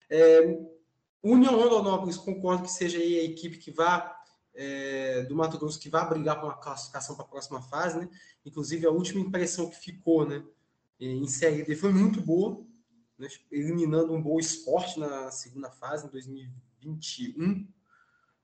É, 0.09 0.59
União 1.21 1.55
Rondonópolis, 1.55 2.17
concordo 2.17 2.63
que 2.63 2.71
seja 2.71 2.97
aí 2.97 3.19
a 3.19 3.23
equipe 3.23 3.57
que 3.57 3.71
vá 3.71 4.15
é, 4.53 5.23
do 5.23 5.35
Mato 5.35 5.57
Grosso 5.57 5.79
que 5.79 5.89
vai 5.89 6.07
brigar 6.07 6.39
por 6.39 6.45
uma 6.47 6.57
classificação 6.57 7.15
para 7.15 7.25
a 7.25 7.27
próxima 7.27 7.61
fase, 7.61 7.99
né? 7.99 8.09
Inclusive 8.45 8.85
a 8.85 8.91
última 8.91 9.19
impressão 9.19 9.69
que 9.69 9.77
ficou, 9.77 10.25
né, 10.25 10.43
em 10.99 11.27
Série 11.27 11.63
D 11.63 11.75
foi 11.75 11.93
muito 11.93 12.21
boa, 12.21 12.65
né, 13.19 13.27
eliminando 13.51 14.13
um 14.13 14.21
bom 14.21 14.39
esporte 14.39 14.99
na 14.99 15.29
segunda 15.29 15.69
fase, 15.69 16.07
em 16.07 16.09
2021, 16.09 17.67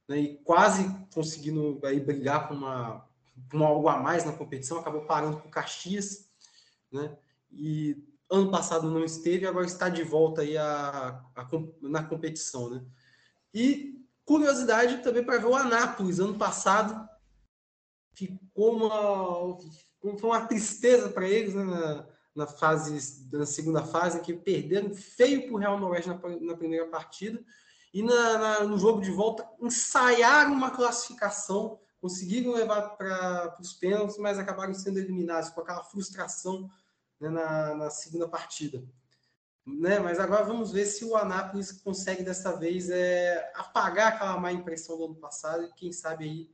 né, 0.07 0.19
e 0.19 0.37
quase 0.39 0.83
conseguindo 1.13 1.79
aí 1.83 1.99
brigar 1.99 2.47
com 2.47 2.55
uma 2.55 3.07
com 3.51 3.65
algo 3.65 3.89
a 3.89 3.97
mais 3.97 4.23
na 4.23 4.31
competição, 4.31 4.79
acabou 4.79 5.01
parando 5.05 5.41
com 5.41 5.49
Caxias, 5.49 6.29
né? 6.91 7.17
E 7.51 8.01
ano 8.29 8.49
passado 8.49 8.89
não 8.89 9.03
esteve, 9.03 9.45
agora 9.45 9.65
está 9.65 9.89
de 9.89 10.03
volta 10.03 10.41
aí 10.41 10.57
a, 10.57 11.21
a, 11.35 11.47
na 11.81 12.03
competição, 12.03 12.69
né? 12.69 12.85
E 13.53 14.01
curiosidade 14.23 15.03
também 15.03 15.23
para 15.23 15.37
ver 15.37 15.47
o 15.47 15.55
Anápolis, 15.55 16.19
ano 16.19 16.37
passado 16.37 17.07
ficou 18.13 18.77
uma, 18.77 19.59
foi 20.17 20.29
uma 20.29 20.47
tristeza 20.47 21.09
para 21.09 21.27
eles 21.27 21.53
né, 21.53 22.07
na, 22.35 22.45
fase, 22.45 23.27
na 23.31 23.45
segunda 23.45 23.83
fase, 23.83 24.19
que 24.19 24.33
perderam 24.33 24.93
feio 24.93 25.43
para 25.43 25.53
o 25.53 25.57
Real 25.57 25.79
Noroeste 25.79 26.09
na, 26.09 26.19
na, 26.41 26.57
primeira 26.57 26.87
partida, 26.87 27.41
e 27.93 28.03
na, 28.03 28.37
na, 28.37 28.63
no 28.65 28.77
jogo 28.77 29.01
de 29.01 29.09
volta 29.09 29.47
ensaiaram 29.61 30.51
uma 30.51 30.69
classificação, 30.69 31.79
conseguiram 32.01 32.51
levar 32.51 32.89
para 32.97 33.57
os 33.59 33.73
pênaltis, 33.73 34.17
mas 34.17 34.37
acabaram 34.37 34.73
sendo 34.73 34.99
eliminados 34.99 35.49
com 35.49 35.61
aquela 35.61 35.83
frustração 35.83 36.69
né, 37.19 37.29
na, 37.29 37.75
na, 37.75 37.89
segunda 37.89 38.27
partida. 38.27 38.83
Né? 39.65 39.97
Mas 39.99 40.19
agora 40.19 40.43
vamos 40.43 40.73
ver 40.73 40.85
se 40.85 41.05
o 41.05 41.15
Anápolis 41.15 41.71
consegue 41.71 42.21
dessa 42.21 42.55
vez 42.57 42.89
é, 42.89 43.51
apagar 43.55 44.13
aquela 44.13 44.37
má 44.37 44.51
impressão 44.51 44.97
do 44.97 45.05
ano 45.05 45.15
passado 45.15 45.63
e 45.63 45.73
quem 45.73 45.91
sabe 45.93 46.25
aí 46.25 46.49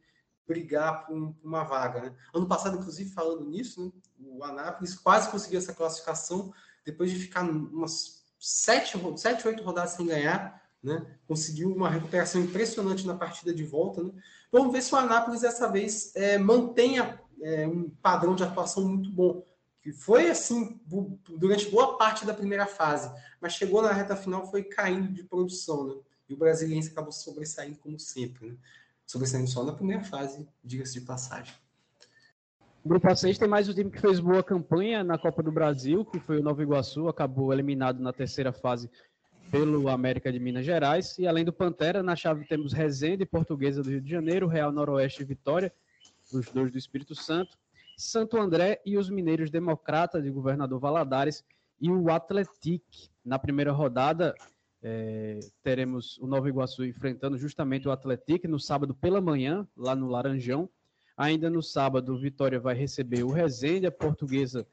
brigar 0.48 1.06
por, 1.06 1.16
um, 1.16 1.34
por 1.34 1.48
uma 1.48 1.64
vaga. 1.64 2.02
Né? 2.02 2.16
Ano 2.34 2.48
passado, 2.48 2.78
inclusive, 2.78 3.10
falando 3.10 3.46
nisso, 3.46 3.86
né, 3.86 3.92
o 4.24 4.44
Anápolis 4.44 4.96
quase 4.96 5.30
conseguiu 5.30 5.60
essa 5.60 5.74
classificação 5.74 6.54
depois 6.86 7.12
de 7.12 7.18
ficar 7.18 7.44
umas 7.44 8.24
sete, 8.40 8.98
sete 9.18 9.48
oito 9.48 9.64
rodadas 9.64 9.92
sem 9.92 10.06
ganhar. 10.06 10.62
Né? 10.82 11.06
Conseguiu 11.28 11.74
uma 11.76 11.90
recuperação 11.90 12.42
impressionante 12.42 13.06
na 13.06 13.16
partida 13.16 13.54
de 13.54 13.64
volta. 13.64 14.04
Né? 14.04 14.12
Vamos 14.52 14.72
ver 14.74 14.82
se 14.82 14.94
o 14.94 14.98
Anápolis 14.98 15.42
dessa 15.42 15.68
vez 15.68 16.16
é, 16.16 16.38
mantenha 16.38 17.22
é, 17.42 17.68
um 17.68 17.90
padrão 17.90 18.36
de 18.36 18.44
atuação 18.44 18.88
muito 18.88 19.12
bom 19.12 19.44
que 19.82 19.92
foi 19.92 20.30
assim 20.30 20.80
durante 21.28 21.70
boa 21.70 21.98
parte 21.98 22.26
da 22.26 22.34
primeira 22.34 22.68
fase, 22.68 23.12
mas 23.40 23.54
chegou 23.54 23.82
na 23.82 23.92
reta 23.92 24.16
final 24.16 24.50
foi 24.50 24.64
caindo 24.64 25.12
de 25.12 25.24
produção, 25.24 25.88
né? 25.88 25.96
E 26.30 26.34
o 26.34 26.38
brasileiro 26.38 26.86
acabou 26.88 27.12
sobressaindo 27.12 27.80
como 27.80 28.00
sempre, 28.00 28.50
né? 28.50 28.58
Sobressaindo 29.06 29.50
só 29.50 29.64
na 29.64 29.74
primeira 29.74 30.04
fase, 30.04 30.48
diga-se 30.64 30.94
de 30.94 31.02
passagem. 31.02 31.54
Grupo 32.84 33.08
A6 33.08 33.38
tem 33.38 33.48
mais 33.48 33.70
um 33.70 33.74
time 33.76 33.92
que 33.92 34.02
fez 34.02 34.20
boa 34.20 34.42
campanha 34.42 35.04
na 35.04 35.16
Copa 35.16 35.44
do 35.44 35.52
Brasil, 35.52 36.04
que 36.04 36.20
foi 36.20 36.40
o 36.40 36.44
Nova 36.44 36.64
Iguaçu, 36.64 37.08
acabou 37.08 37.54
eliminado 37.54 38.00
na 38.00 38.12
terceira 38.12 38.52
fase 38.52 38.90
pelo 39.52 39.88
América 39.88 40.32
de 40.32 40.40
Minas 40.40 40.66
Gerais. 40.66 41.16
E 41.20 41.28
além 41.28 41.46
do 41.46 41.54
Pantera, 41.54 42.02
na 42.02 42.16
chave 42.16 42.44
temos 42.48 42.74
Resende, 42.74 43.24
Portuguesa 43.24 43.84
do 43.84 43.90
Rio 43.92 44.02
de 44.02 44.10
Janeiro, 44.10 44.48
Real 44.48 44.72
Noroeste 44.72 45.22
e 45.22 45.26
Vitória, 45.26 45.72
os 46.34 46.50
dois 46.50 46.72
do 46.72 46.78
Espírito 46.80 47.14
Santo. 47.14 47.56
Santo 47.96 48.36
André 48.36 48.82
e 48.84 48.98
os 48.98 49.12
Mineiros 49.12 49.52
Democrata 49.52 50.20
de 50.20 50.32
Governador 50.32 50.80
Valadares 50.80 51.46
e 51.80 51.92
o 51.92 52.10
Atletic. 52.10 52.82
Na 53.24 53.38
primeira 53.38 53.72
rodada, 53.72 54.34
é, 54.82 55.40
teremos 55.62 56.18
o 56.18 56.26
Nova 56.26 56.50
Iguaçu 56.50 56.84
enfrentando 56.84 57.38
justamente 57.38 57.88
o 57.88 57.92
Atletic 57.92 58.46
no 58.46 58.60
sábado 58.60 58.96
pela 58.96 59.22
manhã, 59.22 59.68
lá 59.78 59.96
no 59.96 60.08
Laranjão. 60.08 60.68
Ainda 61.18 61.50
no 61.50 61.62
sábado, 61.62 62.18
Vitória 62.18 62.60
vai 62.60 62.76
receber 62.76 63.24
o 63.24 63.32
Resende, 63.32 63.86
a 63.86 63.92
portuguesa 63.92 64.66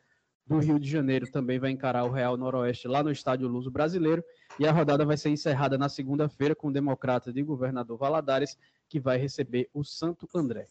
do 0.48 0.58
Rio 0.58 0.80
de 0.80 0.90
Janeiro 0.90 1.30
também 1.30 1.58
vai 1.58 1.70
encarar 1.70 2.04
o 2.04 2.10
Real 2.10 2.36
Noroeste 2.36 2.88
lá 2.88 3.02
no 3.02 3.12
Estádio 3.12 3.46
Luso 3.46 3.70
Brasileiro. 3.70 4.24
E 4.58 4.66
a 4.66 4.72
rodada 4.72 5.04
vai 5.04 5.16
ser 5.16 5.28
encerrada 5.28 5.76
na 5.76 5.90
segunda-feira 5.90 6.54
com 6.54 6.68
o 6.68 6.72
Democrata 6.72 7.30
de 7.30 7.42
Governador 7.42 7.98
Valadares, 7.98 8.56
que 8.88 8.98
vai 8.98 9.18
receber 9.18 9.68
o 9.74 9.84
Santo 9.84 10.26
André. 10.34 10.66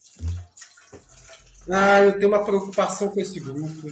Ah, 1.70 2.00
eu 2.00 2.18
tenho 2.18 2.28
uma 2.28 2.44
preocupação 2.44 3.08
com 3.08 3.20
esse 3.20 3.38
grupo. 3.38 3.88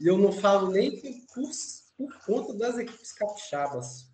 E 0.00 0.06
eu 0.06 0.16
não 0.16 0.30
falo 0.30 0.70
nem 0.70 1.00
por, 1.34 1.50
por 1.96 2.24
conta 2.24 2.54
das 2.54 2.78
equipes 2.78 3.12
capixabas. 3.12 4.06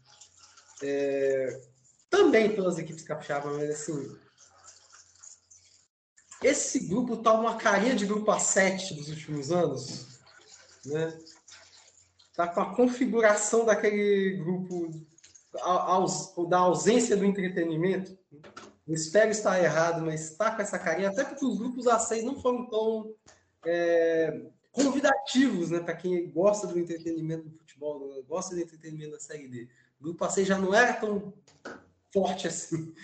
É, 0.83 1.61
também 2.09 2.55
pelas 2.55 2.79
equipes 2.79 3.05
capixabas, 3.05 3.57
mas 3.57 3.71
assim. 3.71 4.17
Esse 6.43 6.87
grupo 6.87 7.17
tá 7.17 7.33
uma 7.33 7.57
carinha 7.57 7.95
de 7.95 8.07
grupo 8.07 8.31
A7 8.31 8.95
dos 8.95 9.09
últimos 9.09 9.51
anos. 9.51 10.21
Né? 10.87 11.19
Tá 12.35 12.47
com 12.47 12.61
a 12.61 12.75
configuração 12.75 13.65
daquele 13.65 14.37
grupo 14.37 14.91
da 16.49 16.59
ausência 16.59 17.17
do 17.17 17.25
entretenimento. 17.25 18.17
Espero 18.87 19.31
estar 19.31 19.63
errado, 19.63 20.05
mas 20.05 20.31
está 20.31 20.55
com 20.55 20.63
essa 20.63 20.79
carinha, 20.79 21.11
até 21.11 21.25
porque 21.25 21.45
os 21.45 21.59
grupos 21.59 21.87
A6 21.87 22.23
não 22.23 22.41
foram 22.41 22.67
tão 22.67 23.13
é, 23.67 24.41
convidativos 24.73 25.71
né, 25.71 25.81
para 25.81 25.97
quem 25.97 26.31
gosta 26.31 26.67
do 26.67 26.79
entretenimento 26.79 27.49
do 27.49 27.59
futebol, 27.59 28.23
gosta 28.25 28.55
do 28.55 28.61
entretenimento 28.61 29.13
da 29.13 29.21
Série 29.21 29.49
D. 29.49 29.69
O 30.01 30.05
grupo 30.05 30.25
A6 30.25 30.45
já 30.45 30.59
não 30.59 30.73
era 30.73 30.95
tão 30.95 31.35
forte 32.13 32.47
assim. 32.47 32.95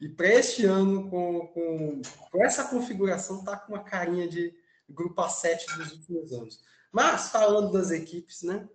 E 0.00 0.08
para 0.08 0.28
este 0.28 0.64
ano, 0.64 1.08
com, 1.08 1.46
com, 1.48 2.02
com 2.30 2.44
essa 2.44 2.64
configuração, 2.64 3.38
está 3.38 3.56
com 3.56 3.72
uma 3.72 3.84
carinha 3.84 4.26
de 4.26 4.52
grupo 4.88 5.22
A7 5.22 5.76
dos 5.76 5.92
últimos 5.92 6.32
anos. 6.32 6.60
Mas, 6.90 7.30
falando 7.30 7.72
das 7.72 7.90
equipes, 7.90 8.42
né? 8.42 8.68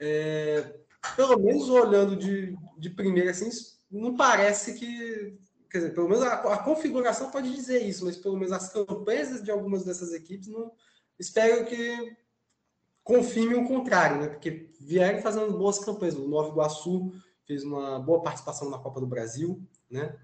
É, 0.00 0.80
pelo 1.14 1.38
menos 1.38 1.68
olhando 1.68 2.16
de, 2.16 2.56
de 2.78 2.90
primeira, 2.90 3.30
assim, 3.30 3.50
não 3.90 4.16
parece 4.16 4.74
que. 4.74 5.38
Quer 5.70 5.78
dizer, 5.78 5.94
pelo 5.94 6.08
menos 6.08 6.24
a, 6.24 6.34
a, 6.34 6.58
configuração 6.58 7.30
pode 7.30 7.54
dizer 7.54 7.82
isso, 7.82 8.04
mas 8.04 8.16
pelo 8.16 8.36
menos 8.36 8.52
as 8.52 8.70
campanhas 8.72 9.42
de 9.42 9.50
algumas 9.50 9.84
dessas 9.84 10.12
equipes 10.12 10.48
não. 10.48 10.72
Espero 11.18 11.64
que 11.64 12.16
confirme 13.04 13.54
o 13.54 13.66
contrário, 13.66 14.20
né? 14.20 14.28
Porque 14.28 14.70
vieram 14.80 15.22
fazendo 15.22 15.56
boas 15.56 15.78
campanhas. 15.78 16.14
O 16.14 16.28
Nova 16.28 16.50
Iguaçu 16.50 17.12
fez 17.46 17.64
uma 17.64 17.98
boa 17.98 18.22
participação 18.22 18.70
na 18.70 18.78
Copa 18.78 19.00
do 19.00 19.06
Brasil, 19.06 19.62
né? 19.90 20.18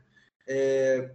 É, 0.46 1.14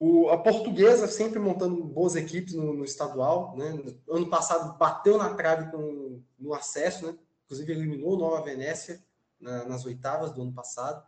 o, 0.00 0.28
a 0.28 0.38
portuguesa 0.38 1.08
sempre 1.08 1.38
montando 1.38 1.82
boas 1.84 2.14
equipes 2.14 2.54
no, 2.54 2.72
no, 2.72 2.84
estadual, 2.84 3.56
né? 3.56 3.76
Ano 4.08 4.30
passado 4.30 4.78
bateu 4.78 5.18
na 5.18 5.34
trave 5.34 5.70
com, 5.70 6.22
no 6.38 6.54
acesso, 6.54 7.06
né? 7.06 7.18
Inclusive 7.44 7.72
eliminou 7.72 8.16
Nova 8.16 8.42
Venécia 8.42 9.02
na, 9.40 9.64
nas 9.64 9.84
oitavas 9.84 10.32
do 10.32 10.42
ano 10.42 10.52
passado. 10.52 11.04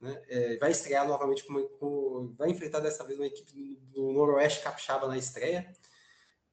Né? 0.00 0.22
É, 0.28 0.56
vai 0.58 0.70
estrear 0.72 1.06
novamente 1.06 1.44
com, 1.44 1.62
com, 1.78 2.34
vai 2.36 2.50
enfrentar 2.50 2.80
dessa 2.80 3.04
vez 3.04 3.18
uma 3.18 3.26
equipe 3.26 3.52
do, 3.52 3.76
do 3.92 4.12
Noroeste 4.12 4.62
Capixaba 4.62 5.06
na 5.06 5.16
estreia. 5.16 5.70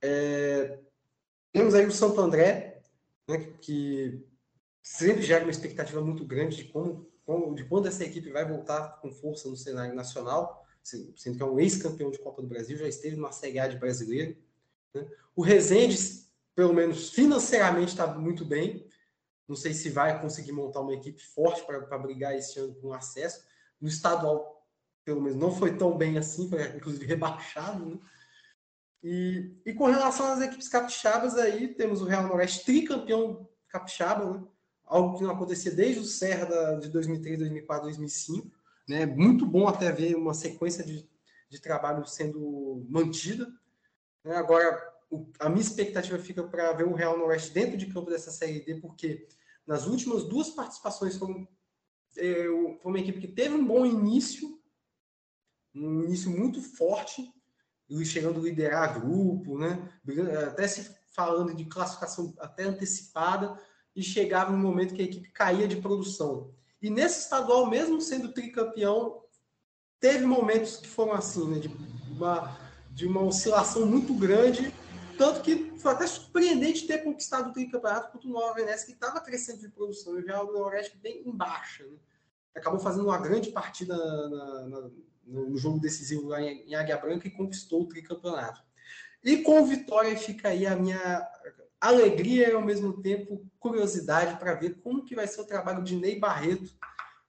É, 0.01 0.79
temos 1.51 1.73
aí 1.73 1.85
o 1.85 1.91
Santo 1.91 2.19
André, 2.21 2.81
né, 3.27 3.39
que 3.61 4.25
sempre 4.83 5.23
gera 5.23 5.45
uma 5.45 5.51
expectativa 5.51 6.01
muito 6.01 6.25
grande 6.25 6.57
de 6.57 6.65
como, 6.65 7.09
como, 7.25 7.55
de 7.55 7.63
quando 7.63 7.87
essa 7.87 8.03
equipe 8.03 8.29
vai 8.29 8.45
voltar 8.45 8.99
com 9.01 9.09
força 9.09 9.47
no 9.47 9.55
cenário 9.55 9.95
nacional, 9.95 10.67
sendo 10.83 11.37
que 11.37 11.41
é 11.41 11.45
um 11.45 11.57
ex-campeão 11.57 12.11
de 12.11 12.19
Copa 12.19 12.41
do 12.41 12.47
Brasil, 12.49 12.77
já 12.77 12.87
esteve 12.87 13.15
numa 13.15 13.31
Série 13.31 13.59
A 13.59 13.67
de 13.67 13.77
brasileiro. 13.77 14.35
Né? 14.93 15.07
O 15.33 15.41
Rezende, 15.41 15.97
pelo 16.53 16.73
menos 16.73 17.11
financeiramente, 17.11 17.91
está 17.91 18.05
muito 18.07 18.43
bem. 18.43 18.85
Não 19.47 19.55
sei 19.55 19.73
se 19.73 19.89
vai 19.89 20.21
conseguir 20.21 20.51
montar 20.51 20.81
uma 20.81 20.93
equipe 20.93 21.23
forte 21.23 21.65
para 21.65 21.97
brigar 21.97 22.35
esse 22.35 22.59
ano 22.59 22.75
com 22.75 22.91
acesso. 22.91 23.45
No 23.79 23.87
estadual, 23.87 24.67
pelo 25.05 25.21
menos, 25.21 25.37
não 25.37 25.55
foi 25.55 25.77
tão 25.77 25.97
bem 25.97 26.17
assim, 26.17 26.49
foi 26.49 26.61
inclusive 26.75 27.05
rebaixado, 27.07 27.85
né? 27.85 27.97
E, 29.01 29.51
e 29.65 29.73
com 29.73 29.85
relação 29.85 30.31
às 30.31 30.39
equipes 30.41 30.69
capixabas, 30.69 31.35
aí 31.35 31.73
temos 31.73 32.01
o 32.01 32.05
Real 32.05 32.23
Noroeste 32.23 32.63
tricampeão 32.63 33.49
capixaba, 33.67 34.37
né? 34.37 34.43
Algo 34.85 35.17
que 35.17 35.23
não 35.23 35.31
acontecia 35.31 35.71
desde 35.71 35.99
o 35.99 36.05
Serra 36.05 36.75
de 36.75 36.89
2003, 36.89 37.39
2004, 37.39 37.85
2005. 37.85 38.51
Né? 38.87 39.05
Muito 39.05 39.45
bom 39.45 39.67
até 39.67 39.91
ver 39.91 40.15
uma 40.15 40.33
sequência 40.33 40.83
de, 40.83 41.07
de 41.49 41.59
trabalho 41.59 42.05
sendo 42.05 42.85
mantida. 42.89 43.51
Né? 44.23 44.35
Agora, 44.35 44.93
o, 45.09 45.27
a 45.39 45.49
minha 45.49 45.61
expectativa 45.61 46.17
fica 46.19 46.43
para 46.43 46.73
ver 46.73 46.85
o 46.85 46.93
Real 46.93 47.17
Noroeste 47.17 47.51
dentro 47.51 47.77
de 47.77 47.87
campo 47.87 48.09
dessa 48.09 48.31
Série 48.31 48.61
D, 48.61 48.75
porque 48.75 49.27
nas 49.65 49.85
últimas 49.85 50.23
duas 50.23 50.49
participações 50.49 51.17
foi, 51.17 51.47
é, 52.17 52.45
foi 52.81 52.91
uma 52.91 52.99
equipe 52.99 53.21
que 53.21 53.27
teve 53.27 53.55
um 53.55 53.65
bom 53.65 53.85
início, 53.85 54.59
um 55.73 56.03
início 56.03 56.29
muito 56.29 56.61
forte, 56.61 57.31
chegando 58.05 58.39
a 58.39 58.43
liderar 58.43 58.99
grupo, 58.99 59.57
né? 59.57 59.87
até 60.47 60.67
se 60.67 60.95
falando 61.09 61.53
de 61.53 61.65
classificação 61.65 62.33
até 62.39 62.63
antecipada, 62.63 63.59
e 63.95 64.01
chegava 64.01 64.51
um 64.51 64.57
momento 64.57 64.93
que 64.93 65.01
a 65.01 65.05
equipe 65.05 65.29
caía 65.29 65.67
de 65.67 65.77
produção. 65.77 66.51
E 66.81 66.89
nesse 66.89 67.21
estadual, 67.21 67.69
mesmo 67.69 68.01
sendo 68.01 68.33
tricampeão, 68.33 69.23
teve 69.99 70.25
momentos 70.25 70.77
que 70.77 70.87
foram 70.87 71.13
assim, 71.13 71.47
né? 71.49 71.59
de, 71.59 71.69
uma, 72.11 72.59
de 72.91 73.07
uma 73.07 73.21
oscilação 73.21 73.85
muito 73.85 74.13
grande, 74.13 74.73
tanto 75.17 75.41
que 75.41 75.71
foi 75.77 75.91
até 75.91 76.07
surpreendente 76.07 76.87
ter 76.87 77.03
conquistado 77.03 77.49
o 77.49 77.53
tricampeonato 77.53 78.11
contra 78.11 78.27
o 78.27 78.31
Nova 78.31 78.55
Venécia, 78.55 78.85
que 78.85 78.93
estava 78.93 79.21
crescendo 79.21 79.61
de 79.61 79.69
produção, 79.69 80.17
e 80.17 80.23
o 80.23 80.25
Real 80.25 80.51
Noroeste 80.51 80.97
bem 80.97 81.23
em 81.25 81.31
baixa. 81.31 81.85
Né? 81.85 81.97
Acabou 82.55 82.79
fazendo 82.79 83.05
uma 83.05 83.17
grande 83.17 83.51
partida 83.51 83.95
na, 83.95 84.67
na 84.67 84.89
no 85.25 85.57
jogo 85.57 85.79
decisivo 85.79 86.27
lá 86.27 86.41
em 86.41 86.75
Águia 86.75 86.97
Branca 86.97 87.27
e 87.27 87.31
conquistou 87.31 87.83
o 87.83 87.87
tricampeonato. 87.87 88.61
E 89.23 89.37
com 89.37 89.65
vitória 89.65 90.17
fica 90.17 90.49
aí 90.49 90.65
a 90.65 90.75
minha 90.75 91.27
alegria 91.83 92.49
e 92.49 92.53
ao 92.53 92.61
mesmo 92.61 93.01
tempo 93.01 93.45
curiosidade 93.59 94.39
para 94.39 94.53
ver 94.53 94.79
como 94.81 95.03
que 95.03 95.15
vai 95.15 95.27
ser 95.27 95.41
o 95.41 95.45
trabalho 95.45 95.83
de 95.83 95.97
Ney 95.97 96.17
Barreto 96.17 96.73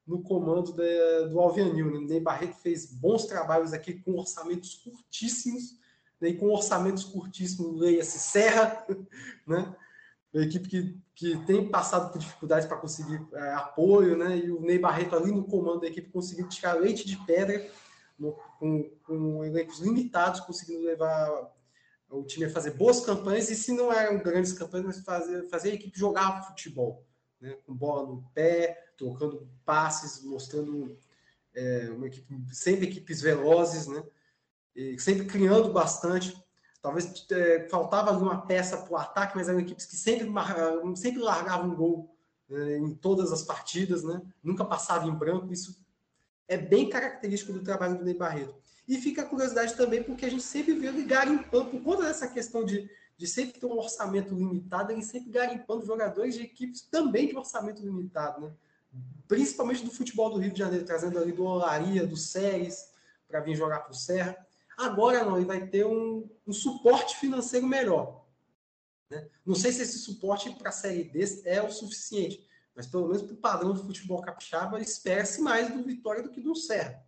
no 0.06 0.22
comando 0.22 0.72
do 0.72 1.40
Alvianil. 1.40 1.90
Né? 1.90 2.06
Ney 2.06 2.20
Barreto 2.20 2.54
fez 2.58 2.86
bons 2.86 3.26
trabalhos 3.26 3.72
aqui 3.72 3.94
com 3.94 4.14
orçamentos 4.14 4.76
curtíssimos, 4.76 5.76
né? 6.20 6.28
e 6.28 6.36
com 6.36 6.50
orçamentos 6.50 7.02
curtíssimos, 7.02 7.80
leia-se 7.80 8.18
Serra, 8.18 8.86
né? 9.44 9.74
uma 10.32 10.44
equipe 10.44 10.68
que, 10.68 11.00
que 11.16 11.36
tem 11.46 11.68
passado 11.68 12.12
por 12.12 12.18
dificuldades 12.18 12.68
para 12.68 12.76
conseguir 12.76 13.20
é, 13.32 13.54
apoio, 13.54 14.16
né? 14.16 14.36
e 14.36 14.52
o 14.52 14.60
Ney 14.60 14.78
Barreto 14.78 15.16
ali 15.16 15.32
no 15.32 15.44
comando 15.44 15.80
da 15.80 15.88
equipe 15.88 16.12
conseguiu 16.12 16.48
tirar 16.48 16.74
leite 16.74 17.04
de 17.04 17.16
pedra 17.24 17.68
com, 18.58 18.88
com 19.04 19.44
elencos 19.44 19.80
limitados, 19.80 20.40
conseguindo 20.40 20.84
levar 20.84 21.52
o 22.18 22.24
time 22.24 22.46
a 22.46 22.50
fazer 22.50 22.72
boas 22.72 23.00
campanhas, 23.00 23.50
e 23.50 23.56
se 23.56 23.72
não 23.72 23.92
eram 23.92 24.22
grandes 24.22 24.52
campanhas, 24.52 24.86
mas 24.86 25.00
fazer, 25.00 25.48
fazer 25.48 25.70
a 25.70 25.74
equipe 25.74 25.98
jogar 25.98 26.42
futebol, 26.46 27.04
né? 27.40 27.56
com 27.66 27.74
bola 27.74 28.06
no 28.06 28.22
pé, 28.34 28.92
trocando 28.96 29.48
passes, 29.64 30.22
mostrando 30.22 30.96
é, 31.54 31.90
uma 31.90 32.06
equipe, 32.06 32.34
sempre 32.52 32.86
equipes 32.86 33.20
velozes, 33.20 33.86
né? 33.86 34.02
E 34.74 34.98
sempre 34.98 35.26
criando 35.26 35.72
bastante. 35.72 36.36
Talvez 36.82 37.26
é, 37.30 37.68
faltava 37.68 38.10
uma 38.12 38.42
peça 38.42 38.76
para 38.76 38.92
o 38.92 38.96
ataque, 38.96 39.36
mas 39.36 39.48
eram 39.48 39.60
equipes 39.60 39.86
que 39.86 39.96
sempre, 39.96 40.28
sempre 40.96 41.22
largavam 41.22 41.70
um 41.70 41.74
gol 41.74 42.16
é, 42.50 42.76
em 42.76 42.94
todas 42.94 43.32
as 43.32 43.42
partidas, 43.42 44.02
né? 44.02 44.20
nunca 44.42 44.64
passava 44.64 45.06
em 45.06 45.14
branco. 45.14 45.52
Isso 45.52 45.82
é 46.46 46.56
bem 46.56 46.90
característico 46.90 47.52
do 47.52 47.62
trabalho 47.62 47.98
do 47.98 48.04
Ney 48.04 48.14
Barreto. 48.14 48.63
E 48.86 48.98
fica 48.98 49.22
a 49.22 49.26
curiosidade 49.26 49.74
também, 49.74 50.02
porque 50.02 50.26
a 50.26 50.30
gente 50.30 50.42
sempre 50.42 50.74
vê 50.74 50.88
ele 50.88 51.04
garimpando, 51.04 51.70
por 51.70 51.82
conta 51.82 52.02
dessa 52.02 52.28
questão 52.28 52.64
de, 52.64 52.88
de 53.16 53.26
sempre 53.26 53.58
ter 53.58 53.66
um 53.66 53.78
orçamento 53.78 54.34
limitado, 54.34 54.92
ele 54.92 55.02
sempre 55.02 55.30
garimpando 55.30 55.86
jogadores 55.86 56.34
de 56.34 56.42
equipes 56.42 56.82
também 56.82 57.28
de 57.28 57.36
orçamento 57.36 57.82
limitado, 57.82 58.42
né? 58.42 58.52
Principalmente 59.26 59.84
do 59.84 59.90
futebol 59.90 60.30
do 60.30 60.38
Rio 60.38 60.52
de 60.52 60.58
Janeiro, 60.58 60.84
trazendo 60.84 61.18
ali 61.18 61.32
do 61.32 61.44
Olaria, 61.44 62.06
do 62.06 62.16
Séries, 62.16 62.90
para 63.26 63.40
vir 63.40 63.56
jogar 63.56 63.80
para 63.80 63.92
o 63.92 63.96
Serra. 63.96 64.36
Agora 64.76 65.24
não, 65.24 65.36
ele 65.36 65.46
vai 65.46 65.66
ter 65.66 65.86
um, 65.86 66.28
um 66.46 66.52
suporte 66.52 67.16
financeiro 67.16 67.66
melhor. 67.66 68.24
Né? 69.10 69.26
Não 69.44 69.54
sei 69.54 69.72
se 69.72 69.82
esse 69.82 69.98
suporte 69.98 70.50
para 70.50 70.68
a 70.68 70.72
Série 70.72 71.04
D 71.04 71.24
é 71.44 71.62
o 71.62 71.70
suficiente, 71.70 72.46
mas 72.74 72.86
pelo 72.86 73.08
menos 73.08 73.22
para 73.22 73.34
o 73.34 73.38
padrão 73.38 73.72
do 73.72 73.84
futebol 73.84 74.20
capixaba, 74.20 74.80
espera-se 74.80 75.40
mais 75.40 75.72
do 75.72 75.82
Vitória 75.82 76.22
do 76.22 76.30
que 76.30 76.40
do 76.40 76.54
Serra. 76.54 77.04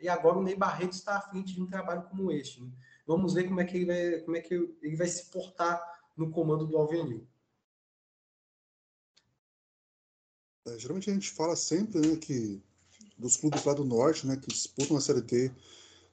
E 0.00 0.08
agora 0.08 0.38
o 0.38 0.42
Ney 0.42 0.56
Barreto 0.56 0.92
está 0.92 1.16
à 1.16 1.20
frente 1.20 1.54
de 1.54 1.62
um 1.62 1.66
trabalho 1.66 2.02
como 2.04 2.30
este. 2.30 2.62
Né? 2.62 2.70
Vamos 3.06 3.34
ver 3.34 3.44
como 3.44 3.60
é 3.60 3.64
que 3.64 3.76
ele 3.76 3.86
vai, 3.86 4.20
como 4.20 4.36
é 4.36 4.40
que 4.40 4.54
ele 4.54 4.96
vai 4.96 5.06
se 5.06 5.26
portar 5.30 5.80
no 6.16 6.30
comando 6.30 6.66
do 6.66 6.76
Alvenil. 6.76 7.26
É, 10.66 10.78
geralmente 10.78 11.10
a 11.10 11.14
gente 11.14 11.30
fala 11.30 11.56
sempre 11.56 12.00
né, 12.00 12.16
que 12.16 12.62
dos 13.18 13.36
clubes 13.36 13.64
lá 13.64 13.74
do 13.74 13.84
norte, 13.84 14.26
né, 14.26 14.36
que 14.36 14.48
disputam 14.48 14.96
a 14.96 15.00
Série 15.00 15.20
D 15.20 15.50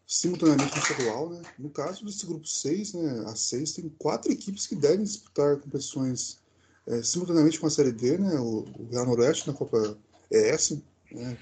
simultaneamente 0.07 0.75
no 0.75 0.81
estadual, 0.81 1.29
né? 1.29 1.41
No 1.57 1.69
caso 1.69 2.03
desse 2.03 2.25
grupo 2.25 2.47
6, 2.47 2.93
né, 2.93 3.25
a 3.27 3.35
6 3.35 3.73
tem 3.73 3.89
quatro 3.89 4.31
equipes 4.31 4.65
que 4.65 4.75
devem 4.75 5.03
disputar 5.03 5.57
competições 5.57 6.39
é, 6.87 7.03
simultaneamente 7.03 7.59
com 7.59 7.67
a 7.67 7.69
Série 7.69 7.91
D, 7.91 8.17
né? 8.17 8.39
O, 8.39 8.63
o 8.63 8.89
Real 8.89 9.05
Noroeste 9.05 9.47
na 9.47 9.53
Copa 9.53 9.95
ES, 10.31 10.81
né? 11.11 11.37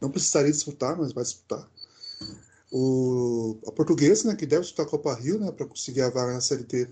Não 0.00 0.10
precisaria 0.10 0.52
disputar, 0.52 0.96
mas 0.96 1.12
vai 1.12 1.24
disputar. 1.24 1.68
O, 2.70 3.58
a 3.66 3.72
Portuguesa, 3.72 4.28
né, 4.28 4.36
que 4.36 4.46
deve 4.46 4.62
disputar 4.62 4.86
a 4.86 4.88
Copa 4.88 5.14
Rio, 5.14 5.38
né, 5.38 5.50
para 5.52 5.66
conseguir 5.66 6.02
a 6.02 6.10
vaga 6.10 6.34
na 6.34 6.40
Série 6.40 6.64
D 6.64 6.88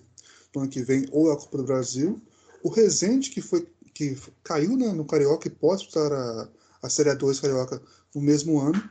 no 0.55 0.63
ano 0.63 0.71
que 0.71 0.83
vem, 0.83 1.07
ou 1.11 1.31
a 1.31 1.37
Copa 1.37 1.59
do 1.59 1.65
Brasil. 1.65 2.23
O 2.63 2.69
Resende, 2.69 3.31
que 3.31 3.43
foi 3.43 3.67
que 3.93 4.17
caiu 4.43 4.77
né, 4.77 4.93
no 4.93 5.05
Carioca 5.05 5.47
e 5.47 5.51
pode 5.51 5.83
disputar 5.83 6.13
a, 6.13 6.49
a 6.83 6.89
Série 6.89 7.11
A2 7.11 7.41
Carioca 7.41 7.81
no 8.15 8.21
mesmo 8.21 8.61
ano. 8.61 8.91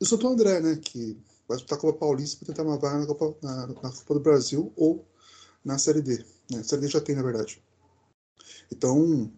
E 0.00 0.04
o 0.04 0.06
Santo 0.06 0.26
André, 0.26 0.60
né, 0.60 0.76
que 0.76 1.18
vai 1.46 1.56
disputar 1.56 1.78
a 1.78 1.80
Copa 1.80 1.98
Paulista 1.98 2.38
para 2.38 2.54
tentar 2.54 2.62
uma 2.62 2.78
vaga 2.78 2.98
na 2.98 3.06
Copa, 3.06 3.36
na, 3.42 3.66
na 3.66 3.74
Copa 3.74 4.14
do 4.14 4.20
Brasil 4.20 4.72
ou 4.76 5.06
na 5.64 5.78
Série 5.78 6.00
D. 6.00 6.24
Né? 6.50 6.60
A 6.60 6.64
Série 6.64 6.82
D 6.82 6.88
já 6.88 7.00
tem, 7.00 7.14
na 7.14 7.22
verdade. 7.22 7.62
Então, 8.72 9.30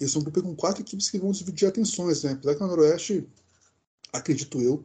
esse 0.00 0.16
é 0.16 0.20
um 0.20 0.22
grupo 0.22 0.42
com 0.42 0.54
quatro 0.54 0.82
equipes 0.82 1.10
que 1.10 1.18
vão 1.18 1.30
dividir 1.32 1.66
atenções, 1.68 2.22
né? 2.22 2.32
Apesar 2.32 2.54
que 2.54 2.62
o 2.62 2.66
Noroeste, 2.66 3.28
acredito 4.12 4.60
eu, 4.60 4.84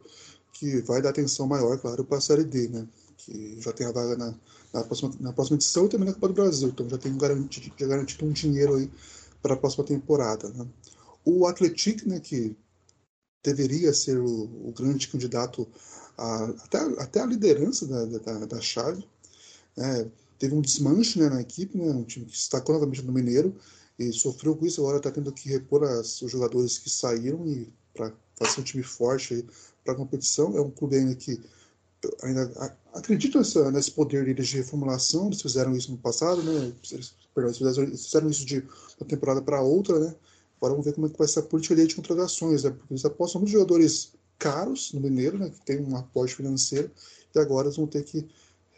que 0.52 0.80
vai 0.82 1.02
dar 1.02 1.10
atenção 1.10 1.46
maior, 1.46 1.78
claro, 1.78 2.04
para 2.04 2.18
a 2.18 2.20
Série 2.20 2.44
D, 2.44 2.68
né? 2.68 2.86
Que 3.16 3.60
já 3.60 3.72
tem 3.72 3.86
a 3.86 3.92
vaga 3.92 4.16
na, 4.16 4.34
na, 4.72 4.84
próxima, 4.84 5.14
na 5.20 5.32
próxima 5.32 5.56
edição 5.56 5.86
e 5.86 5.88
também 5.88 6.08
na 6.08 6.14
Copa 6.14 6.28
do 6.28 6.34
Brasil. 6.34 6.68
Então 6.68 6.88
já 6.88 6.98
tem 6.98 7.16
garantido, 7.16 7.74
já 7.78 7.86
garantido 7.86 8.24
um 8.24 8.32
dinheiro 8.32 8.74
aí 8.74 8.90
para 9.42 9.54
a 9.54 9.56
próxima 9.56 9.84
temporada. 9.84 10.48
Né? 10.48 10.66
O 11.24 11.46
Atlético, 11.46 12.08
né, 12.08 12.20
que 12.20 12.56
deveria 13.42 13.92
ser 13.92 14.18
o, 14.18 14.68
o 14.68 14.72
grande 14.76 15.08
candidato 15.08 15.68
a, 16.16 16.44
até, 16.64 16.78
até 17.00 17.20
a 17.20 17.26
liderança 17.26 17.86
da, 17.86 18.04
da, 18.18 18.46
da 18.46 18.60
chave, 18.60 19.06
É, 19.76 20.06
teve 20.38 20.54
um 20.54 20.60
desmanche 20.60 21.18
né, 21.18 21.28
na 21.28 21.40
equipe, 21.40 21.76
né, 21.76 21.90
um 21.90 22.04
time 22.04 22.26
que 22.26 22.32
se 22.32 22.44
destacou 22.44 22.74
novamente 22.74 23.02
no 23.02 23.12
Mineiro 23.12 23.54
e 23.98 24.12
sofreu 24.12 24.56
com 24.56 24.66
isso. 24.66 24.80
Agora 24.80 24.98
está 24.98 25.10
tendo 25.10 25.32
que 25.32 25.48
repor 25.48 25.84
as, 25.84 26.20
os 26.22 26.30
jogadores 26.30 26.78
que 26.78 26.90
saíram 26.90 27.46
e 27.46 27.72
para 27.92 28.12
fazer 28.36 28.60
um 28.60 28.64
time 28.64 28.82
forte 28.82 29.46
para 29.84 29.94
a 29.94 29.96
competição. 29.96 30.56
É 30.56 30.60
um 30.60 30.70
clube 30.70 30.96
ainda 30.96 31.14
que 31.14 31.40
ainda 32.22 32.76
acredito 32.92 33.38
nessa, 33.38 33.70
nesse 33.70 33.90
poder 33.90 34.24
deles 34.24 34.48
de 34.48 34.56
reformulação. 34.56 35.26
Eles 35.26 35.42
fizeram 35.42 35.74
isso 35.76 35.90
no 35.90 35.98
passado, 35.98 36.42
né? 36.42 36.72
Eles, 36.90 37.14
perdão, 37.34 37.50
eles 37.50 37.58
fizeram, 37.58 37.82
eles 37.88 38.04
fizeram 38.04 38.30
isso 38.30 38.44
de 38.44 38.58
uma 39.00 39.08
temporada 39.08 39.40
para 39.42 39.62
outra, 39.62 39.98
né? 39.98 40.14
Agora 40.56 40.72
vamos 40.72 40.86
ver 40.86 40.94
como 40.94 41.06
é 41.06 41.10
que 41.10 41.18
vai 41.18 41.28
ser 41.28 41.40
a 41.40 41.42
política 41.42 41.74
de 41.74 41.94
contratações, 41.94 42.64
né? 42.64 42.70
Porque 42.70 42.92
eles 42.92 43.04
apostam 43.04 43.40
nos 43.40 43.50
jogadores 43.50 44.12
caros 44.38 44.92
no 44.92 45.00
Mineiro, 45.00 45.38
né? 45.38 45.50
Que 45.50 45.64
tem 45.64 45.80
um 45.80 45.96
aporte 45.96 46.34
financeiro 46.34 46.90
e 47.34 47.38
agora 47.38 47.68
eles 47.68 47.76
vão 47.76 47.86
ter 47.86 48.04
que 48.04 48.26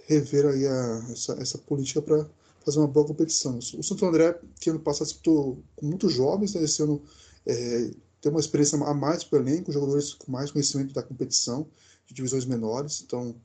rever 0.06 0.46
aí 0.46 0.66
a, 0.66 1.06
essa, 1.10 1.32
essa 1.34 1.58
política 1.58 2.00
para 2.00 2.26
fazer 2.66 2.80
uma 2.80 2.88
boa 2.88 3.06
competição. 3.06 3.58
O 3.58 3.82
Santo 3.82 4.04
André, 4.04 4.36
que 4.60 4.70
ano 4.70 4.80
passado 4.80 5.06
disputou 5.06 5.62
com 5.76 5.86
muitos 5.86 6.12
jovens, 6.12 6.52
né, 6.52 6.64
esse 6.64 6.82
ano 6.82 7.00
é, 7.46 7.90
tem 8.20 8.32
uma 8.32 8.40
experiência 8.40 8.76
a 8.76 8.92
mais 8.92 9.22
para 9.22 9.38
o 9.38 9.42
elenco, 9.42 9.70
jogadores 9.70 10.14
com 10.14 10.32
mais 10.32 10.50
conhecimento 10.50 10.92
da 10.92 11.02
competição, 11.02 11.68
de 12.06 12.12
divisões 12.12 12.44
menores, 12.44 13.02
então 13.06 13.36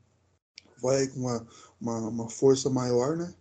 vai 0.82 1.08
com 1.08 1.20
uma, 1.20 1.48
uma, 1.80 1.98
uma 2.10 2.30
força 2.30 2.68
maior, 2.68 3.16
né? 3.16 3.32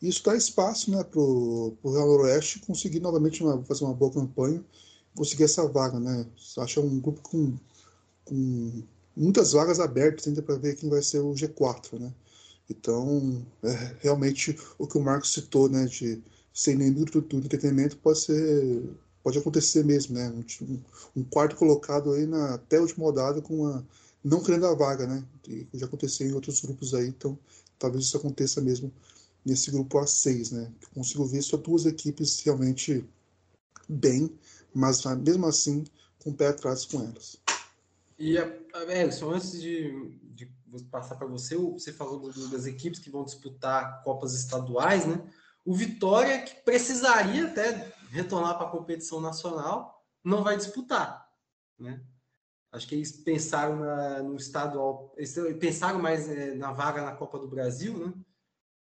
Isso 0.00 0.24
dá 0.24 0.34
espaço 0.34 0.90
né, 0.90 1.04
para 1.04 1.20
o 1.20 1.76
Real 1.84 2.06
Noroeste 2.06 2.60
conseguir 2.60 3.00
novamente 3.00 3.42
uma, 3.42 3.62
fazer 3.64 3.84
uma 3.84 3.92
boa 3.92 4.12
campanha, 4.12 4.64
conseguir 5.14 5.44
essa 5.44 5.68
vaga, 5.68 6.00
né? 6.00 6.26
Acho 6.58 6.80
um 6.80 7.00
grupo 7.00 7.20
com, 7.20 7.54
com 8.24 8.82
muitas 9.14 9.52
vagas 9.52 9.80
abertas 9.80 10.26
ainda 10.26 10.40
para 10.40 10.56
ver 10.56 10.76
quem 10.76 10.88
vai 10.88 11.02
ser 11.02 11.18
o 11.18 11.32
G4, 11.32 11.98
né? 11.98 12.14
Então, 12.70 13.44
é, 13.62 13.96
realmente 14.00 14.58
o 14.78 14.86
que 14.86 14.98
o 14.98 15.02
Marcos 15.02 15.32
citou, 15.32 15.68
né, 15.68 15.86
de 15.86 16.22
sem 16.52 16.76
nenhum 16.76 17.04
do, 17.04 17.18
entretenimento 17.36 17.96
pode 17.98 18.20
ser 18.20 18.82
pode 19.22 19.38
acontecer 19.38 19.84
mesmo, 19.84 20.14
né? 20.14 20.28
Um, 20.62 20.80
um 21.16 21.24
quarto 21.24 21.56
colocado 21.56 22.12
aí 22.12 22.26
na 22.26 22.54
até 22.54 22.78
a 22.78 22.80
última 22.80 23.04
rodada 23.04 23.40
com 23.42 23.60
uma 23.62 23.86
não 24.24 24.42
querendo 24.42 24.66
a 24.66 24.74
vaga, 24.74 25.06
né? 25.06 25.24
E 25.46 25.66
já 25.74 25.86
aconteceu 25.86 26.26
em 26.26 26.32
outros 26.32 26.60
grupos 26.60 26.94
aí, 26.94 27.06
então 27.08 27.38
talvez 27.78 28.04
isso 28.04 28.16
aconteça 28.16 28.60
mesmo 28.60 28.92
nesse 29.44 29.70
grupo 29.70 29.98
A6, 29.98 30.52
né? 30.52 30.72
Eu 30.82 30.88
consigo 30.94 31.26
ver 31.26 31.42
só 31.42 31.56
duas 31.56 31.86
equipes 31.86 32.40
realmente 32.40 33.04
bem, 33.88 34.30
mas 34.74 35.04
mesmo 35.24 35.46
assim 35.46 35.84
com 36.22 36.30
o 36.30 36.34
pé 36.34 36.48
atrás 36.48 36.84
com 36.84 37.00
elas. 37.00 37.38
E, 38.18 38.36
Elson, 38.88 39.30
antes 39.30 39.60
de, 39.60 40.18
de 40.34 40.46
passar 40.90 41.16
para 41.16 41.26
você, 41.26 41.56
você 41.56 41.92
falou 41.92 42.32
das 42.50 42.66
equipes 42.66 42.98
que 42.98 43.10
vão 43.10 43.24
disputar 43.24 44.02
Copas 44.02 44.34
estaduais, 44.34 45.06
né? 45.06 45.24
O 45.64 45.74
Vitória, 45.74 46.42
que 46.42 46.54
precisaria 46.62 47.46
até 47.46 47.92
retornar 48.10 48.56
para 48.56 48.66
a 48.66 48.70
competição 48.70 49.20
nacional, 49.20 50.04
não 50.24 50.42
vai 50.42 50.56
disputar, 50.56 51.28
né? 51.78 52.04
Acho 52.70 52.86
que 52.86 52.94
eles 52.94 53.12
pensaram 53.12 53.76
na, 53.76 54.22
no 54.22 54.36
estadual, 54.36 55.14
pensaram 55.58 55.98
mais 56.00 56.28
é, 56.28 56.54
na 56.54 56.72
vaga 56.72 57.02
na 57.02 57.16
Copa 57.16 57.38
do 57.38 57.48
Brasil, 57.48 57.96
né? 57.98 58.12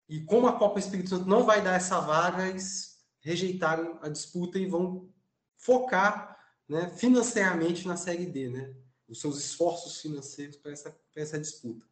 E 0.08 0.24
como 0.24 0.46
a 0.46 0.58
Copa 0.58 0.78
Espírito 0.78 1.10
Santo 1.10 1.28
não 1.28 1.44
vai 1.44 1.62
dar 1.62 1.74
essa 1.74 2.00
vaga, 2.00 2.48
eles 2.48 2.98
rejeitaram 3.20 3.98
a 4.00 4.08
disputa 4.08 4.58
e 4.58 4.66
vão 4.66 5.12
focar 5.58 6.38
né, 6.66 6.88
financeiramente 6.90 7.86
na 7.86 7.96
Série 7.96 8.24
D, 8.24 8.48
né? 8.48 8.74
Os 9.08 9.20
seus 9.20 9.38
esforços 9.38 10.00
financeiros 10.00 10.56
para 10.56 10.72
essa, 10.72 10.94
essa 11.16 11.38
disputa. 11.38 11.86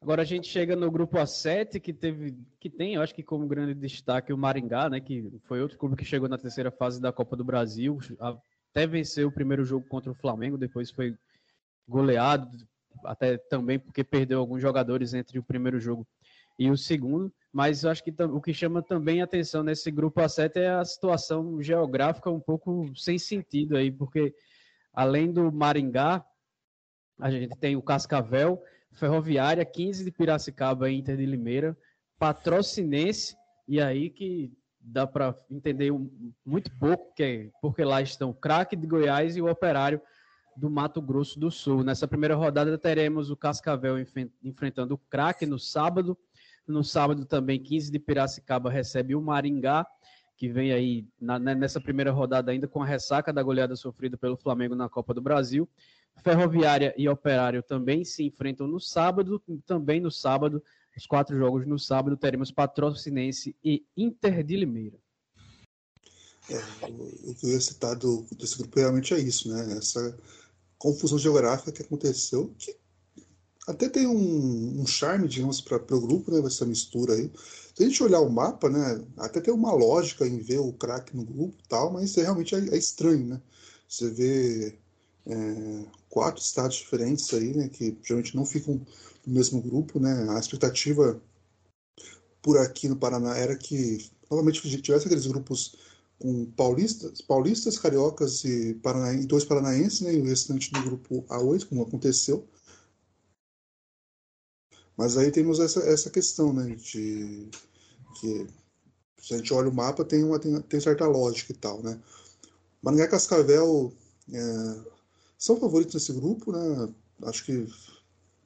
Agora 0.00 0.22
a 0.22 0.24
gente 0.24 0.48
chega 0.48 0.74
no 0.74 0.90
grupo 0.90 1.16
A7, 1.16 1.80
que 1.80 1.92
teve, 1.92 2.36
que 2.58 2.68
tem, 2.68 2.94
eu 2.94 3.02
acho 3.02 3.14
que 3.14 3.22
como 3.22 3.46
grande 3.46 3.72
destaque 3.72 4.32
o 4.32 4.38
Maringá, 4.38 4.90
né, 4.90 5.00
que 5.00 5.30
foi 5.44 5.62
outro 5.62 5.78
clube 5.78 5.94
que 5.94 6.04
chegou 6.04 6.28
na 6.28 6.36
terceira 6.36 6.72
fase 6.72 7.00
da 7.00 7.12
Copa 7.12 7.36
do 7.36 7.44
Brasil, 7.44 7.98
até 8.18 8.84
venceu 8.84 9.28
o 9.28 9.32
primeiro 9.32 9.64
jogo 9.64 9.86
contra 9.86 10.10
o 10.10 10.14
Flamengo, 10.14 10.58
depois 10.58 10.90
foi 10.90 11.16
goleado, 11.88 12.48
até 13.04 13.36
também 13.36 13.78
porque 13.78 14.02
perdeu 14.02 14.40
alguns 14.40 14.60
jogadores 14.60 15.14
entre 15.14 15.38
o 15.38 15.42
primeiro 15.42 15.78
jogo 15.78 16.04
e 16.58 16.68
o 16.68 16.76
segundo. 16.76 17.32
Mas 17.52 17.84
eu 17.84 17.90
acho 17.90 18.02
que 18.02 18.12
o 18.20 18.40
que 18.40 18.52
chama 18.52 18.82
também 18.82 19.22
atenção 19.22 19.62
nesse 19.62 19.90
grupo 19.90 20.20
A7 20.20 20.56
é 20.56 20.70
a 20.70 20.84
situação 20.84 21.62
geográfica 21.62 22.30
um 22.30 22.40
pouco 22.40 22.90
sem 22.96 23.18
sentido 23.18 23.76
aí, 23.76 23.90
porque 23.90 24.34
além 24.92 25.32
do 25.32 25.50
Maringá, 25.50 26.24
a 27.18 27.30
gente 27.30 27.56
tem 27.56 27.76
o 27.76 27.82
Cascavel, 27.82 28.62
Ferroviária, 28.92 29.64
15 29.64 30.04
de 30.04 30.10
Piracicaba 30.10 30.90
Inter 30.90 31.16
de 31.16 31.26
Limeira, 31.26 31.76
Patrocinense, 32.18 33.36
e 33.66 33.80
aí 33.80 34.10
que 34.10 34.52
dá 34.80 35.06
para 35.06 35.36
entender 35.50 35.92
muito 36.44 36.70
pouco, 36.78 37.14
que 37.14 37.22
é, 37.22 37.50
porque 37.60 37.84
lá 37.84 38.02
estão 38.02 38.30
o 38.30 38.34
craque 38.34 38.74
de 38.74 38.86
Goiás 38.86 39.36
e 39.36 39.42
o 39.42 39.48
operário 39.48 40.00
do 40.56 40.68
Mato 40.68 41.00
Grosso 41.00 41.38
do 41.38 41.50
Sul. 41.50 41.82
Nessa 41.82 42.06
primeira 42.06 42.34
rodada 42.34 42.76
teremos 42.76 43.30
o 43.30 43.36
Cascavel 43.36 43.96
enfrentando 44.42 44.94
o 44.94 44.98
craque 44.98 45.46
no 45.46 45.58
sábado. 45.58 46.18
No 46.66 46.84
sábado 46.84 47.24
também, 47.24 47.60
15 47.60 47.90
de 47.90 47.98
Piracicaba 47.98 48.70
recebe 48.70 49.14
o 49.14 49.20
Maringá, 49.20 49.86
que 50.42 50.48
vem 50.48 50.72
aí 50.72 51.06
na, 51.20 51.38
né, 51.38 51.54
nessa 51.54 51.80
primeira 51.80 52.10
rodada 52.10 52.50
ainda 52.50 52.66
com 52.66 52.82
a 52.82 52.84
ressaca 52.84 53.32
da 53.32 53.44
goleada 53.44 53.76
sofrida 53.76 54.18
pelo 54.18 54.36
Flamengo 54.36 54.74
na 54.74 54.88
Copa 54.88 55.14
do 55.14 55.20
Brasil. 55.20 55.68
Ferroviária 56.20 56.92
e 56.98 57.08
Operário 57.08 57.62
também 57.62 58.04
se 58.04 58.24
enfrentam 58.24 58.66
no 58.66 58.80
sábado, 58.80 59.40
também 59.64 60.00
no 60.00 60.10
sábado 60.10 60.60
os 60.96 61.06
quatro 61.06 61.38
jogos 61.38 61.64
no 61.64 61.78
sábado 61.78 62.16
teremos 62.16 62.50
Patrocinense 62.50 63.54
e 63.62 63.86
Inter 63.96 64.42
de 64.42 64.56
Limeira. 64.56 64.98
É, 66.50 66.56
o 66.88 67.34
que 67.36 67.46
eu 67.46 67.50
ia 67.50 67.60
citar 67.60 67.94
do, 67.94 68.26
desse 68.36 68.58
grupo 68.58 68.80
realmente 68.80 69.14
é 69.14 69.20
isso, 69.20 69.48
né? 69.48 69.78
Essa 69.78 70.18
confusão 70.76 71.20
geográfica 71.20 71.70
que 71.70 71.82
aconteceu, 71.82 72.52
que 72.58 72.76
até 73.66 73.88
tem 73.88 74.06
um, 74.06 74.80
um 74.80 74.86
charme, 74.86 75.28
digamos, 75.28 75.60
para 75.60 75.76
o 75.76 76.00
grupo, 76.00 76.32
né? 76.32 76.44
Essa 76.46 76.66
mistura 76.66 77.14
aí. 77.14 77.30
Se 77.74 77.84
a 77.84 77.86
gente 77.86 78.02
olhar 78.02 78.20
o 78.20 78.30
mapa, 78.30 78.68
né? 78.68 79.04
Até 79.16 79.40
tem 79.40 79.54
uma 79.54 79.72
lógica 79.72 80.26
em 80.26 80.38
ver 80.38 80.58
o 80.58 80.72
craque 80.72 81.16
no 81.16 81.24
grupo 81.24 81.54
e 81.64 81.68
tal, 81.68 81.92
mas 81.92 82.16
é, 82.16 82.22
realmente 82.22 82.54
é, 82.54 82.58
é, 82.58 82.76
estranho, 82.76 83.26
né? 83.26 83.40
Você 83.88 84.10
vê 84.10 84.78
é, 85.26 85.84
quatro 86.08 86.42
estados 86.42 86.76
diferentes 86.76 87.32
aí, 87.32 87.54
né? 87.56 87.68
Que 87.68 87.96
geralmente 88.02 88.34
não 88.34 88.44
ficam 88.44 88.80
no 89.26 89.34
mesmo 89.34 89.62
grupo, 89.62 90.00
né? 90.00 90.26
A 90.30 90.38
expectativa 90.38 91.20
por 92.42 92.58
aqui 92.58 92.88
no 92.88 92.96
Paraná 92.96 93.36
era 93.36 93.56
que 93.56 94.10
novamente 94.28 94.60
tivesse 94.82 95.06
aqueles 95.06 95.26
grupos 95.26 95.76
com 96.18 96.46
paulistas, 96.46 97.20
paulistas 97.20 97.78
cariocas 97.78 98.44
e, 98.44 98.76
e 99.20 99.26
dois 99.26 99.44
paranaenses, 99.44 100.00
né? 100.00 100.14
E 100.14 100.20
o 100.20 100.24
restante 100.24 100.72
do 100.72 100.82
grupo 100.82 101.22
A8, 101.28 101.68
como 101.68 101.82
aconteceu. 101.82 102.44
Mas 104.96 105.16
aí 105.16 105.30
temos 105.30 105.58
essa, 105.58 105.80
essa 105.80 106.10
questão, 106.10 106.52
né? 106.52 106.74
De 106.74 107.48
que 108.20 108.46
se 109.20 109.34
a 109.34 109.36
gente 109.38 109.54
olha 109.54 109.68
o 109.68 109.74
mapa 109.74 110.04
tem 110.04 110.24
uma 110.24 110.38
tem, 110.38 110.60
tem 110.62 110.80
certa 110.80 111.06
lógica 111.06 111.52
e 111.52 111.56
tal, 111.56 111.82
né? 111.82 111.98
Maringá 112.82 113.04
e 113.04 113.08
Cascavel 113.08 113.92
é, 114.32 114.80
são 115.38 115.58
favoritos 115.58 115.94
nesse 115.94 116.12
grupo, 116.12 116.52
né? 116.52 116.88
Acho 117.22 117.44
que 117.44 117.66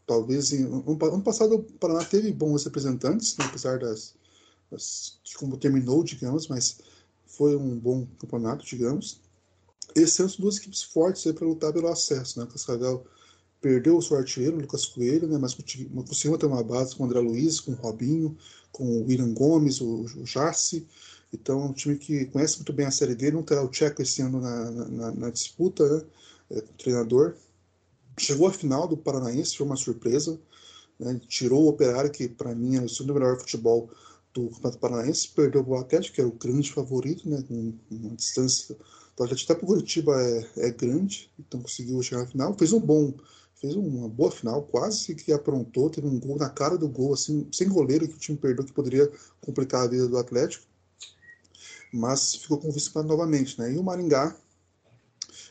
talvez 0.07 0.53
em, 0.53 0.64
ano 0.64 1.22
passado 1.22 1.57
o 1.57 1.62
Paraná 1.62 2.05
teve 2.05 2.32
bons 2.32 2.64
representantes, 2.64 3.36
né, 3.36 3.44
apesar 3.47 3.78
das, 3.78 4.14
das, 4.70 5.18
de 5.24 5.36
como 5.36 5.57
terminou, 5.57 6.05
digamos, 6.05 6.47
mas 6.47 6.78
foi 7.26 7.57
um 7.57 7.76
bom 7.76 8.07
campeonato, 8.18 8.64
digamos. 8.64 9.20
Esse 9.94 10.22
ano 10.22 10.30
são 10.30 10.40
duas 10.40 10.59
equipes 10.59 10.82
fortes 10.82 11.30
para 11.32 11.47
lutar 11.47 11.72
pelo 11.72 11.88
acesso, 11.88 12.38
né? 12.38 12.47
Cascavel 12.47 13.05
perdeu 13.61 13.96
o 13.96 14.02
seu 14.02 14.16
artilheiro, 14.16 14.59
Lucas 14.59 14.86
Coelho, 14.86 15.28
né? 15.28 15.38
Mas 15.38 15.54
conseguiu 15.54 16.38
ter 16.38 16.46
uma 16.46 16.62
base 16.62 16.94
com 16.94 17.02
o 17.02 17.07
André 17.07 17.20
Luiz, 17.20 17.61
com 17.61 17.72
o 17.72 17.74
Robinho, 17.74 18.36
com 18.72 18.84
o 18.84 19.07
William 19.07 19.32
Gomes, 19.32 19.80
o, 19.80 20.02
o 20.02 20.26
Jarce. 20.26 20.86
Então, 21.32 21.66
um 21.66 21.72
time 21.72 21.96
que 21.96 22.26
conhece 22.26 22.57
muito 22.57 22.72
bem 22.72 22.86
a 22.86 22.90
Série 22.90 23.14
D, 23.14 23.30
não 23.30 23.42
terá 23.42 23.62
o 23.62 23.68
Tcheco 23.68 24.02
esse 24.02 24.22
ano 24.22 24.40
na, 24.40 24.70
na, 24.70 25.11
na 25.12 25.30
disputa, 25.30 25.88
né? 25.88 26.04
É, 26.50 26.61
com 26.61 26.72
o 26.72 26.76
treinador. 26.76 27.34
Chegou 28.18 28.46
à 28.46 28.52
final 28.52 28.86
do 28.86 28.96
Paranaense, 28.96 29.57
foi 29.57 29.66
uma 29.66 29.76
surpresa. 29.76 30.38
Né? 30.98 31.20
Tirou 31.28 31.64
o 31.64 31.68
Operário, 31.68 32.11
que 32.11 32.28
para 32.28 32.54
mim 32.54 32.76
é 32.76 32.80
o 32.80 32.88
segundo 32.88 33.14
melhor 33.14 33.38
futebol 33.38 33.90
do 34.32 34.48
Campeonato 34.50 34.78
Paranaense, 34.78 35.28
perdeu 35.28 35.66
o 35.66 35.76
Atlético, 35.76 36.14
que 36.14 36.20
era 36.20 36.28
o 36.28 36.32
grande 36.32 36.70
favorito, 36.70 37.28
né? 37.28 37.42
com 37.48 37.74
uma 37.90 38.14
distância 38.14 38.76
do 39.16 39.24
Atlético 39.24 39.52
até 39.52 39.59
para 39.59 39.64
o 39.64 39.74
Curitiba 39.74 40.22
é, 40.22 40.46
é 40.57 40.70
grande, 40.70 41.30
então 41.38 41.61
conseguiu 41.62 42.02
chegar 42.02 42.22
na 42.22 42.26
final. 42.26 42.54
Fez 42.59 42.72
um 42.72 42.80
bom, 42.80 43.14
fez 43.66 43.74
uma 43.74 44.08
boa 44.08 44.30
final, 44.30 44.62
quase 44.62 45.14
que 45.14 45.32
aprontou, 45.32 45.90
teve 45.90 46.06
um 46.06 46.20
gol 46.20 46.36
na 46.36 46.48
cara 46.48 46.78
do 46.78 46.88
gol, 46.88 47.14
assim, 47.14 47.48
sem 47.52 47.68
goleiro 47.68 48.06
que 48.06 48.14
o 48.14 48.18
time 48.18 48.38
perdeu, 48.38 48.64
que 48.64 48.72
poderia 48.72 49.10
complicar 49.40 49.82
a 49.82 49.86
vida 49.88 50.06
do 50.06 50.16
Atlético. 50.16 50.64
Mas 51.92 52.36
ficou 52.36 52.58
com 52.58 52.70
vice 52.70 52.94
novamente, 53.02 53.58
né? 53.58 53.72
E 53.72 53.78
o 53.78 53.82
Maringá 53.82 54.36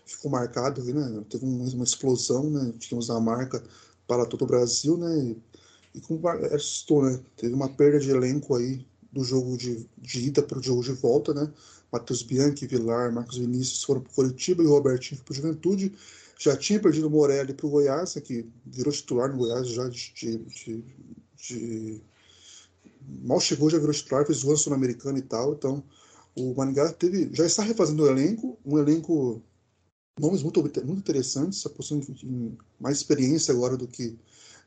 ficou 0.05 0.31
marcado, 0.31 0.83
né? 0.83 1.23
Teve 1.29 1.45
uma 1.45 1.83
explosão, 1.83 2.49
né? 2.49 2.73
Tínhamos 2.79 3.09
a 3.09 3.19
marca 3.19 3.61
para 4.07 4.25
todo 4.25 4.43
o 4.43 4.47
Brasil, 4.47 4.97
né? 4.97 5.35
E 5.93 6.01
como 6.01 6.27
assustou, 6.27 7.03
né? 7.03 7.19
Teve 7.35 7.53
uma 7.53 7.69
perda 7.69 7.99
de 7.99 8.11
elenco 8.11 8.55
aí 8.55 8.85
do 9.11 9.23
jogo 9.23 9.57
de, 9.57 9.89
de 9.97 10.27
ida 10.27 10.41
para 10.41 10.59
o 10.59 10.63
jogo 10.63 10.83
de 10.83 10.91
volta, 10.91 11.33
né? 11.33 11.51
Matheus 11.91 12.21
Bianchi, 12.21 12.67
Vilar, 12.67 13.11
Marcos 13.11 13.37
Vinícius 13.37 13.83
foram 13.83 14.01
para 14.01 14.11
o 14.11 14.15
Curitiba 14.15 14.61
e 14.61 14.65
o 14.65 14.71
Robertinho 14.71 15.21
para 15.23 15.31
o 15.31 15.35
Juventude. 15.35 15.93
Já 16.37 16.55
tinha 16.57 16.79
perdido 16.79 17.07
o 17.07 17.09
Morelli 17.09 17.53
para 17.53 17.65
o 17.65 17.69
Goiás, 17.69 18.15
né, 18.15 18.21
que 18.21 18.45
virou 18.65 18.91
titular 18.91 19.31
no 19.31 19.37
Goiás 19.37 19.67
já 19.69 19.87
de, 19.87 20.13
de, 20.13 20.83
de. 21.37 22.01
Mal 23.23 23.39
chegou, 23.39 23.69
já 23.69 23.77
virou 23.77 23.93
titular, 23.93 24.25
fez 24.25 24.43
o 24.43 24.49
ano 24.49 24.57
sul-americano 24.57 25.17
e 25.17 25.21
tal. 25.21 25.53
Então, 25.53 25.83
o 26.35 26.53
Maringá 26.53 26.91
teve, 26.91 27.29
já 27.33 27.45
está 27.45 27.63
refazendo 27.63 28.03
o 28.03 28.07
elenco, 28.07 28.57
um 28.65 28.77
elenco 28.77 29.41
nomes 30.19 30.43
muito, 30.43 30.61
muito 30.61 30.99
interessantes, 30.99 31.65
apostando 31.65 32.05
em 32.23 32.57
mais 32.79 32.97
experiência 32.97 33.53
agora 33.53 33.77
do 33.77 33.87
que, 33.87 34.17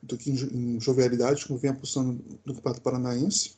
do 0.02 0.16
que 0.16 0.30
em, 0.30 0.76
em 0.76 0.80
jovialidade, 0.80 1.46
como 1.46 1.58
vem 1.58 1.70
apostando 1.70 2.22
no 2.44 2.54
Campeonato 2.54 2.82
Paranaense. 2.82 3.56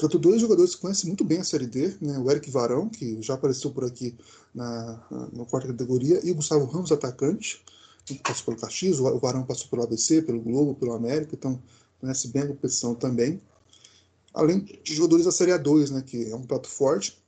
Tanto 0.00 0.18
dois 0.18 0.40
jogadores 0.40 0.74
que 0.74 0.80
conhecem 0.80 1.08
muito 1.08 1.22
bem 1.22 1.40
a 1.40 1.44
Série 1.44 1.66
D, 1.66 1.94
né? 2.00 2.18
o 2.18 2.30
Eric 2.30 2.50
Varão, 2.50 2.88
que 2.88 3.20
já 3.20 3.34
apareceu 3.34 3.70
por 3.70 3.84
aqui 3.84 4.16
na, 4.54 4.98
na 5.30 5.44
quarta 5.44 5.68
categoria, 5.68 6.18
e 6.24 6.30
o 6.30 6.36
Gustavo 6.36 6.64
Ramos, 6.64 6.90
atacante, 6.90 7.62
que 8.06 8.14
passou 8.14 8.46
pelo 8.46 8.56
Caxias, 8.56 8.98
o 8.98 9.18
Varão 9.18 9.44
passou 9.44 9.68
pelo 9.68 9.82
ABC, 9.82 10.22
pelo 10.22 10.40
Globo, 10.40 10.74
pelo 10.74 10.94
América, 10.94 11.34
então 11.34 11.62
conhece 12.00 12.28
bem 12.28 12.44
a 12.44 12.46
competição 12.46 12.94
também. 12.94 13.42
Além 14.32 14.60
de 14.60 14.94
jogadores 14.94 15.26
da 15.26 15.32
Série 15.32 15.50
A2, 15.50 15.90
né, 15.90 16.00
que 16.00 16.30
é 16.30 16.34
um 16.34 16.46
prato 16.46 16.70
forte, 16.70 17.18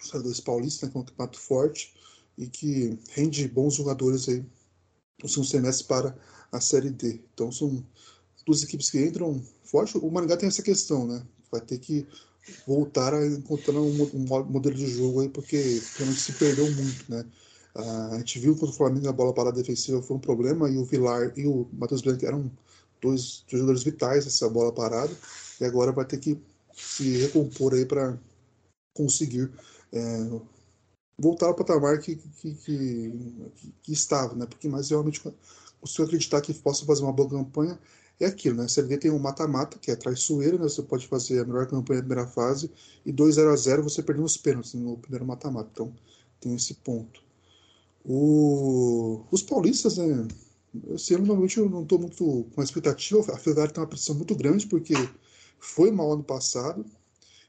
Série 0.00 0.22
2 0.22 0.38
paulista, 0.38 0.86
né, 0.86 0.92
que 0.92 0.98
é 0.98 1.00
um 1.00 1.04
prato 1.04 1.40
forte, 1.40 1.92
e 2.38 2.46
que 2.46 2.96
rende 3.10 3.48
bons 3.48 3.74
jogadores 3.74 4.28
aí 4.28 4.44
no 5.20 5.28
segundo 5.28 5.48
semestre 5.48 5.88
para 5.88 6.16
a 6.52 6.60
Série 6.60 6.90
D. 6.90 7.20
Então 7.34 7.50
são 7.50 7.84
duas 8.46 8.62
equipes 8.62 8.90
que 8.90 9.04
entram 9.04 9.42
forte. 9.64 9.98
O 9.98 10.08
Maringá 10.08 10.36
tem 10.36 10.48
essa 10.48 10.62
questão, 10.62 11.04
né? 11.04 11.20
Vai 11.52 11.60
ter 11.60 11.78
que 11.78 12.06
voltar 12.66 13.14
a 13.14 13.24
encontrar 13.26 13.78
um, 13.78 14.02
um 14.14 14.44
modelo 14.44 14.74
de 14.74 14.86
jogo 14.86 15.20
aí, 15.20 15.28
porque 15.28 15.80
realmente 15.96 16.20
se 16.20 16.32
perdeu 16.32 16.68
muito, 16.72 17.04
né? 17.08 17.24
a 17.74 18.18
gente 18.18 18.38
viu 18.38 18.56
que 18.56 18.64
o 18.64 18.72
Flamengo 18.72 19.08
a 19.08 19.12
bola 19.12 19.32
parada 19.32 19.56
defensiva 19.56 20.02
foi 20.02 20.16
um 20.16 20.20
problema 20.20 20.68
e 20.68 20.76
o 20.76 20.84
Vilar 20.84 21.32
e 21.36 21.46
o 21.46 21.66
Matheus 21.72 22.02
Blanco 22.02 22.26
eram 22.26 22.50
dois, 23.00 23.44
dois 23.48 23.60
jogadores 23.60 23.82
vitais 23.82 24.24
nessa 24.24 24.48
bola 24.48 24.72
parada 24.72 25.12
e 25.60 25.64
agora 25.64 25.92
vai 25.92 26.04
ter 26.04 26.18
que 26.18 26.38
se 26.74 27.16
recompor 27.18 27.74
aí 27.74 27.86
para 27.86 28.18
conseguir 28.94 29.50
é, 29.92 30.40
voltar 31.18 31.46
ao 31.46 31.54
patamar 31.54 31.98
que, 31.98 32.16
que, 32.16 32.54
que, 32.54 33.12
que, 33.82 33.92
estava, 33.92 34.34
né? 34.34 34.46
Porque 34.46 34.68
mais 34.68 34.90
realmente 34.90 35.22
consigo 35.80 36.04
acreditar 36.04 36.40
que 36.42 36.52
possa 36.52 36.84
fazer 36.84 37.02
uma 37.02 37.12
boa 37.12 37.28
campanha 37.28 37.78
é 38.20 38.26
aquilo, 38.26 38.56
né? 38.56 38.64
A 38.64 38.68
Série 38.68 38.88
D 38.88 38.98
tem 38.98 39.10
um 39.10 39.18
mata-mata, 39.18 39.78
que 39.78 39.90
é 39.90 39.96
traiçoeiro, 39.96 40.58
né? 40.58 40.64
Você 40.64 40.82
pode 40.82 41.06
fazer 41.06 41.40
a 41.40 41.44
melhor 41.44 41.66
campanha 41.66 42.00
na 42.00 42.06
primeira 42.06 42.26
fase 42.30 42.70
e 43.04 43.12
2 43.12 43.34
0 43.34 43.50
a 43.50 43.56
0 43.56 43.82
você 43.82 44.02
perdeu 44.02 44.24
os 44.24 44.36
pênaltis 44.36 44.74
no 44.74 44.96
primeiro 44.98 45.26
mata-mata. 45.26 45.68
Então, 45.72 45.92
tem 46.40 46.54
esse 46.54 46.74
ponto. 46.74 47.22
O... 48.04 49.24
Os 49.30 49.42
paulistas, 49.42 49.98
né? 49.98 50.26
Esse 50.94 51.14
ano, 51.14 51.26
normalmente, 51.26 51.58
eu 51.58 51.68
não 51.68 51.82
estou 51.82 51.98
muito 51.98 52.46
com 52.54 52.60
a 52.60 52.64
expectativa. 52.64 53.20
A 53.32 53.38
Ferrari 53.38 53.72
tem 53.72 53.82
uma 53.82 53.88
pressão 53.88 54.14
muito 54.14 54.34
grande, 54.34 54.66
porque 54.66 54.94
foi 55.58 55.90
mal 55.90 56.12
ano 56.12 56.24
passado, 56.24 56.84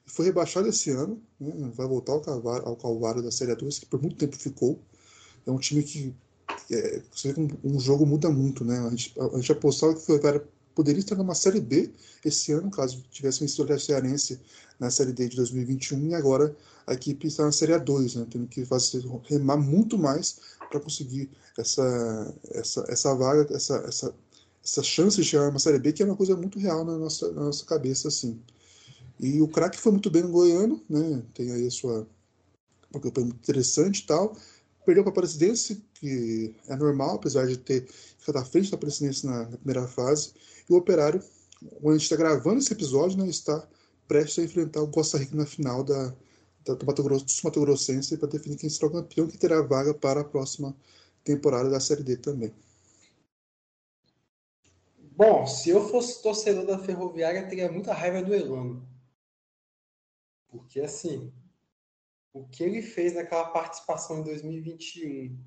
foi 0.05 0.25
rebaixado 0.25 0.67
esse 0.67 0.91
ano, 0.91 1.21
né? 1.39 1.71
vai 1.73 1.87
voltar 1.87 2.13
ao 2.13 2.21
calvário, 2.21 2.67
ao 2.67 2.75
calvário 2.75 3.21
da 3.23 3.31
Série 3.31 3.55
2, 3.55 3.79
que 3.79 3.85
por 3.85 4.01
muito 4.01 4.17
tempo 4.17 4.35
ficou. 4.35 4.79
É 5.45 5.51
um 5.51 5.57
time 5.57 5.83
que 5.83 6.13
é, 6.71 7.01
você 7.11 7.29
vê 7.29 7.33
que 7.33 7.41
um, 7.41 7.75
um, 7.75 7.79
jogo 7.79 8.05
muda 8.05 8.29
muito, 8.29 8.63
né? 8.63 8.79
A 8.79 8.89
gente, 8.89 9.13
a, 9.19 9.25
a 9.25 9.37
gente 9.37 9.51
apostava 9.51 9.93
que 9.93 9.99
o 9.99 10.03
Ferrari 10.19 10.41
poderia 10.73 10.99
estar 10.99 11.15
numa 11.15 11.35
Série 11.35 11.61
B 11.61 11.91
esse 12.23 12.51
ano, 12.51 12.71
caso 12.71 13.03
tivesse 13.11 13.41
vencido 13.41 13.71
o 13.71 13.79
Cearense 13.79 14.39
na 14.79 14.89
Série 14.89 15.11
D 15.11 15.29
de 15.29 15.35
2021, 15.35 16.07
e 16.07 16.15
agora 16.15 16.55
a 16.87 16.93
equipe 16.93 17.27
está 17.27 17.43
na 17.43 17.51
Série 17.51 17.73
A2, 17.73 18.19
né, 18.19 18.27
tendo 18.29 18.47
que 18.47 18.65
fazer, 18.65 19.03
remar 19.25 19.57
muito 19.57 19.97
mais 19.97 20.39
para 20.69 20.79
conseguir 20.79 21.29
essa, 21.57 22.33
essa, 22.51 22.85
essa 22.87 23.15
vaga, 23.15 23.53
essa, 23.53 23.75
essa, 23.87 24.15
essa 24.63 24.83
chance 24.83 25.17
de 25.17 25.23
chegar 25.23 25.47
numa 25.47 25.59
Série 25.59 25.79
B, 25.79 25.93
que 25.93 26.01
é 26.01 26.05
uma 26.05 26.15
coisa 26.15 26.35
muito 26.35 26.59
real 26.59 26.83
na 26.83 26.97
nossa, 26.97 27.31
na 27.31 27.43
nossa 27.43 27.65
cabeça. 27.65 28.07
assim. 28.07 28.39
E 29.19 29.41
o 29.41 29.47
craque 29.47 29.79
foi 29.79 29.91
muito 29.91 30.09
bem 30.09 30.23
no 30.23 30.29
Goiano, 30.29 30.81
né, 30.89 31.21
tem 31.33 31.51
aí 31.51 31.67
a 31.67 31.71
sua 31.71 32.07
uma 32.91 33.01
campanha 33.01 33.25
muito 33.27 33.39
interessante 33.39 34.01
e 34.01 34.05
tal, 34.05 34.37
perdeu 34.85 35.03
para 35.03 35.11
a 35.11 35.15
Presidência, 35.15 35.75
que 36.03 36.53
é 36.67 36.75
normal, 36.75 37.15
apesar 37.15 37.47
de 37.47 37.55
ter 37.55 37.87
ficado 37.87 38.37
à 38.37 38.43
frente 38.43 38.69
da 38.69 38.77
Presidência 38.77 39.29
na, 39.29 39.49
na 39.49 39.57
primeira 39.57 39.87
fase, 39.87 40.33
e 40.69 40.73
o 40.73 40.75
Operário, 40.75 41.23
onde 41.81 41.89
a 41.89 41.91
gente 41.93 42.03
está 42.03 42.17
gravando 42.17 42.59
esse 42.59 42.73
episódio, 42.73 43.17
né, 43.17 43.27
está 43.27 43.65
prestes 44.05 44.39
a 44.39 44.43
enfrentar 44.43 44.81
o 44.81 44.91
Costa 44.91 45.17
Rica 45.17 45.33
na 45.33 45.45
final 45.45 45.81
da, 45.81 46.13
da, 46.65 46.73
do 46.73 46.85
Mato 46.85 47.01
Grosso, 47.03 47.25
do 47.25 47.45
Mato 47.45 47.61
Grossense 47.61 48.17
para 48.17 48.27
definir 48.27 48.57
quem 48.57 48.69
será 48.69 48.87
o 48.87 48.91
campeão, 48.91 49.27
que 49.27 49.37
terá 49.37 49.61
vaga 49.61 49.93
para 49.93 50.21
a 50.21 50.25
próxima 50.25 50.75
temporada 51.23 51.69
da 51.69 51.79
Série 51.79 52.03
D 52.03 52.17
também. 52.17 52.53
Bom, 55.15 55.47
se 55.47 55.69
eu 55.69 55.87
fosse 55.87 56.21
torcedor 56.21 56.65
da 56.65 56.79
Ferroviária, 56.79 57.47
teria 57.47 57.71
muita 57.71 57.93
raiva 57.93 58.21
do 58.21 58.33
Elano. 58.33 58.85
Porque, 60.49 60.81
assim, 60.81 61.31
o 62.33 62.45
que 62.47 62.63
ele 62.63 62.81
fez 62.81 63.13
naquela 63.13 63.45
participação 63.45 64.19
em 64.19 64.23
2021, 64.23 65.37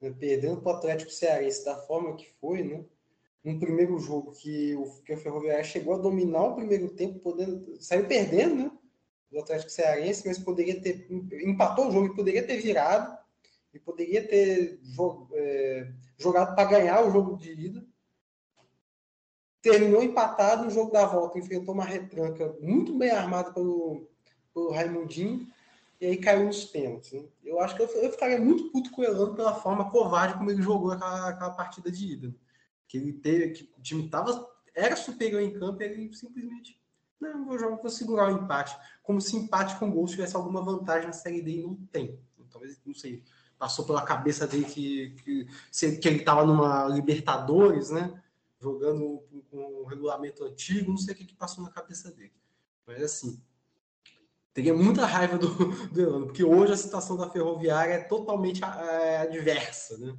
né, 0.00 0.14
perdendo 0.18 0.60
para 0.60 0.72
o 0.72 0.76
Atlético 0.76 1.10
Cearense 1.10 1.64
da 1.64 1.76
forma 1.76 2.16
que 2.16 2.28
foi, 2.40 2.62
né? 2.62 2.84
um 3.44 3.58
primeiro 3.58 3.98
jogo 3.98 4.32
que 4.32 4.74
o, 4.76 4.84
que 5.02 5.14
o 5.14 5.16
Ferroviária 5.16 5.64
chegou 5.64 5.94
a 5.94 5.98
dominar 5.98 6.42
o 6.42 6.54
primeiro 6.54 6.88
tempo, 6.90 7.18
podendo, 7.20 7.80
saiu 7.80 8.06
perdendo, 8.06 8.54
né? 8.56 8.70
Do 9.30 9.40
Atlético 9.40 9.70
Cearense, 9.70 10.26
mas 10.26 10.38
poderia 10.38 10.80
ter. 10.80 11.06
empatou 11.46 11.88
o 11.88 11.92
jogo 11.92 12.06
e 12.06 12.16
poderia 12.16 12.46
ter 12.46 12.58
virado, 12.58 13.16
e 13.72 13.78
poderia 13.78 14.26
ter 14.26 14.80
é, 15.34 15.92
jogado 16.16 16.54
para 16.54 16.68
ganhar 16.68 17.06
o 17.06 17.10
jogo 17.10 17.36
de 17.36 17.52
ida. 17.52 17.86
Terminou 19.60 20.02
empatado 20.02 20.64
no 20.64 20.70
jogo 20.70 20.90
da 20.90 21.04
volta, 21.04 21.38
enfrentou 21.38 21.74
uma 21.74 21.84
retranca 21.84 22.56
muito 22.60 22.96
bem 22.96 23.10
armada 23.10 23.52
pelo, 23.52 24.08
pelo 24.54 24.70
Raimundinho, 24.70 25.46
e 26.00 26.06
aí 26.06 26.16
caiu 26.16 26.46
nos 26.46 26.64
pênaltis. 26.64 27.12
Né? 27.12 27.24
Eu 27.44 27.60
acho 27.60 27.74
que 27.74 27.82
eu, 27.82 27.86
eu, 27.86 28.10
ficaria 28.10 28.40
muito 28.40 28.70
puto 28.70 28.90
com 28.90 29.02
o 29.02 29.04
Elano 29.04 29.34
pela 29.34 29.54
forma 29.54 29.90
covarde 29.90 30.34
como 30.34 30.50
ele 30.50 30.62
jogou 30.62 30.92
aquela, 30.92 31.28
aquela 31.28 31.50
partida 31.50 31.90
de 31.90 32.12
ida 32.12 32.34
que 32.86 32.96
ele 32.96 33.12
teve, 33.12 33.50
que 33.50 33.72
o 33.76 33.82
time 33.82 34.08
tava, 34.08 34.48
era 34.74 34.96
superior 34.96 35.42
em 35.42 35.52
campo 35.52 35.82
e 35.82 35.86
ele 35.86 36.12
simplesmente 36.14 36.80
não, 37.20 37.44
vou 37.44 37.58
jogar, 37.58 37.76
vou 37.76 37.90
segurar 37.90 38.32
o 38.32 38.44
empate. 38.44 38.76
Como 39.02 39.20
se 39.20 39.36
empate 39.36 39.76
com 39.76 39.90
gol 39.90 40.06
tivesse 40.06 40.36
alguma 40.36 40.62
vantagem 40.62 41.06
na 41.06 41.12
Série 41.12 41.42
D 41.42 41.58
e 41.58 41.62
não 41.62 41.74
tem. 41.92 42.18
Talvez, 42.50 42.80
não 42.86 42.94
sei, 42.94 43.22
passou 43.58 43.84
pela 43.84 44.02
cabeça 44.02 44.46
dele 44.46 44.64
que, 44.64 45.10
que, 45.22 45.46
que 45.98 46.08
ele 46.08 46.18
estava 46.18 46.46
numa 46.46 46.88
Libertadores, 46.88 47.90
né? 47.90 48.22
Jogando 48.60 49.22
com 49.50 49.82
um 49.82 49.84
regulamento 49.84 50.44
antigo, 50.44 50.90
não 50.90 50.96
sei 50.96 51.14
o 51.14 51.16
que, 51.16 51.26
que 51.26 51.34
passou 51.34 51.62
na 51.62 51.70
cabeça 51.70 52.10
dele. 52.10 52.32
Mas 52.86 53.02
assim, 53.02 53.42
teria 54.58 54.74
muita 54.74 55.06
raiva 55.06 55.38
do, 55.38 55.48
do 55.94 56.00
Elano, 56.00 56.26
porque 56.26 56.42
hoje 56.42 56.72
a 56.72 56.76
situação 56.76 57.16
da 57.16 57.30
Ferroviária 57.30 57.94
é 57.94 58.02
totalmente 58.02 58.60
é, 58.64 59.18
adversa, 59.18 59.96
né? 59.98 60.16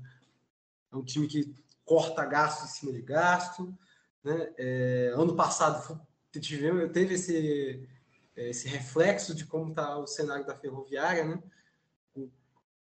É 0.94 0.96
um 0.96 1.04
time 1.04 1.28
que 1.28 1.54
corta 1.84 2.26
gasto 2.26 2.64
em 2.64 2.68
cima 2.68 2.94
de 2.94 3.02
gasto. 3.02 3.78
Né? 4.24 4.50
É, 4.58 5.12
ano 5.14 5.36
passado 5.36 6.02
tivemos, 6.40 6.90
teve 6.94 7.16
esse, 7.16 7.86
esse 8.34 8.70
reflexo 8.70 9.36
de 9.36 9.46
como 9.46 9.72
está 9.72 9.98
o 9.98 10.08
cenário 10.08 10.46
da 10.46 10.56
ferroviária, 10.56 11.26
né? 11.26 11.44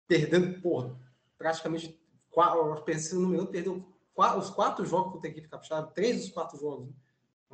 perdendo 0.09 0.61
por 0.61 0.99
praticamente 1.39 2.01
quatro, 2.31 2.85
no 3.13 3.29
minuto, 3.29 3.53
perdeu 3.53 3.87
quatro, 4.13 4.41
os 4.41 4.51
quatro 4.51 4.85
jogos 4.85 5.13
contra 5.13 5.29
a 5.29 5.31
equipe 5.31 5.49
capixaba, 5.49 5.87
três 5.93 6.23
dos 6.23 6.31
quatro 6.31 6.59
jogos. 6.59 6.89
Né? 6.89 6.95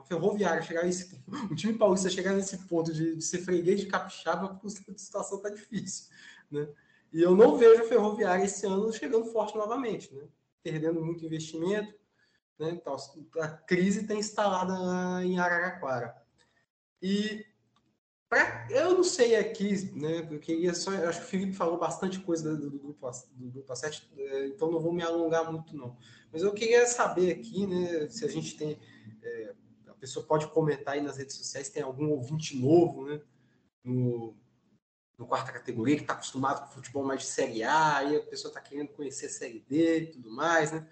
A 0.01 0.03
ferroviária 0.03 0.63
chegar 0.63 0.87
esse 0.87 1.23
o 1.51 1.55
time 1.57 1.75
paulista 1.75 2.11
chegar 2.11 2.35
nesse 2.35 2.59
ponto 2.67 2.93
de, 2.93 3.17
de 3.17 3.23
ser 3.23 3.39
freguês 3.39 3.81
de 3.81 3.87
capixaba, 3.87 4.61
a 4.65 4.99
situação 4.99 5.39
está 5.39 5.51
difícil. 5.51 6.07
Né? 6.51 6.69
E 7.13 7.23
eu 7.23 7.35
não 7.35 7.57
vejo 7.57 7.83
a 7.83 7.87
ferroviária 7.87 8.45
esse 8.45 8.67
ano 8.67 8.93
chegando 8.93 9.27
forte 9.27 9.57
novamente. 9.57 10.15
Né? 10.15 10.23
perdendo 10.63 11.05
muito 11.05 11.25
investimento. 11.25 11.93
Né? 12.59 12.71
Então, 12.71 12.97
a 13.39 13.49
crise 13.49 14.03
está 14.03 14.15
instalada 14.15 15.25
em 15.25 15.39
Araraquara. 15.39 16.15
E 17.03 17.45
pra, 18.29 18.67
eu 18.71 18.95
não 18.95 19.05
sei 19.05 19.37
aqui, 19.37 19.91
né? 19.95 20.29
Eu 20.47 20.75
só. 20.75 20.93
Eu 20.93 21.09
acho 21.09 21.21
que 21.21 21.27
o 21.27 21.29
Felipe 21.29 21.53
falou 21.55 21.79
bastante 21.79 22.21
coisa 22.21 22.55
do, 22.57 22.71
do, 22.71 22.79
grupo, 22.79 23.11
do 23.35 23.51
grupo 23.51 23.75
7, 23.75 24.13
é, 24.17 24.47
então 24.49 24.71
não 24.71 24.81
vou 24.81 24.93
me 24.93 25.03
alongar 25.03 25.51
muito, 25.51 25.75
não. 25.75 25.97
Mas 26.31 26.43
eu 26.43 26.53
queria 26.53 26.87
saber 26.87 27.33
aqui, 27.33 27.67
né, 27.67 28.09
se 28.09 28.25
a 28.25 28.29
gente 28.29 28.57
tem. 28.57 28.79
Pessoa 30.01 30.25
pode 30.25 30.47
comentar 30.49 30.95
aí 30.95 31.01
nas 31.01 31.19
redes 31.19 31.37
sociais, 31.37 31.69
tem 31.69 31.83
algum 31.83 32.09
ouvinte 32.11 32.57
novo, 32.57 33.07
né? 33.07 33.21
No, 33.85 34.35
no 35.19 35.27
quarta 35.27 35.53
categoria, 35.53 35.97
que 35.97 36.03
está 36.03 36.15
acostumado 36.15 36.67
com 36.67 36.75
futebol 36.75 37.05
mais 37.05 37.21
de 37.21 37.27
Série 37.27 37.63
A, 37.63 38.03
e 38.05 38.17
a 38.17 38.23
pessoa 38.23 38.51
está 38.51 38.61
querendo 38.61 38.89
conhecer 38.89 39.27
a 39.27 39.31
Série 39.31 39.65
D 39.69 40.01
e 40.01 40.07
tudo 40.07 40.31
mais, 40.31 40.73
né? 40.73 40.87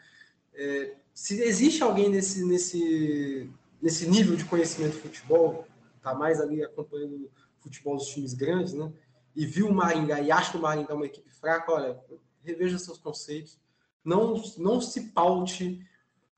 É, 0.52 0.96
se 1.14 1.40
existe 1.42 1.82
alguém 1.82 2.08
nesse, 2.10 2.44
nesse, 2.44 3.50
nesse 3.80 4.08
nível 4.08 4.36
de 4.36 4.44
conhecimento 4.44 4.92
de 4.94 5.00
futebol, 5.00 5.66
tá 6.02 6.14
mais 6.14 6.40
ali 6.40 6.62
acompanhando 6.62 7.30
futebol 7.60 7.96
dos 7.96 8.08
times 8.08 8.34
grandes, 8.34 8.74
né? 8.74 8.92
E 9.34 9.46
viu 9.46 9.68
o 9.68 9.74
Maringá 9.74 10.20
e 10.20 10.30
acha 10.30 10.56
o 10.56 10.60
Maringá 10.60 10.94
uma 10.94 11.06
equipe 11.06 11.30
fraca, 11.30 11.72
olha, 11.72 11.98
reveja 12.42 12.78
seus 12.78 12.98
conceitos. 12.98 13.58
Não, 14.04 14.42
não 14.56 14.80
se 14.80 15.12
paute 15.12 15.86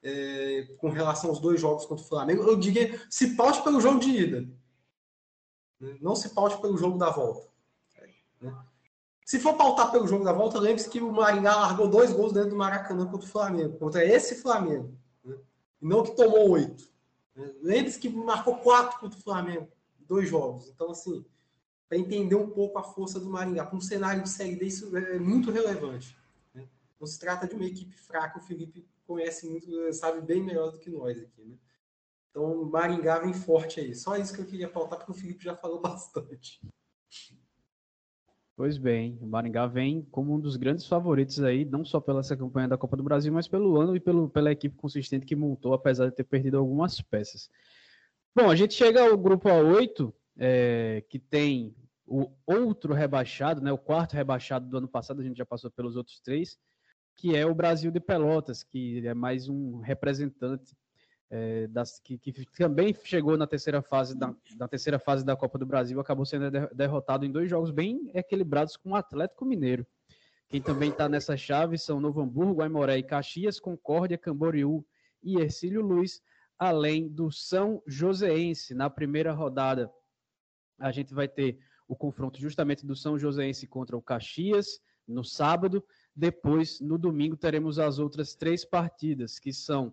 é, 0.02 0.68
com 0.78 0.88
relação 0.88 1.30
aos 1.30 1.40
dois 1.40 1.60
jogos 1.60 1.86
contra 1.86 2.04
o 2.04 2.08
Flamengo. 2.08 2.42
Eu 2.42 2.56
diria, 2.56 3.00
se 3.08 3.36
paute 3.36 3.62
pelo 3.62 3.80
jogo 3.80 4.00
de 4.00 4.10
ida. 4.10 4.48
Né? 5.78 5.96
Não 6.00 6.16
se 6.16 6.30
paute 6.30 6.60
pelo 6.60 6.76
jogo 6.76 6.98
da 6.98 7.10
volta. 7.10 7.48
Né? 8.40 8.54
Se 9.24 9.38
for 9.38 9.54
pautar 9.54 9.92
pelo 9.92 10.08
jogo 10.08 10.24
da 10.24 10.32
volta, 10.32 10.58
lembre-se 10.58 10.90
que 10.90 11.00
o 11.00 11.12
Maringá 11.12 11.54
largou 11.54 11.88
dois 11.88 12.12
gols 12.12 12.32
dentro 12.32 12.50
do 12.50 12.56
Maracanã 12.56 13.06
contra 13.06 13.26
o 13.26 13.30
Flamengo, 13.30 13.78
contra 13.78 14.04
esse 14.04 14.36
Flamengo. 14.42 14.94
Né? 15.24 15.36
E 15.80 15.86
não 15.86 16.02
que 16.02 16.16
tomou 16.16 16.50
oito. 16.50 16.88
Lembre-se 17.62 17.98
que 17.98 18.08
marcou 18.08 18.56
quatro 18.56 18.98
contra 18.98 19.18
o 19.18 19.22
Flamengo, 19.22 19.68
dois 20.00 20.28
jogos. 20.28 20.68
Então, 20.68 20.90
assim, 20.90 21.24
para 21.88 21.96
entender 21.96 22.34
um 22.34 22.50
pouco 22.50 22.78
a 22.78 22.82
força 22.82 23.18
do 23.18 23.30
Maringá, 23.30 23.64
para 23.64 23.76
um 23.76 23.80
cenário 23.80 24.22
de 24.22 24.28
Série 24.28 24.56
D, 24.56 24.66
isso 24.66 24.94
é 24.96 25.18
muito 25.18 25.50
relevante. 25.50 26.16
Não 27.00 27.06
se 27.06 27.18
trata 27.18 27.48
de 27.48 27.54
uma 27.54 27.64
equipe 27.64 27.96
fraca, 27.96 28.38
o 28.38 28.42
Felipe 28.42 28.86
conhece 29.10 29.48
muito, 29.48 29.92
sabe 29.92 30.20
bem 30.20 30.40
melhor 30.40 30.70
do 30.70 30.78
que 30.78 30.88
nós 30.88 31.20
aqui. 31.20 31.42
Né? 31.42 31.56
Então, 32.30 32.64
Maringá 32.66 33.18
vem 33.18 33.34
forte 33.34 33.80
aí. 33.80 33.92
Só 33.92 34.16
isso 34.16 34.32
que 34.32 34.40
eu 34.40 34.46
queria 34.46 34.68
pautar, 34.68 34.98
porque 34.98 35.10
o 35.10 35.14
Felipe 35.14 35.42
já 35.42 35.56
falou 35.56 35.80
bastante. 35.82 36.60
Pois 38.56 38.78
bem, 38.78 39.18
o 39.20 39.26
Maringá 39.26 39.66
vem 39.66 40.02
como 40.12 40.34
um 40.34 40.38
dos 40.38 40.56
grandes 40.56 40.86
favoritos 40.86 41.42
aí, 41.42 41.64
não 41.64 41.84
só 41.84 41.98
pela 41.98 42.20
essa 42.20 42.36
campanha 42.36 42.68
da 42.68 42.78
Copa 42.78 42.96
do 42.96 43.02
Brasil, 43.02 43.32
mas 43.32 43.48
pelo 43.48 43.80
ano 43.80 43.96
e 43.96 44.00
pelo, 44.00 44.28
pela 44.28 44.52
equipe 44.52 44.76
consistente 44.76 45.26
que 45.26 45.34
montou, 45.34 45.74
apesar 45.74 46.08
de 46.08 46.14
ter 46.14 46.24
perdido 46.24 46.58
algumas 46.58 47.00
peças. 47.00 47.50
Bom, 48.32 48.48
a 48.48 48.54
gente 48.54 48.74
chega 48.74 49.02
ao 49.02 49.18
grupo 49.18 49.48
A8, 49.48 50.12
é, 50.38 51.02
que 51.08 51.18
tem 51.18 51.74
o 52.06 52.30
outro 52.46 52.92
rebaixado, 52.92 53.60
né, 53.60 53.72
o 53.72 53.78
quarto 53.78 54.12
rebaixado 54.12 54.68
do 54.68 54.76
ano 54.76 54.88
passado, 54.88 55.20
a 55.20 55.24
gente 55.24 55.38
já 55.38 55.46
passou 55.46 55.70
pelos 55.70 55.96
outros 55.96 56.20
três, 56.20 56.58
que 57.20 57.36
é 57.36 57.44
o 57.44 57.54
Brasil 57.54 57.90
de 57.90 58.00
Pelotas, 58.00 58.62
que 58.62 59.06
é 59.06 59.12
mais 59.12 59.46
um 59.46 59.80
representante 59.80 60.74
é, 61.28 61.66
das, 61.66 62.00
que, 62.00 62.16
que, 62.16 62.32
também 62.56 62.96
chegou 63.04 63.36
na 63.36 63.46
terceira 63.46 63.82
fase 63.82 64.18
da, 64.18 64.66
terceira 64.66 64.98
fase 64.98 65.22
da 65.22 65.36
Copa 65.36 65.58
do 65.58 65.66
Brasil, 65.66 66.00
acabou 66.00 66.24
sendo 66.24 66.50
derrotado 66.74 67.26
em 67.26 67.30
dois 67.30 67.50
jogos 67.50 67.70
bem 67.70 68.10
equilibrados 68.14 68.74
com 68.74 68.92
o 68.92 68.96
Atlético 68.96 69.44
Mineiro. 69.44 69.86
Quem 70.48 70.62
também 70.62 70.88
está 70.88 71.10
nessa 71.10 71.36
chave 71.36 71.76
são 71.76 72.00
Novo 72.00 72.22
Hamburgo, 72.22 72.62
Aimoré 72.62 72.96
e 72.96 73.02
Caxias, 73.02 73.60
Concórdia, 73.60 74.16
Camboriú 74.16 74.82
e 75.22 75.38
Ercílio 75.38 75.82
Luiz, 75.82 76.22
além 76.58 77.06
do 77.06 77.30
São 77.30 77.82
Joséense. 77.86 78.72
Na 78.72 78.88
primeira 78.88 79.30
rodada, 79.30 79.92
a 80.78 80.90
gente 80.90 81.12
vai 81.12 81.28
ter 81.28 81.58
o 81.86 81.94
confronto 81.94 82.40
justamente 82.40 82.86
do 82.86 82.96
São 82.96 83.18
Joséense 83.18 83.66
contra 83.66 83.94
o 83.94 84.00
Caxias 84.00 84.80
no 85.06 85.22
sábado. 85.22 85.84
Depois, 86.14 86.80
no 86.80 86.98
domingo, 86.98 87.36
teremos 87.36 87.78
as 87.78 87.98
outras 87.98 88.34
três 88.34 88.64
partidas, 88.64 89.38
que 89.38 89.52
são 89.52 89.92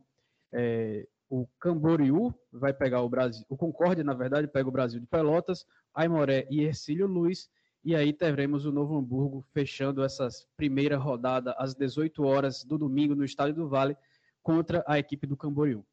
é, 0.52 1.08
o 1.30 1.48
Camboriú 1.60 2.34
vai 2.52 2.74
pegar 2.74 3.02
o 3.02 3.10
Brasil, 3.10 3.46
o 3.50 3.58
Concórdia, 3.58 4.04
na 4.04 4.14
verdade, 4.14 4.48
pega 4.48 4.68
o 4.68 4.72
Brasil 4.72 5.00
de 5.00 5.06
Pelotas, 5.06 5.66
Aimoré 5.94 6.48
e 6.50 6.62
Ercílio 6.62 7.08
Luiz, 7.08 7.50
e 7.84 7.96
aí 7.96 8.12
teremos 8.12 8.66
o 8.66 8.72
Novo 8.72 8.98
Hamburgo 8.98 9.46
fechando 9.54 10.04
essa 10.04 10.28
primeira 10.56 10.98
rodada 10.98 11.56
às 11.58 11.74
18 11.76 12.24
horas 12.24 12.64
do 12.64 12.78
domingo 12.78 13.16
no 13.16 13.24
Estádio 13.24 13.56
do 13.56 13.70
Vale 13.70 13.96
contra 14.42 14.84
a 14.88 14.98
equipe 14.98 15.28
do 15.28 15.38
Camboriú. 15.38 15.86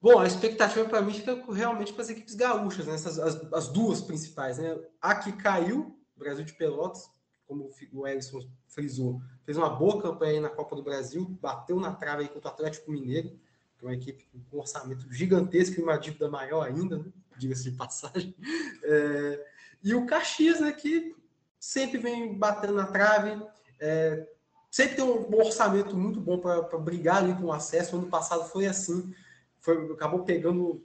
Bom, 0.00 0.18
a 0.18 0.26
expectativa 0.26 0.88
para 0.88 1.02
mim 1.02 1.12
fica 1.12 1.34
realmente 1.52 1.92
para 1.92 2.02
as 2.02 2.10
equipes 2.10 2.34
gaúchas, 2.34 2.86
né? 2.86 2.94
Essas, 2.94 3.18
as, 3.18 3.52
as, 3.52 3.68
duas 3.68 4.00
principais. 4.00 4.58
Né? 4.58 4.78
A 5.00 5.14
que 5.14 5.32
caiu, 5.32 5.94
Brasil 6.16 6.44
de 6.44 6.54
Pelotas, 6.54 7.10
como 7.50 7.68
o 7.92 8.06
Ellison 8.06 8.48
frisou, 8.68 9.20
fez 9.44 9.58
uma 9.58 9.68
boa 9.68 10.00
campanha 10.00 10.40
na 10.40 10.48
Copa 10.48 10.76
do 10.76 10.84
Brasil, 10.84 11.36
bateu 11.42 11.80
na 11.80 11.92
trave 11.92 12.22
aí 12.22 12.28
contra 12.28 12.48
o 12.48 12.54
Atlético 12.54 12.92
Mineiro 12.92 13.36
que 13.80 13.86
é 13.86 13.88
uma 13.88 13.94
equipe 13.94 14.28
com 14.50 14.58
um 14.58 14.60
orçamento 14.60 15.10
gigantesco 15.12 15.80
e 15.80 15.82
uma 15.82 15.96
dívida 15.96 16.28
maior 16.28 16.66
ainda, 16.66 16.98
né? 16.98 17.06
diga-se 17.38 17.70
de 17.70 17.76
passagem. 17.76 18.36
É, 18.84 19.46
e 19.82 19.94
o 19.94 20.04
Caxias, 20.04 20.60
né, 20.60 20.70
que 20.72 21.16
sempre 21.58 21.96
vem 21.96 22.36
batendo 22.36 22.74
na 22.74 22.86
trave, 22.86 23.42
é, 23.80 24.28
sempre 24.70 24.96
tem 24.96 25.04
um 25.04 25.34
orçamento 25.34 25.96
muito 25.96 26.20
bom 26.20 26.38
para 26.38 26.78
brigar 26.78 27.16
ali 27.16 27.34
com 27.34 27.44
o 27.44 27.52
acesso. 27.52 27.96
Ano 27.96 28.08
passado 28.08 28.46
foi 28.50 28.66
assim, 28.66 29.14
foi, 29.58 29.90
acabou 29.90 30.22
pegando 30.22 30.82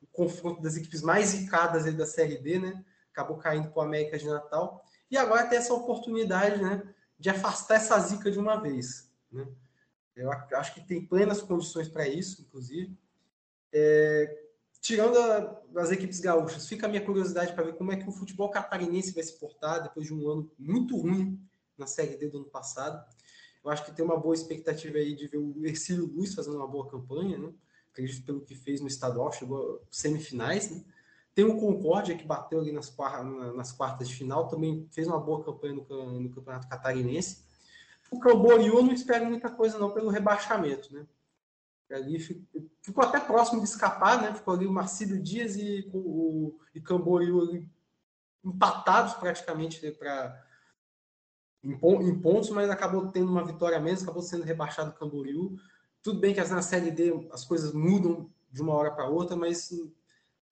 o 0.00 0.06
confronto 0.10 0.62
das 0.62 0.76
equipes 0.76 1.02
mais 1.02 1.26
zicadas 1.26 1.84
da 1.94 2.06
Série 2.06 2.38
D, 2.38 2.58
né? 2.58 2.82
acabou 3.12 3.36
caindo 3.36 3.68
para 3.68 3.82
o 3.82 3.84
América 3.84 4.16
de 4.16 4.26
Natal. 4.26 4.82
E 5.12 5.16
agora 5.18 5.46
tem 5.46 5.58
essa 5.58 5.74
oportunidade 5.74 6.62
né, 6.62 6.82
de 7.18 7.28
afastar 7.28 7.74
essa 7.74 7.98
zica 8.00 8.30
de 8.30 8.38
uma 8.38 8.56
vez. 8.56 9.12
Né? 9.30 9.46
Eu 10.16 10.30
acho 10.54 10.72
que 10.72 10.80
tem 10.80 11.04
plenas 11.04 11.42
condições 11.42 11.86
para 11.86 12.08
isso, 12.08 12.40
inclusive. 12.40 12.98
É, 13.70 14.42
tirando 14.80 15.18
a, 15.18 15.62
as 15.76 15.90
equipes 15.90 16.18
gaúchas, 16.18 16.66
fica 16.66 16.86
a 16.86 16.88
minha 16.88 17.04
curiosidade 17.04 17.52
para 17.52 17.64
ver 17.64 17.74
como 17.74 17.92
é 17.92 17.96
que 17.96 18.08
o 18.08 18.12
futebol 18.12 18.48
catarinense 18.48 19.12
vai 19.12 19.22
se 19.22 19.38
portar 19.38 19.82
depois 19.82 20.06
de 20.06 20.14
um 20.14 20.26
ano 20.30 20.50
muito 20.58 20.96
ruim 20.96 21.38
na 21.76 21.86
Série 21.86 22.16
D 22.16 22.28
do 22.28 22.38
ano 22.38 22.46
passado. 22.46 23.04
Eu 23.62 23.70
acho 23.70 23.84
que 23.84 23.92
tem 23.92 24.02
uma 24.02 24.18
boa 24.18 24.34
expectativa 24.34 24.96
aí 24.96 25.14
de 25.14 25.26
ver 25.26 25.36
o 25.36 25.54
Ercílio 25.66 26.06
Luiz 26.06 26.34
fazendo 26.34 26.56
uma 26.56 26.66
boa 26.66 26.88
campanha, 26.88 27.36
né? 27.36 27.52
Acredito 27.92 28.24
pelo 28.24 28.40
que 28.40 28.54
fez 28.54 28.80
no 28.80 28.88
estadual, 28.88 29.30
chegou 29.30 29.76
a 29.76 29.86
semifinais, 29.90 30.70
né? 30.70 30.82
Tem 31.34 31.44
o 31.44 31.58
Concórdia, 31.58 32.16
que 32.16 32.26
bateu 32.26 32.60
ali 32.60 32.72
nas, 32.72 32.94
nas 33.54 33.72
quartas 33.72 34.08
de 34.08 34.14
final, 34.14 34.48
também 34.48 34.86
fez 34.92 35.06
uma 35.06 35.18
boa 35.18 35.42
campanha 35.42 35.74
no, 35.74 36.20
no 36.20 36.30
Campeonato 36.30 36.68
Catarinense. 36.68 37.44
O 38.10 38.20
Camboriú 38.20 38.82
não 38.82 38.92
espero 38.92 39.24
muita 39.24 39.48
coisa 39.50 39.78
não 39.78 39.90
pelo 39.92 40.10
rebaixamento, 40.10 40.92
né? 40.92 41.06
Ali 41.90 42.18
ficou 42.18 43.04
até 43.04 43.20
próximo 43.20 43.60
de 43.60 43.68
escapar, 43.68 44.20
né? 44.20 44.34
Ficou 44.34 44.54
ali 44.54 44.66
o 44.66 44.72
Marcílio 44.72 45.22
Dias 45.22 45.56
e 45.56 45.90
o 45.92 46.58
e 46.74 46.80
Camboriú 46.80 47.66
empatados 48.44 49.14
praticamente 49.14 49.84
né, 49.84 49.92
para 49.92 50.44
em, 51.62 51.72
em, 51.72 52.20
pontos, 52.20 52.50
mas 52.50 52.68
acabou 52.70 53.08
tendo 53.08 53.30
uma 53.30 53.44
vitória 53.44 53.78
menos, 53.78 54.02
acabou 54.02 54.22
sendo 54.22 54.42
rebaixado 54.42 54.90
o 54.90 54.94
Camboriú. 54.94 55.56
Tudo 56.02 56.18
bem 56.18 56.34
que 56.34 56.40
na 56.40 56.62
Série 56.62 56.90
D 56.90 57.28
as 57.32 57.44
coisas 57.44 57.72
mudam 57.72 58.28
de 58.50 58.60
uma 58.60 58.74
hora 58.74 58.90
para 58.90 59.08
outra, 59.08 59.36
mas 59.36 59.70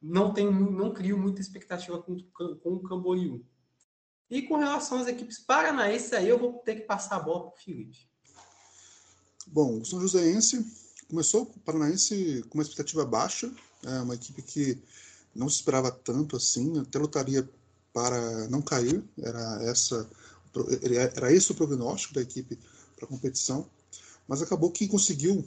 não 0.00 0.32
tenho, 0.32 0.50
não 0.52 0.92
crio 0.92 1.18
muita 1.18 1.40
expectativa 1.40 2.00
com, 2.02 2.16
com 2.32 2.74
o 2.74 2.82
Camboriú. 2.82 3.44
E 4.30 4.42
com 4.42 4.56
relação 4.56 4.98
às 4.98 5.08
equipes 5.08 5.40
paranaenses, 5.40 6.12
aí 6.12 6.28
eu 6.28 6.38
vou 6.38 6.54
ter 6.58 6.76
que 6.76 6.82
passar 6.82 7.16
a 7.16 7.20
bola 7.20 7.50
para 7.50 7.60
o 7.60 7.62
Felipe. 7.62 8.08
Bom, 9.46 9.80
o 9.80 9.84
São 9.84 10.00
Joséense 10.00 10.64
começou 11.08 11.42
o 11.42 11.60
Paranaense 11.60 12.44
com 12.48 12.58
uma 12.58 12.62
expectativa 12.62 13.04
baixa, 13.04 13.52
é 13.84 14.00
uma 14.00 14.14
equipe 14.14 14.40
que 14.42 14.80
não 15.34 15.48
se 15.48 15.56
esperava 15.56 15.90
tanto 15.90 16.36
assim, 16.36 16.78
até 16.78 16.98
lutaria 16.98 17.48
para 17.92 18.48
não 18.48 18.62
cair, 18.62 19.02
era 19.18 19.62
essa 19.64 20.08
era 21.16 21.32
esse 21.32 21.52
o 21.52 21.54
prognóstico 21.54 22.14
da 22.14 22.22
equipe 22.22 22.58
para 22.96 23.04
a 23.04 23.08
competição, 23.08 23.68
mas 24.26 24.42
acabou 24.42 24.70
que 24.70 24.88
conseguiu 24.88 25.44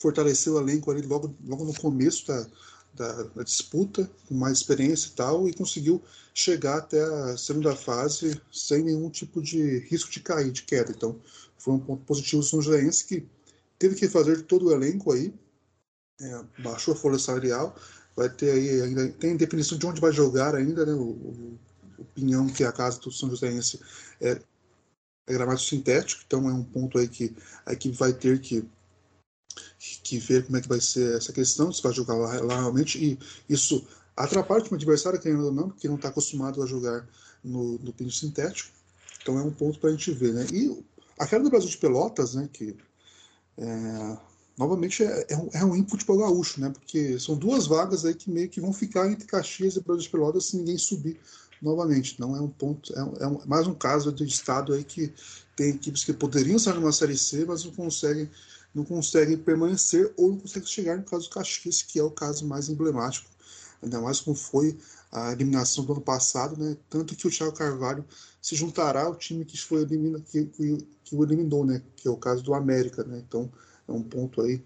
fortalecer 0.00 0.52
o 0.52 0.60
elenco 0.60 0.90
ali 0.90 1.02
logo, 1.02 1.34
logo 1.44 1.64
no 1.64 1.74
começo 1.74 2.26
da, 2.26 2.46
da, 2.94 3.22
da, 3.22 3.42
disputa, 3.42 4.10
com 4.28 4.34
mais 4.34 4.58
experiência 4.58 5.08
e 5.08 5.12
tal, 5.12 5.48
e 5.48 5.52
conseguiu 5.52 6.02
chegar 6.34 6.78
até 6.78 7.02
a 7.02 7.36
segunda 7.36 7.74
fase 7.74 8.40
sem 8.52 8.82
nenhum 8.82 9.10
tipo 9.10 9.42
de 9.42 9.78
risco 9.80 10.10
de 10.10 10.20
cair, 10.20 10.50
de 10.50 10.62
queda. 10.62 10.90
Então, 10.90 11.18
foi 11.58 11.74
um 11.74 11.78
ponto 11.78 12.04
positivo 12.04 12.42
do 12.42 12.48
São 12.48 12.62
Joséense 12.62 13.04
que 13.04 13.26
teve 13.78 13.94
que 13.94 14.08
fazer 14.08 14.42
todo 14.42 14.66
o 14.66 14.72
elenco 14.72 15.12
aí, 15.12 15.32
é, 16.20 16.44
baixou 16.62 16.94
a 16.94 16.96
folha 16.96 17.18
salarial, 17.18 17.74
vai 18.14 18.28
ter 18.28 18.50
aí, 18.50 18.82
ainda 18.82 19.08
tem 19.12 19.36
definição 19.36 19.78
de 19.78 19.86
onde 19.86 20.00
vai 20.00 20.12
jogar 20.12 20.54
ainda, 20.54 20.84
né, 20.84 20.92
o, 20.92 21.10
o, 21.10 21.58
Pinhão, 22.14 22.46
que 22.46 22.64
é 22.64 22.66
a 22.66 22.72
casa 22.72 22.98
do 22.98 23.12
São 23.12 23.30
Joséense, 23.30 23.78
é, 24.20 24.40
é 25.26 25.32
gramado 25.32 25.60
sintético, 25.60 26.22
então 26.26 26.48
é 26.48 26.52
um 26.52 26.64
ponto 26.64 26.98
aí 26.98 27.06
que 27.06 27.34
a 27.64 27.72
equipe 27.72 27.96
vai 27.96 28.12
ter 28.12 28.40
que 28.40 28.66
que 30.02 30.18
ver 30.18 30.44
como 30.44 30.56
é 30.56 30.60
que 30.60 30.68
vai 30.68 30.80
ser 30.80 31.16
essa 31.16 31.32
questão, 31.32 31.72
se 31.72 31.82
vai 31.82 31.92
jogar 31.92 32.14
lá, 32.14 32.40
lá 32.40 32.60
realmente, 32.60 32.98
e 32.98 33.18
isso 33.48 33.86
atrapalha 34.16 34.64
o 34.70 34.74
adversário, 34.74 35.20
querendo 35.20 35.46
ou 35.46 35.52
não, 35.52 35.68
porque 35.70 35.88
não 35.88 35.96
está 35.96 36.08
acostumado 36.08 36.62
a 36.62 36.66
jogar 36.66 37.06
no, 37.42 37.78
no 37.78 37.92
pino 37.92 38.10
sintético. 38.10 38.70
Então 39.22 39.38
é 39.38 39.42
um 39.42 39.50
ponto 39.50 39.78
para 39.78 39.90
a 39.90 39.92
gente 39.92 40.10
ver. 40.12 40.32
Né? 40.32 40.46
E 40.52 40.84
a 41.18 41.26
queda 41.26 41.44
do 41.44 41.50
Brasil 41.50 41.68
de 41.68 41.78
Pelotas, 41.78 42.34
né, 42.34 42.48
que 42.52 42.76
é, 43.58 44.18
novamente 44.58 45.02
é, 45.02 45.26
é, 45.28 45.36
um, 45.36 45.48
é 45.52 45.64
um 45.64 45.76
input 45.76 46.04
para 46.04 46.14
o 46.14 46.18
gaúcho, 46.18 46.60
né, 46.60 46.70
porque 46.70 47.18
são 47.18 47.36
duas 47.36 47.66
vagas 47.66 48.04
aí 48.04 48.14
que 48.14 48.30
meio 48.30 48.48
que 48.48 48.60
vão 48.60 48.72
ficar 48.72 49.10
entre 49.10 49.26
Caxias 49.26 49.76
e 49.76 49.80
Brasil 49.80 50.04
de 50.04 50.10
Pelotas 50.10 50.46
se 50.46 50.56
ninguém 50.56 50.78
subir 50.78 51.18
novamente. 51.60 52.18
Não 52.18 52.36
é 52.36 52.40
um 52.40 52.48
ponto, 52.48 52.92
é, 52.94 53.02
um, 53.02 53.14
é 53.20 53.26
um, 53.26 53.40
mais 53.46 53.66
um 53.66 53.74
caso 53.74 54.12
de 54.12 54.24
estado 54.24 54.72
aí 54.72 54.84
que 54.84 55.12
tem 55.54 55.70
equipes 55.70 56.04
que 56.04 56.12
poderiam 56.12 56.56
estar 56.56 56.74
numa 56.74 56.92
série 56.92 57.16
C, 57.16 57.44
mas 57.44 57.64
não 57.64 57.72
conseguem 57.72 58.30
não 58.74 58.84
conseguem 58.84 59.36
permanecer 59.36 60.12
ou 60.16 60.30
não 60.30 60.38
conseguem 60.38 60.68
chegar 60.68 60.96
no 60.96 61.04
caso 61.04 61.28
do 61.28 61.34
Caxias, 61.34 61.82
que 61.82 61.98
é 61.98 62.02
o 62.02 62.10
caso 62.10 62.46
mais 62.46 62.68
emblemático, 62.68 63.28
ainda 63.82 64.00
mais 64.00 64.20
como 64.20 64.36
foi 64.36 64.78
a 65.10 65.32
eliminação 65.32 65.84
do 65.84 65.92
ano 65.92 66.00
passado, 66.00 66.56
né? 66.56 66.76
Tanto 66.88 67.16
que 67.16 67.26
o 67.26 67.30
Thiago 67.30 67.52
Carvalho 67.52 68.04
se 68.40 68.54
juntará 68.54 69.02
ao 69.02 69.16
time 69.16 69.44
que 69.44 69.60
foi 69.60 69.82
elimina, 69.82 70.20
que, 70.20 70.44
que, 70.44 70.86
que, 71.04 71.16
o 71.16 71.24
eliminou, 71.24 71.64
né? 71.64 71.82
Que 71.96 72.06
é 72.06 72.10
o 72.10 72.16
caso 72.16 72.42
do 72.42 72.54
América, 72.54 73.02
né? 73.02 73.22
Então 73.26 73.50
é 73.88 73.92
um 73.92 74.02
ponto 74.02 74.40
aí 74.40 74.62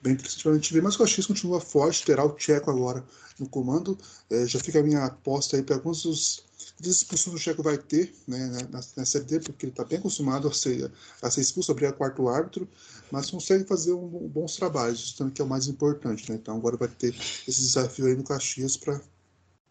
bem 0.00 0.12
interessante 0.12 0.42
para 0.44 0.52
a 0.52 0.54
gente 0.54 0.72
ver. 0.72 0.82
Mas 0.82 0.94
o 0.94 0.98
Caxias 0.98 1.26
continua 1.26 1.60
forte, 1.60 2.04
terá 2.04 2.24
o 2.24 2.30
Tcheco 2.30 2.70
agora 2.70 3.04
no 3.38 3.48
comando. 3.48 3.98
É, 4.30 4.46
já 4.46 4.60
fica 4.60 4.78
a 4.78 4.82
minha 4.82 5.04
aposta 5.04 5.56
aí 5.56 5.62
para 5.62 5.74
alguns 5.74 6.04
dos 6.04 6.44
expulsões 6.88 7.34
do 7.34 7.40
Tcheco 7.40 7.62
vai 7.62 7.76
ter 7.76 8.14
né, 8.26 8.46
na, 8.70 8.80
na 8.96 9.04
Série 9.04 9.24
D, 9.24 9.40
porque 9.40 9.66
ele 9.66 9.72
está 9.72 9.84
bem 9.84 9.98
acostumado 9.98 10.48
a 10.48 10.52
ser, 10.52 10.90
a 11.20 11.30
ser 11.30 11.40
expulso, 11.40 11.72
abrir 11.72 11.86
a 11.86 11.92
quarto 11.92 12.28
árbitro, 12.28 12.68
mas 13.10 13.30
consegue 13.30 13.64
fazer 13.64 13.92
um, 13.92 14.24
um, 14.24 14.28
bons 14.28 14.56
trabalhos, 14.56 15.00
isso 15.00 15.18
também 15.18 15.34
que 15.34 15.42
é 15.42 15.44
o 15.44 15.48
mais 15.48 15.66
importante. 15.66 16.30
Né? 16.30 16.38
Então 16.40 16.56
agora 16.56 16.76
vai 16.76 16.88
ter 16.88 17.14
esse 17.46 17.60
desafio 17.60 18.06
aí 18.06 18.16
no 18.16 18.24
Caxias 18.24 18.76
para 18.76 19.00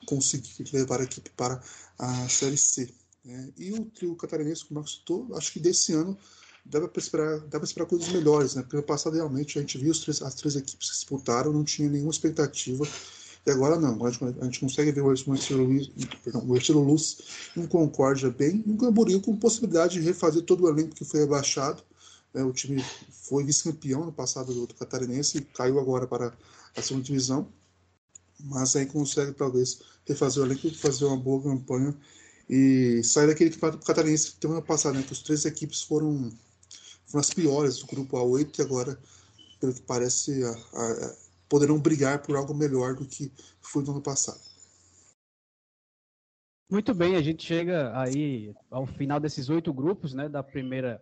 conseguir 0.05 0.65
levar 0.71 1.01
a 1.01 1.03
equipe 1.03 1.29
para 1.31 1.61
a 1.97 2.29
Série 2.29 2.57
C. 2.57 2.93
Né? 3.23 3.51
E 3.57 3.73
o 3.73 3.85
trio 3.85 4.15
catarinense, 4.15 4.65
como 4.65 4.79
eu 4.79 4.87
citou, 4.87 5.27
acho 5.35 5.51
que 5.51 5.59
desse 5.59 5.93
ano 5.93 6.17
dá 6.65 6.87
para 6.87 7.01
esperar, 7.01 7.41
esperar 7.63 7.85
coisas 7.87 8.09
melhores, 8.09 8.55
né? 8.55 8.61
Porque 8.61 8.77
no 8.77 8.83
passado 8.83 9.15
realmente 9.15 9.57
a 9.57 9.61
gente 9.61 9.77
viu 9.77 9.93
três, 9.99 10.21
as 10.21 10.35
três 10.35 10.55
equipes 10.55 10.89
que 10.89 10.95
disputaram, 10.95 11.51
não 11.51 11.63
tinha 11.63 11.89
nenhuma 11.89 12.11
expectativa. 12.11 12.87
E 13.45 13.51
agora 13.51 13.79
não, 13.79 14.05
a 14.05 14.11
gente, 14.11 14.23
a 14.41 14.45
gente 14.45 14.59
consegue 14.59 14.91
ver 14.91 15.01
o 15.01 15.13
Estilo 15.13 15.63
Luz, 15.63 15.89
perdão, 16.23 16.43
o 16.45 16.83
Luz 16.83 17.17
em 17.55 17.65
Concórdia 17.65 18.29
bem, 18.29 18.63
um 18.67 18.77
Camboriú 18.77 19.21
com 19.21 19.35
possibilidade 19.35 19.93
de 19.93 20.01
refazer 20.01 20.43
todo 20.43 20.65
o 20.65 20.69
elenco 20.69 20.95
que 20.95 21.05
foi 21.05 21.23
abaixado. 21.23 21.81
Né? 22.33 22.43
O 22.43 22.51
time 22.51 22.83
foi 23.11 23.43
vice-campeão 23.43 24.05
no 24.05 24.11
passado 24.11 24.53
do, 24.53 24.67
do 24.67 24.73
Catarinense 24.75 25.37
e 25.37 25.41
caiu 25.41 25.79
agora 25.79 26.05
para 26.05 26.33
a 26.75 26.81
segunda 26.81 27.05
divisão. 27.05 27.47
Mas 28.39 28.75
aí 28.75 28.85
consegue 28.85 29.31
talvez 29.33 29.79
refazer 30.05 30.43
o 30.43 30.45
elenco, 30.45 30.69
fazer 30.75 31.05
uma 31.05 31.17
boa 31.17 31.41
campanha 31.41 31.95
e 32.49 33.01
sair 33.03 33.27
daquele 33.27 33.51
campeonato 33.51 33.85
catarinense 33.85 34.31
que 34.31 34.37
tem 34.37 34.49
ano 34.49 34.61
passado, 34.61 34.95
né? 34.95 35.03
Que 35.03 35.13
as 35.13 35.21
três 35.21 35.45
equipes 35.45 35.81
foram 35.81 36.31
foram 37.09 37.21
as 37.21 37.29
piores 37.31 37.77
do 37.79 37.87
grupo 37.87 38.17
A8 38.17 38.59
e 38.59 38.61
agora, 38.61 38.99
pelo 39.59 39.73
que 39.73 39.81
parece, 39.81 40.43
a, 40.43 40.51
a, 40.51 41.15
poderão 41.49 41.79
brigar 41.79 42.21
por 42.21 42.35
algo 42.37 42.53
melhor 42.53 42.95
do 42.95 43.05
que 43.05 43.31
foi 43.59 43.83
no 43.83 43.91
ano 43.91 44.01
passado. 44.01 44.39
Muito 46.71 46.93
bem, 46.93 47.15
a 47.15 47.21
gente 47.21 47.43
chega 47.43 47.91
aí 47.99 48.53
ao 48.69 48.85
final 48.85 49.19
desses 49.19 49.49
oito 49.49 49.73
grupos, 49.73 50.13
né, 50.13 50.29
da 50.29 50.43
primeira 50.43 51.01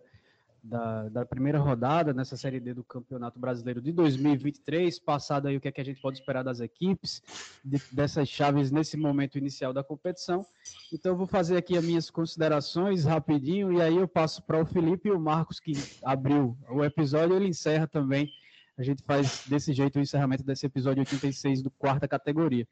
da, 0.62 1.08
da, 1.08 1.26
primeira 1.26 1.58
rodada 1.58 2.12
nessa 2.12 2.36
Série 2.36 2.60
D 2.60 2.74
do 2.74 2.82
Campeonato 2.82 3.38
Brasileiro 3.38 3.80
de 3.80 3.92
2023. 3.92 4.98
Passado 4.98 5.46
aí 5.46 5.56
o 5.56 5.60
que, 5.60 5.68
é 5.68 5.72
que 5.72 5.80
a 5.80 5.84
gente 5.84 6.00
pode 6.00 6.18
esperar 6.18 6.42
das 6.42 6.60
equipes, 6.60 7.22
de, 7.64 7.80
dessas 7.92 8.28
chaves 8.28 8.70
nesse 8.70 8.96
momento 8.96 9.38
inicial 9.38 9.72
da 9.72 9.84
competição. 9.84 10.44
Então, 10.92 11.16
vou 11.16 11.26
fazer 11.26 11.56
aqui 11.56 11.76
as 11.76 11.84
minhas 11.84 12.10
considerações 12.10 13.04
rapidinho 13.04 13.72
e 13.72 13.80
aí 13.80 13.96
eu 13.96 14.08
passo 14.08 14.42
para 14.42 14.60
o 14.60 14.66
Felipe 14.66 15.08
e 15.08 15.12
o 15.12 15.20
Marcos, 15.20 15.60
que 15.60 15.72
abriu 16.02 16.56
o 16.70 16.84
episódio, 16.84 17.36
ele 17.36 17.48
encerra 17.48 17.86
também. 17.86 18.28
A 18.78 18.82
gente 18.84 19.02
faz 19.02 19.42
desse 19.46 19.72
jeito 19.72 19.98
o 19.98 20.00
encerramento 20.00 20.44
desse 20.44 20.64
episódio 20.64 21.00
86 21.00 21.62
do 21.62 21.70
quarta 21.70 22.06
categoria. 22.06 22.66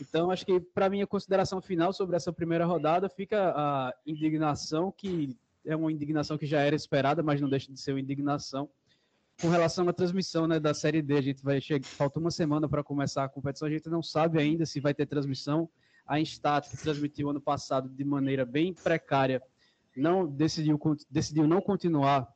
Então, 0.00 0.30
acho 0.30 0.46
que 0.46 0.58
para 0.58 0.88
minha 0.88 1.06
consideração 1.06 1.60
final 1.60 1.92
sobre 1.92 2.16
essa 2.16 2.32
primeira 2.32 2.64
rodada 2.64 3.10
fica 3.10 3.52
a 3.54 3.94
indignação 4.06 4.90
que 4.90 5.36
é 5.66 5.76
uma 5.76 5.92
indignação 5.92 6.38
que 6.38 6.46
já 6.46 6.60
era 6.60 6.74
esperada, 6.74 7.22
mas 7.22 7.42
não 7.42 7.48
deixa 7.48 7.70
de 7.70 7.78
ser 7.78 7.92
uma 7.92 8.00
indignação. 8.00 8.70
Com 9.38 9.50
relação 9.50 9.86
à 9.86 9.92
transmissão 9.92 10.46
né, 10.46 10.58
da 10.58 10.72
Série 10.72 11.02
D, 11.02 11.18
a 11.18 11.20
gente 11.20 11.42
vai 11.42 11.60
chegar, 11.60 11.86
falta 11.86 12.18
uma 12.18 12.30
semana 12.30 12.66
para 12.66 12.82
começar 12.82 13.24
a 13.24 13.28
competição, 13.28 13.68
a 13.68 13.70
gente 13.70 13.88
não 13.90 14.02
sabe 14.02 14.38
ainda 14.38 14.64
se 14.64 14.80
vai 14.80 14.94
ter 14.94 15.04
transmissão. 15.04 15.68
A 16.06 16.18
Instat, 16.18 16.68
que 16.68 16.76
transmitiu 16.78 17.28
ano 17.28 17.40
passado 17.40 17.88
de 17.88 18.04
maneira 18.04 18.46
bem 18.46 18.72
precária, 18.72 19.42
não 19.94 20.26
decidiu, 20.26 20.80
decidiu 21.10 21.46
não 21.46 21.60
continuar 21.60 22.26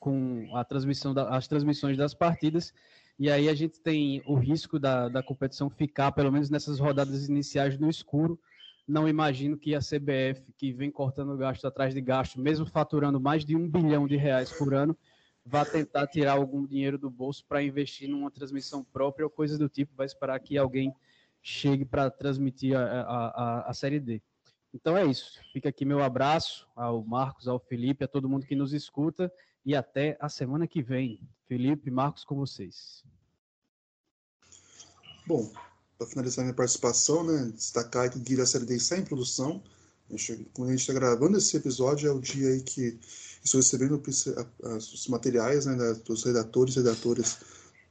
com 0.00 0.48
a 0.56 0.64
transmissão 0.64 1.14
da, 1.14 1.28
as 1.28 1.46
transmissões 1.46 1.96
das 1.96 2.14
partidas. 2.14 2.72
E 3.18 3.30
aí 3.30 3.50
a 3.50 3.54
gente 3.54 3.78
tem 3.78 4.22
o 4.26 4.34
risco 4.34 4.78
da, 4.78 5.08
da 5.08 5.22
competição 5.22 5.68
ficar, 5.68 6.10
pelo 6.10 6.32
menos 6.32 6.48
nessas 6.48 6.80
rodadas 6.80 7.28
iniciais, 7.28 7.78
no 7.78 7.90
escuro, 7.90 8.40
não 8.88 9.06
imagino 9.06 9.58
que 9.58 9.74
a 9.74 9.78
CBF, 9.78 10.52
que 10.56 10.72
vem 10.72 10.90
cortando 10.90 11.36
gasto 11.36 11.66
atrás 11.66 11.94
de 11.94 12.00
gasto, 12.00 12.40
mesmo 12.40 12.66
faturando 12.66 13.20
mais 13.20 13.44
de 13.44 13.54
um 13.54 13.68
bilhão 13.68 14.08
de 14.08 14.16
reais 14.16 14.50
por 14.50 14.74
ano, 14.74 14.96
vá 15.44 15.64
tentar 15.64 16.06
tirar 16.06 16.32
algum 16.32 16.66
dinheiro 16.66 16.98
do 16.98 17.10
bolso 17.10 17.44
para 17.46 17.62
investir 17.62 18.08
numa 18.08 18.30
transmissão 18.30 18.82
própria 18.82 19.24
ou 19.24 19.30
coisa 19.30 19.58
do 19.58 19.68
tipo, 19.68 19.94
vai 19.94 20.06
esperar 20.06 20.40
que 20.40 20.56
alguém 20.58 20.92
chegue 21.42 21.84
para 21.84 22.10
transmitir 22.10 22.76
a, 22.76 23.02
a, 23.02 23.70
a, 23.70 23.74
Série 23.74 24.00
D. 24.00 24.22
Então 24.74 24.96
é 24.96 25.04
isso. 25.04 25.40
Fica 25.52 25.68
aqui 25.68 25.84
meu 25.84 26.02
abraço 26.02 26.66
ao 26.74 27.02
Marcos, 27.04 27.48
ao 27.48 27.58
Felipe, 27.58 28.04
a 28.04 28.08
todo 28.08 28.28
mundo 28.28 28.46
que 28.46 28.56
nos 28.56 28.72
escuta 28.72 29.32
e 29.64 29.74
até 29.74 30.16
a 30.20 30.28
semana 30.28 30.66
que 30.66 30.82
vem. 30.82 31.20
Felipe, 31.46 31.90
Marcos, 31.90 32.24
com 32.24 32.36
vocês. 32.36 33.04
Bom, 35.26 35.50
para 35.98 36.06
finalizar 36.06 36.44
minha 36.44 36.54
participação, 36.54 37.24
né, 37.24 37.50
destacar 37.54 38.10
que 38.10 38.36
da 38.36 38.46
Série 38.46 38.64
D 38.64 38.76
está 38.76 38.96
em 38.96 39.04
produção. 39.04 39.62
Quando 40.52 40.68
a 40.68 40.72
gente 40.72 40.80
está 40.80 40.92
gravando 40.92 41.38
esse 41.38 41.56
episódio, 41.56 42.08
é 42.08 42.12
o 42.12 42.20
dia 42.20 42.48
aí 42.48 42.62
que 42.62 42.98
estou 43.44 43.60
recebendo 43.60 44.02
os 44.64 45.08
materiais 45.08 45.66
né, 45.66 45.76
dos 46.04 46.24
redatores 46.24 46.74
e 46.74 46.78
redatoras 46.78 47.38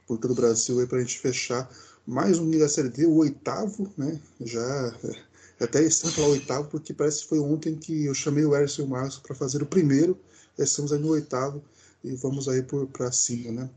por 0.07 0.17
todo 0.17 0.32
o 0.32 0.36
Brasil 0.36 0.86
para 0.88 0.97
a 0.97 1.01
gente 1.01 1.20
fechar 1.20 1.70
mais 2.09 2.39
um 2.39 2.49
da 2.57 2.67
Série 2.67 2.89
D, 2.89 3.05
o 3.05 3.17
oitavo, 3.17 3.93
né? 3.95 4.20
Já 4.41 4.95
é 5.59 5.63
até 5.63 5.84
estranho 5.84 6.15
falar 6.15 6.28
oitavo, 6.30 6.67
porque 6.70 6.91
parece 6.93 7.22
que 7.22 7.30
foi 7.30 7.39
ontem 7.39 7.76
que 7.76 8.05
eu 8.05 8.15
chamei 8.15 8.43
o 8.43 8.55
Erson 8.55 8.82
e 8.82 8.86
o 8.86 8.88
Marcos 8.88 9.20
para 9.20 9.36
fazer 9.36 9.61
o 9.61 9.65
primeiro. 9.67 10.20
Estamos 10.64 10.91
aí 10.91 10.99
no 10.99 11.10
oitavo 11.10 11.64
e 12.03 12.14
vamos 12.16 12.47
aí 12.49 12.62
para 12.91 13.12
cima, 13.12 13.51
né? 13.51 13.70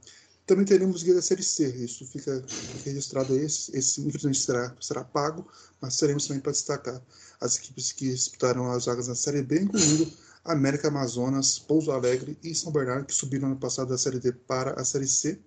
Também 0.45 0.65
teremos 0.65 1.03
guia 1.05 1.15
da 1.15 1.23
Série 1.23 1.43
C, 1.43 1.69
isso 1.77 2.05
fica 2.05 2.45
registrado 2.85 3.37
esse, 3.37 3.77
esse 3.77 4.01
infelizmente 4.01 4.41
será, 4.41 4.75
será 4.81 5.05
pago, 5.05 5.47
mas 5.81 5.97
teremos 5.97 6.27
também 6.27 6.43
para 6.43 6.51
destacar 6.51 7.01
as 7.41 7.57
equipes 7.57 7.93
que 7.93 8.11
disputaram 8.11 8.71
as 8.71 8.87
vagas 8.87 9.07
na 9.07 9.15
Série 9.15 9.43
B, 9.43 9.61
incluindo 9.61 10.13
América 10.45 10.89
Amazonas, 10.89 11.61
Pouso 11.61 11.93
Alegre 11.93 12.37
e 12.43 12.53
São 12.55 12.73
Bernardo, 12.73 13.07
que 13.07 13.15
subiram 13.15 13.47
ano 13.49 13.57
passado 13.57 13.89
da 13.89 13.99
Série 13.99 14.19
D 14.19 14.33
para 14.33 14.73
a 14.81 14.85
Série 14.85 15.07
C. 15.07 15.39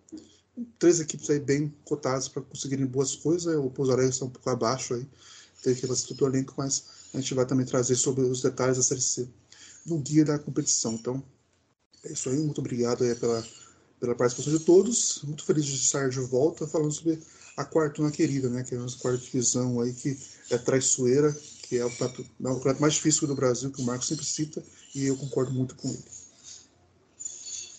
Três 0.80 1.02
equipes 1.02 1.30
aí 1.30 1.40
bem 1.40 1.74
cotadas 1.84 2.30
para 2.30 2.42
conseguirem 2.42 2.86
boas 2.86 3.18
coisas, 3.18 3.54
o 3.58 3.70
Pouso 3.70 3.92
Alegre 3.92 4.12
está 4.12 4.24
um 4.24 4.30
pouco 4.30 4.50
abaixo 4.50 4.94
aí, 4.94 5.06
tem 5.62 5.76
que 5.76 5.86
fazer 5.86 6.08
todo 6.08 6.22
o 6.22 6.28
elenco, 6.28 6.54
mas 6.58 6.86
a 7.14 7.18
gente 7.18 7.34
vai 7.34 7.46
também 7.46 7.66
trazer 7.66 7.98
sobre 7.98 8.24
os 8.24 8.42
detalhes 8.42 8.78
da 8.78 8.84
Série 8.84 9.02
C 9.02 9.28
no 9.86 10.00
guia 10.00 10.26
da 10.26 10.40
competição. 10.40 10.94
Então, 10.94 11.24
é 12.04 12.12
isso 12.12 12.30
aí, 12.30 12.38
muito 12.38 12.60
obrigado 12.60 13.04
aí 13.04 13.16
pela 13.16 13.44
pela 14.00 14.16
participação 14.16 14.58
de 14.58 14.64
todos. 14.64 15.22
Muito 15.24 15.44
feliz 15.44 15.66
de 15.66 15.76
estar 15.76 16.10
de 16.10 16.20
volta 16.20 16.68
falando 16.68 16.92
sobre 16.92 17.20
a 17.58 17.66
quartuna 17.66 18.12
querida, 18.12 18.50
né? 18.50 18.64
Que 18.64 18.76
é 18.76 18.78
a 18.78 18.82
nossa 18.82 19.00
quarta 19.00 19.20
divisão 19.20 19.82
aí, 19.82 19.94
que 19.94 20.18
é 20.52 20.58
traiçoeira, 20.58 21.36
que 21.64 21.78
é 21.78 21.86
o 21.86 21.90
campeonato 21.90 22.82
mais 22.82 22.94
difícil 22.94 23.28
do 23.28 23.36
Brasil, 23.36 23.72
que 23.72 23.82
o 23.82 23.86
Marcos 23.86 24.08
sempre 24.08 24.26
cita, 24.26 24.64
e 24.94 25.08
eu 25.08 25.18
concordo 25.18 25.52
muito 25.52 25.76
com 25.76 25.88
ele. 25.88 26.04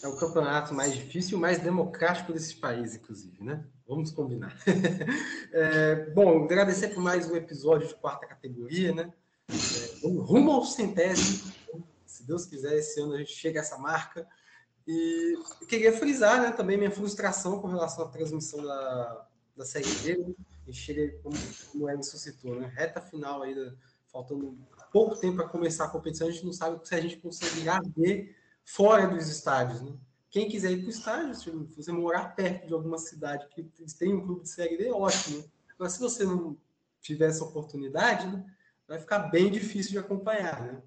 É 0.03 0.09
o 0.09 0.17
campeonato 0.17 0.75
mais 0.75 0.95
difícil 0.95 1.37
e 1.37 1.41
mais 1.41 1.59
democrático 1.59 2.33
desse 2.33 2.55
país, 2.57 2.95
inclusive, 2.95 3.43
né? 3.43 3.65
Vamos 3.89 4.11
combinar. 4.11 4.57
é, 5.53 6.11
bom, 6.11 6.45
agradecer 6.45 6.89
por 6.89 7.03
mais 7.03 7.31
um 7.31 7.37
episódio 7.37 7.89
de 7.89 7.95
quarta 7.95 8.27
categoria, 8.27 8.95
né? 8.95 9.13
É, 9.49 10.07
rumo 10.07 10.51
ao 10.51 10.65
centésimo. 10.65 11.53
Deus 12.27 12.47
quiser, 12.47 12.77
esse 12.77 13.01
ano 13.01 13.15
a 13.15 13.19
gente 13.19 13.33
chega 13.33 13.61
a 13.61 13.63
essa 13.63 13.79
marca. 13.79 14.27
E 14.87 15.35
queria 15.69 15.93
frisar 15.93 16.41
né, 16.41 16.53
também 16.53 16.77
minha 16.77 16.91
frustração 16.91 17.61
com 17.61 17.67
relação 17.67 18.05
à 18.05 18.09
transmissão 18.09 18.63
da, 18.63 19.27
da 19.57 19.65
Série 19.65 19.91
D. 20.03 20.17
Né? 20.19 20.35
Gente 20.67 20.79
chega, 20.79 21.19
como, 21.23 21.37
como 21.73 21.85
o 21.85 21.91
Emerson 21.91 22.17
citou, 22.17 22.55
né? 22.61 22.71
reta 22.75 23.01
final 23.01 23.43
aí, 23.43 23.55
faltando 24.13 24.57
pouco 24.93 25.17
tempo 25.17 25.37
para 25.37 25.49
começar 25.49 25.85
a 25.85 25.91
competição, 25.91 26.29
a 26.29 26.31
gente 26.31 26.45
não 26.45 26.53
sabe 26.53 26.87
se 26.87 26.95
a 26.95 27.01
gente 27.01 27.19
conseguirá 27.19 27.81
ver 27.97 28.37
fora 28.65 29.07
dos 29.07 29.29
estádios. 29.29 29.83
Né? 29.83 29.93
Quem 30.31 30.49
quiser 30.49 30.73
ir 30.73 30.79
para 30.79 30.87
o 30.87 30.91
estádio, 30.91 31.35
se 31.35 31.51
você 31.51 31.93
morar 31.93 32.35
perto 32.35 32.67
de 32.67 32.73
alguma 32.73 32.99
cidade 32.99 33.47
que 33.49 33.63
tem 33.99 34.15
um 34.15 34.25
clube 34.25 34.43
de 34.43 34.51
Série 34.51 34.77
D, 34.77 34.91
ótimo. 34.91 35.45
Mas 35.79 35.93
se 35.93 36.01
você 36.01 36.25
não 36.25 36.57
tiver 37.01 37.29
essa 37.29 37.45
oportunidade, 37.45 38.27
né, 38.27 38.45
vai 38.87 38.99
ficar 38.99 39.19
bem 39.31 39.51
difícil 39.51 39.93
de 39.93 39.99
acompanhar. 39.99 40.63
Né? 40.63 40.83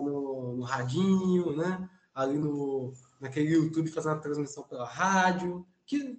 No, 0.00 0.56
no 0.56 0.62
radinho, 0.62 1.56
né? 1.56 1.88
ali 2.18 2.36
no, 2.36 2.92
naquele 3.20 3.54
YouTube 3.54 3.90
fazendo 3.90 4.16
a 4.16 4.20
transmissão 4.20 4.64
pela 4.64 4.84
rádio, 4.84 5.64
que, 5.86 6.18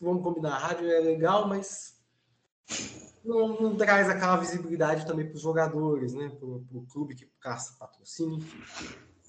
vamos 0.00 0.22
combinar, 0.22 0.54
a 0.54 0.58
rádio 0.58 0.90
é 0.90 1.00
legal, 1.00 1.46
mas 1.46 1.98
não, 3.22 3.60
não 3.60 3.76
traz 3.76 4.08
aquela 4.08 4.38
visibilidade 4.38 5.06
também 5.06 5.26
para 5.26 5.36
os 5.36 5.42
jogadores, 5.42 6.14
né? 6.14 6.30
Para 6.30 6.48
o 6.48 6.86
clube 6.90 7.14
que 7.14 7.30
caça 7.38 7.76
patrocínio, 7.78 8.42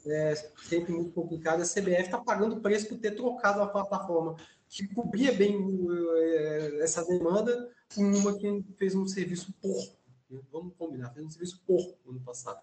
é 0.06 0.36
sempre 0.64 0.94
muito 0.94 1.12
complicado. 1.12 1.62
A 1.62 1.66
CBF 1.66 2.04
está 2.04 2.18
pagando 2.18 2.62
preço 2.62 2.88
por 2.88 2.98
ter 2.98 3.12
trocado 3.12 3.62
a 3.62 3.68
plataforma 3.68 4.38
que 4.70 4.88
cobria 4.88 5.34
bem 5.34 5.86
é, 6.16 6.80
essa 6.82 7.04
demanda 7.04 7.70
com 7.94 8.04
uma 8.04 8.38
que 8.38 8.64
fez 8.78 8.96
um 8.96 9.06
serviço 9.06 9.54
porco. 9.62 9.99
Né? 10.30 10.40
Vamos 10.52 10.74
combinar, 10.78 11.12
fez 11.12 11.26
um 11.26 11.30
serviço 11.30 11.62
porco 11.66 11.98
no 12.06 12.12
ano 12.12 12.22
passado. 12.22 12.60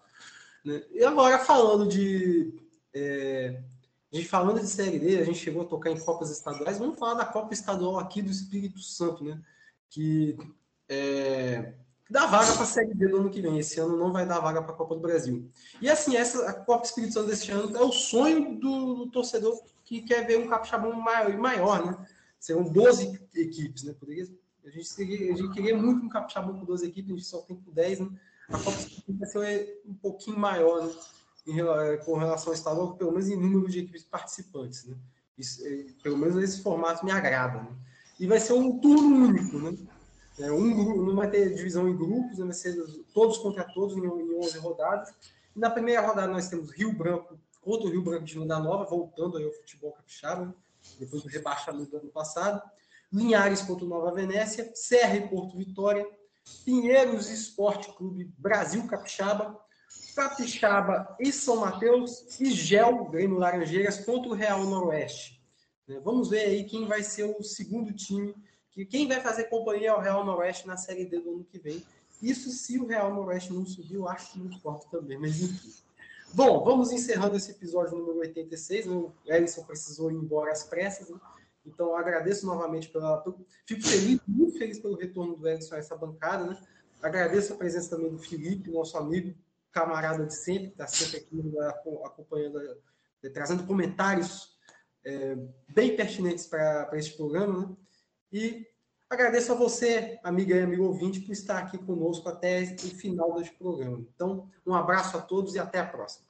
Né? 0.63 0.83
E 0.91 1.03
agora, 1.03 1.39
falando 1.39 1.87
de. 1.87 2.53
É, 2.93 3.61
a 4.11 4.15
gente 4.15 4.27
falando 4.27 4.59
de 4.59 4.67
Série 4.67 4.99
D, 4.99 5.19
a 5.19 5.23
gente 5.23 5.39
chegou 5.39 5.63
a 5.63 5.65
tocar 5.65 5.91
em 5.91 5.99
Copas 5.99 6.31
Estaduais, 6.31 6.79
vamos 6.79 6.97
falar 6.97 7.15
da 7.15 7.25
Copa 7.25 7.53
Estadual 7.53 7.99
aqui 7.99 8.21
do 8.21 8.31
Espírito 8.31 8.79
Santo, 8.79 9.23
né? 9.23 9.41
Que 9.89 10.37
é, 10.87 11.73
dá 12.09 12.25
vaga 12.25 12.53
para 12.53 12.63
a 12.63 12.67
Série 12.67 12.93
D 12.93 13.07
no 13.07 13.17
ano 13.17 13.29
que 13.29 13.41
vem. 13.41 13.59
Esse 13.59 13.79
ano 13.79 13.97
não 13.97 14.13
vai 14.13 14.25
dar 14.25 14.39
vaga 14.39 14.61
para 14.61 14.73
a 14.73 14.77
Copa 14.77 14.95
do 14.95 15.01
Brasil. 15.01 15.49
E 15.81 15.89
assim, 15.89 16.15
essa, 16.15 16.49
a 16.49 16.53
Copa 16.53 16.85
Espírito 16.85 17.13
Santo 17.13 17.27
desse 17.27 17.51
ano 17.51 17.75
é 17.75 17.81
o 17.81 17.91
sonho 17.91 18.57
do, 18.57 18.95
do 18.95 19.11
torcedor 19.11 19.61
que 19.83 20.01
quer 20.01 20.25
ver 20.25 20.37
um 20.37 20.47
capixabão 20.47 20.93
maior, 20.93 21.37
maior 21.37 21.85
né? 21.85 22.07
Serão 22.39 22.63
12 22.63 23.19
equipes, 23.33 23.83
né? 23.83 23.93
Poderia, 23.99 24.27
a, 24.67 24.71
gente 24.71 24.87
seria, 24.87 25.33
a 25.33 25.37
gente 25.37 25.53
queria 25.53 25.77
muito 25.77 26.05
um 26.05 26.09
capixabão 26.09 26.59
com 26.59 26.65
12 26.65 26.87
equipes, 26.87 27.11
a 27.11 27.15
gente 27.15 27.25
só 27.25 27.41
tem 27.41 27.55
com 27.55 27.71
10, 27.71 27.99
né? 28.01 28.09
A 28.49 28.57
Copa 28.57 28.77
vai 29.09 29.29
ser 29.29 29.81
um 29.85 29.93
pouquinho 29.93 30.37
maior, 30.37 30.85
né? 30.85 30.93
Em, 31.47 31.57
com 32.03 32.17
relação 32.17 32.49
ao 32.49 32.53
estadual, 32.53 32.95
pelo 32.95 33.11
menos 33.11 33.29
em 33.29 33.37
número 33.37 33.69
de 33.69 33.79
equipes 33.79 34.03
participantes, 34.03 34.85
né? 34.85 34.97
Isso, 35.37 35.65
é, 35.65 35.85
pelo 36.03 36.17
menos 36.17 36.35
esse 36.43 36.61
formato 36.61 37.05
me 37.05 37.11
agrada, 37.11 37.61
né? 37.61 37.75
E 38.19 38.27
vai 38.27 38.39
ser 38.39 38.53
um 38.53 38.79
turno 38.79 39.27
único, 39.27 39.59
né? 39.59 39.77
É, 40.39 40.51
um, 40.51 41.05
não 41.05 41.15
vai 41.15 41.29
ter 41.29 41.53
divisão 41.55 41.87
em 41.87 41.95
grupos, 41.95 42.37
né? 42.37 42.45
vai 42.45 42.53
ser 42.53 42.75
todos 43.13 43.37
contra 43.39 43.63
todos 43.63 43.95
em, 43.95 44.01
em 44.01 44.37
11 44.37 44.57
rodadas. 44.59 45.13
E 45.55 45.59
na 45.59 45.69
primeira 45.69 46.05
rodada 46.05 46.31
nós 46.31 46.47
temos 46.47 46.71
Rio 46.71 46.93
Branco 46.93 47.39
contra 47.61 47.87
o 47.87 47.91
Rio 47.91 48.03
Branco 48.03 48.23
de 48.23 48.37
Venda 48.37 48.59
Nova, 48.59 48.85
voltando 48.85 49.37
aí 49.37 49.45
ao 49.45 49.51
futebol 49.51 49.93
capixaba, 49.93 50.45
né? 50.45 50.53
depois 50.99 51.23
do 51.23 51.29
rebaixamento 51.29 51.89
do 51.89 51.97
ano 51.97 52.09
passado. 52.09 52.61
Linhares 53.11 53.61
contra 53.61 53.85
Nova 53.85 54.13
Venécia, 54.13 54.71
Serra 54.73 55.15
e 55.15 55.27
Porto 55.27 55.57
Vitória, 55.57 56.05
Pinheiros 56.65 57.29
Esporte 57.29 57.91
Clube 57.93 58.31
Brasil 58.37 58.85
Capixaba, 58.87 59.59
Capixaba 60.15 61.15
e 61.19 61.31
São 61.31 61.57
Mateus 61.57 62.39
e 62.39 62.51
Gel, 62.51 63.05
Grêmio 63.05 63.37
Laranjeiras 63.37 64.03
contra 64.03 64.29
o 64.29 64.33
Real 64.33 64.63
Noroeste. 64.65 65.41
Né? 65.87 65.99
Vamos 66.03 66.29
ver 66.29 66.41
aí 66.41 66.63
quem 66.63 66.85
vai 66.85 67.03
ser 67.03 67.23
o 67.23 67.43
segundo 67.43 67.93
time 67.93 68.35
que 68.71 68.85
quem 68.85 69.07
vai 69.07 69.19
fazer 69.19 69.45
companhia 69.45 69.91
ao 69.91 70.01
Real 70.01 70.23
Noroeste 70.23 70.67
na 70.67 70.77
Série 70.77 71.05
D 71.05 71.19
do 71.19 71.31
ano 71.31 71.43
que 71.43 71.57
vem. 71.57 71.83
Isso 72.21 72.51
se 72.51 72.77
o 72.77 72.85
Real 72.85 73.11
Noroeste 73.11 73.51
não 73.51 73.65
subir, 73.65 73.95
eu 73.95 74.07
acho 74.07 74.33
que 74.33 74.39
não 74.39 74.51
importa 74.51 74.87
também, 74.91 75.17
mas 75.17 75.41
enfim. 75.41 75.73
Bom, 76.31 76.63
vamos 76.63 76.91
encerrando 76.91 77.37
esse 77.37 77.51
episódio 77.51 77.97
número 77.97 78.19
86. 78.19 78.85
Né? 78.85 78.95
O 78.95 79.13
Ellison 79.25 79.63
precisou 79.63 80.11
ir 80.11 80.15
embora 80.15 80.51
às 80.51 80.63
pressas, 80.63 81.09
né? 81.09 81.17
Então 81.67 81.95
agradeço 81.95 82.45
novamente 82.45 82.89
pela. 82.89 83.23
Fico 83.65 83.81
feliz, 83.85 84.19
muito 84.27 84.57
feliz 84.57 84.79
pelo 84.79 84.95
retorno 84.95 85.35
do 85.35 85.47
Ellison 85.47 85.75
a 85.75 85.77
essa 85.77 85.95
bancada. 85.95 86.45
Né? 86.45 86.57
Agradeço 87.01 87.53
a 87.53 87.57
presença 87.57 87.95
também 87.95 88.09
do 88.09 88.17
Felipe, 88.17 88.71
nosso 88.71 88.97
amigo, 88.97 89.37
camarada 89.71 90.25
de 90.25 90.33
sempre, 90.33 90.67
que 90.67 90.73
está 90.73 90.87
sempre 90.87 91.17
aqui 91.17 91.35
né, 91.35 91.67
acompanhando, 92.05 92.59
eh, 93.23 93.29
trazendo 93.29 93.65
comentários 93.67 94.57
é, 95.05 95.37
bem 95.69 95.95
pertinentes 95.95 96.47
para 96.47 96.89
este 96.93 97.15
programa. 97.15 97.67
Né? 97.67 97.75
E 98.31 98.67
agradeço 99.09 99.51
a 99.51 99.55
você, 99.55 100.19
amiga 100.23 100.55
e 100.55 100.61
amigo 100.61 100.85
ouvinte, 100.85 101.19
por 101.19 101.31
estar 101.31 101.59
aqui 101.59 101.77
conosco 101.77 102.27
até 102.27 102.63
o 102.63 102.95
final 102.95 103.35
deste 103.35 103.55
programa. 103.55 104.05
Então, 104.13 104.49
um 104.65 104.73
abraço 104.73 105.17
a 105.17 105.21
todos 105.21 105.55
e 105.55 105.59
até 105.59 105.79
a 105.79 105.85
próxima. 105.85 106.26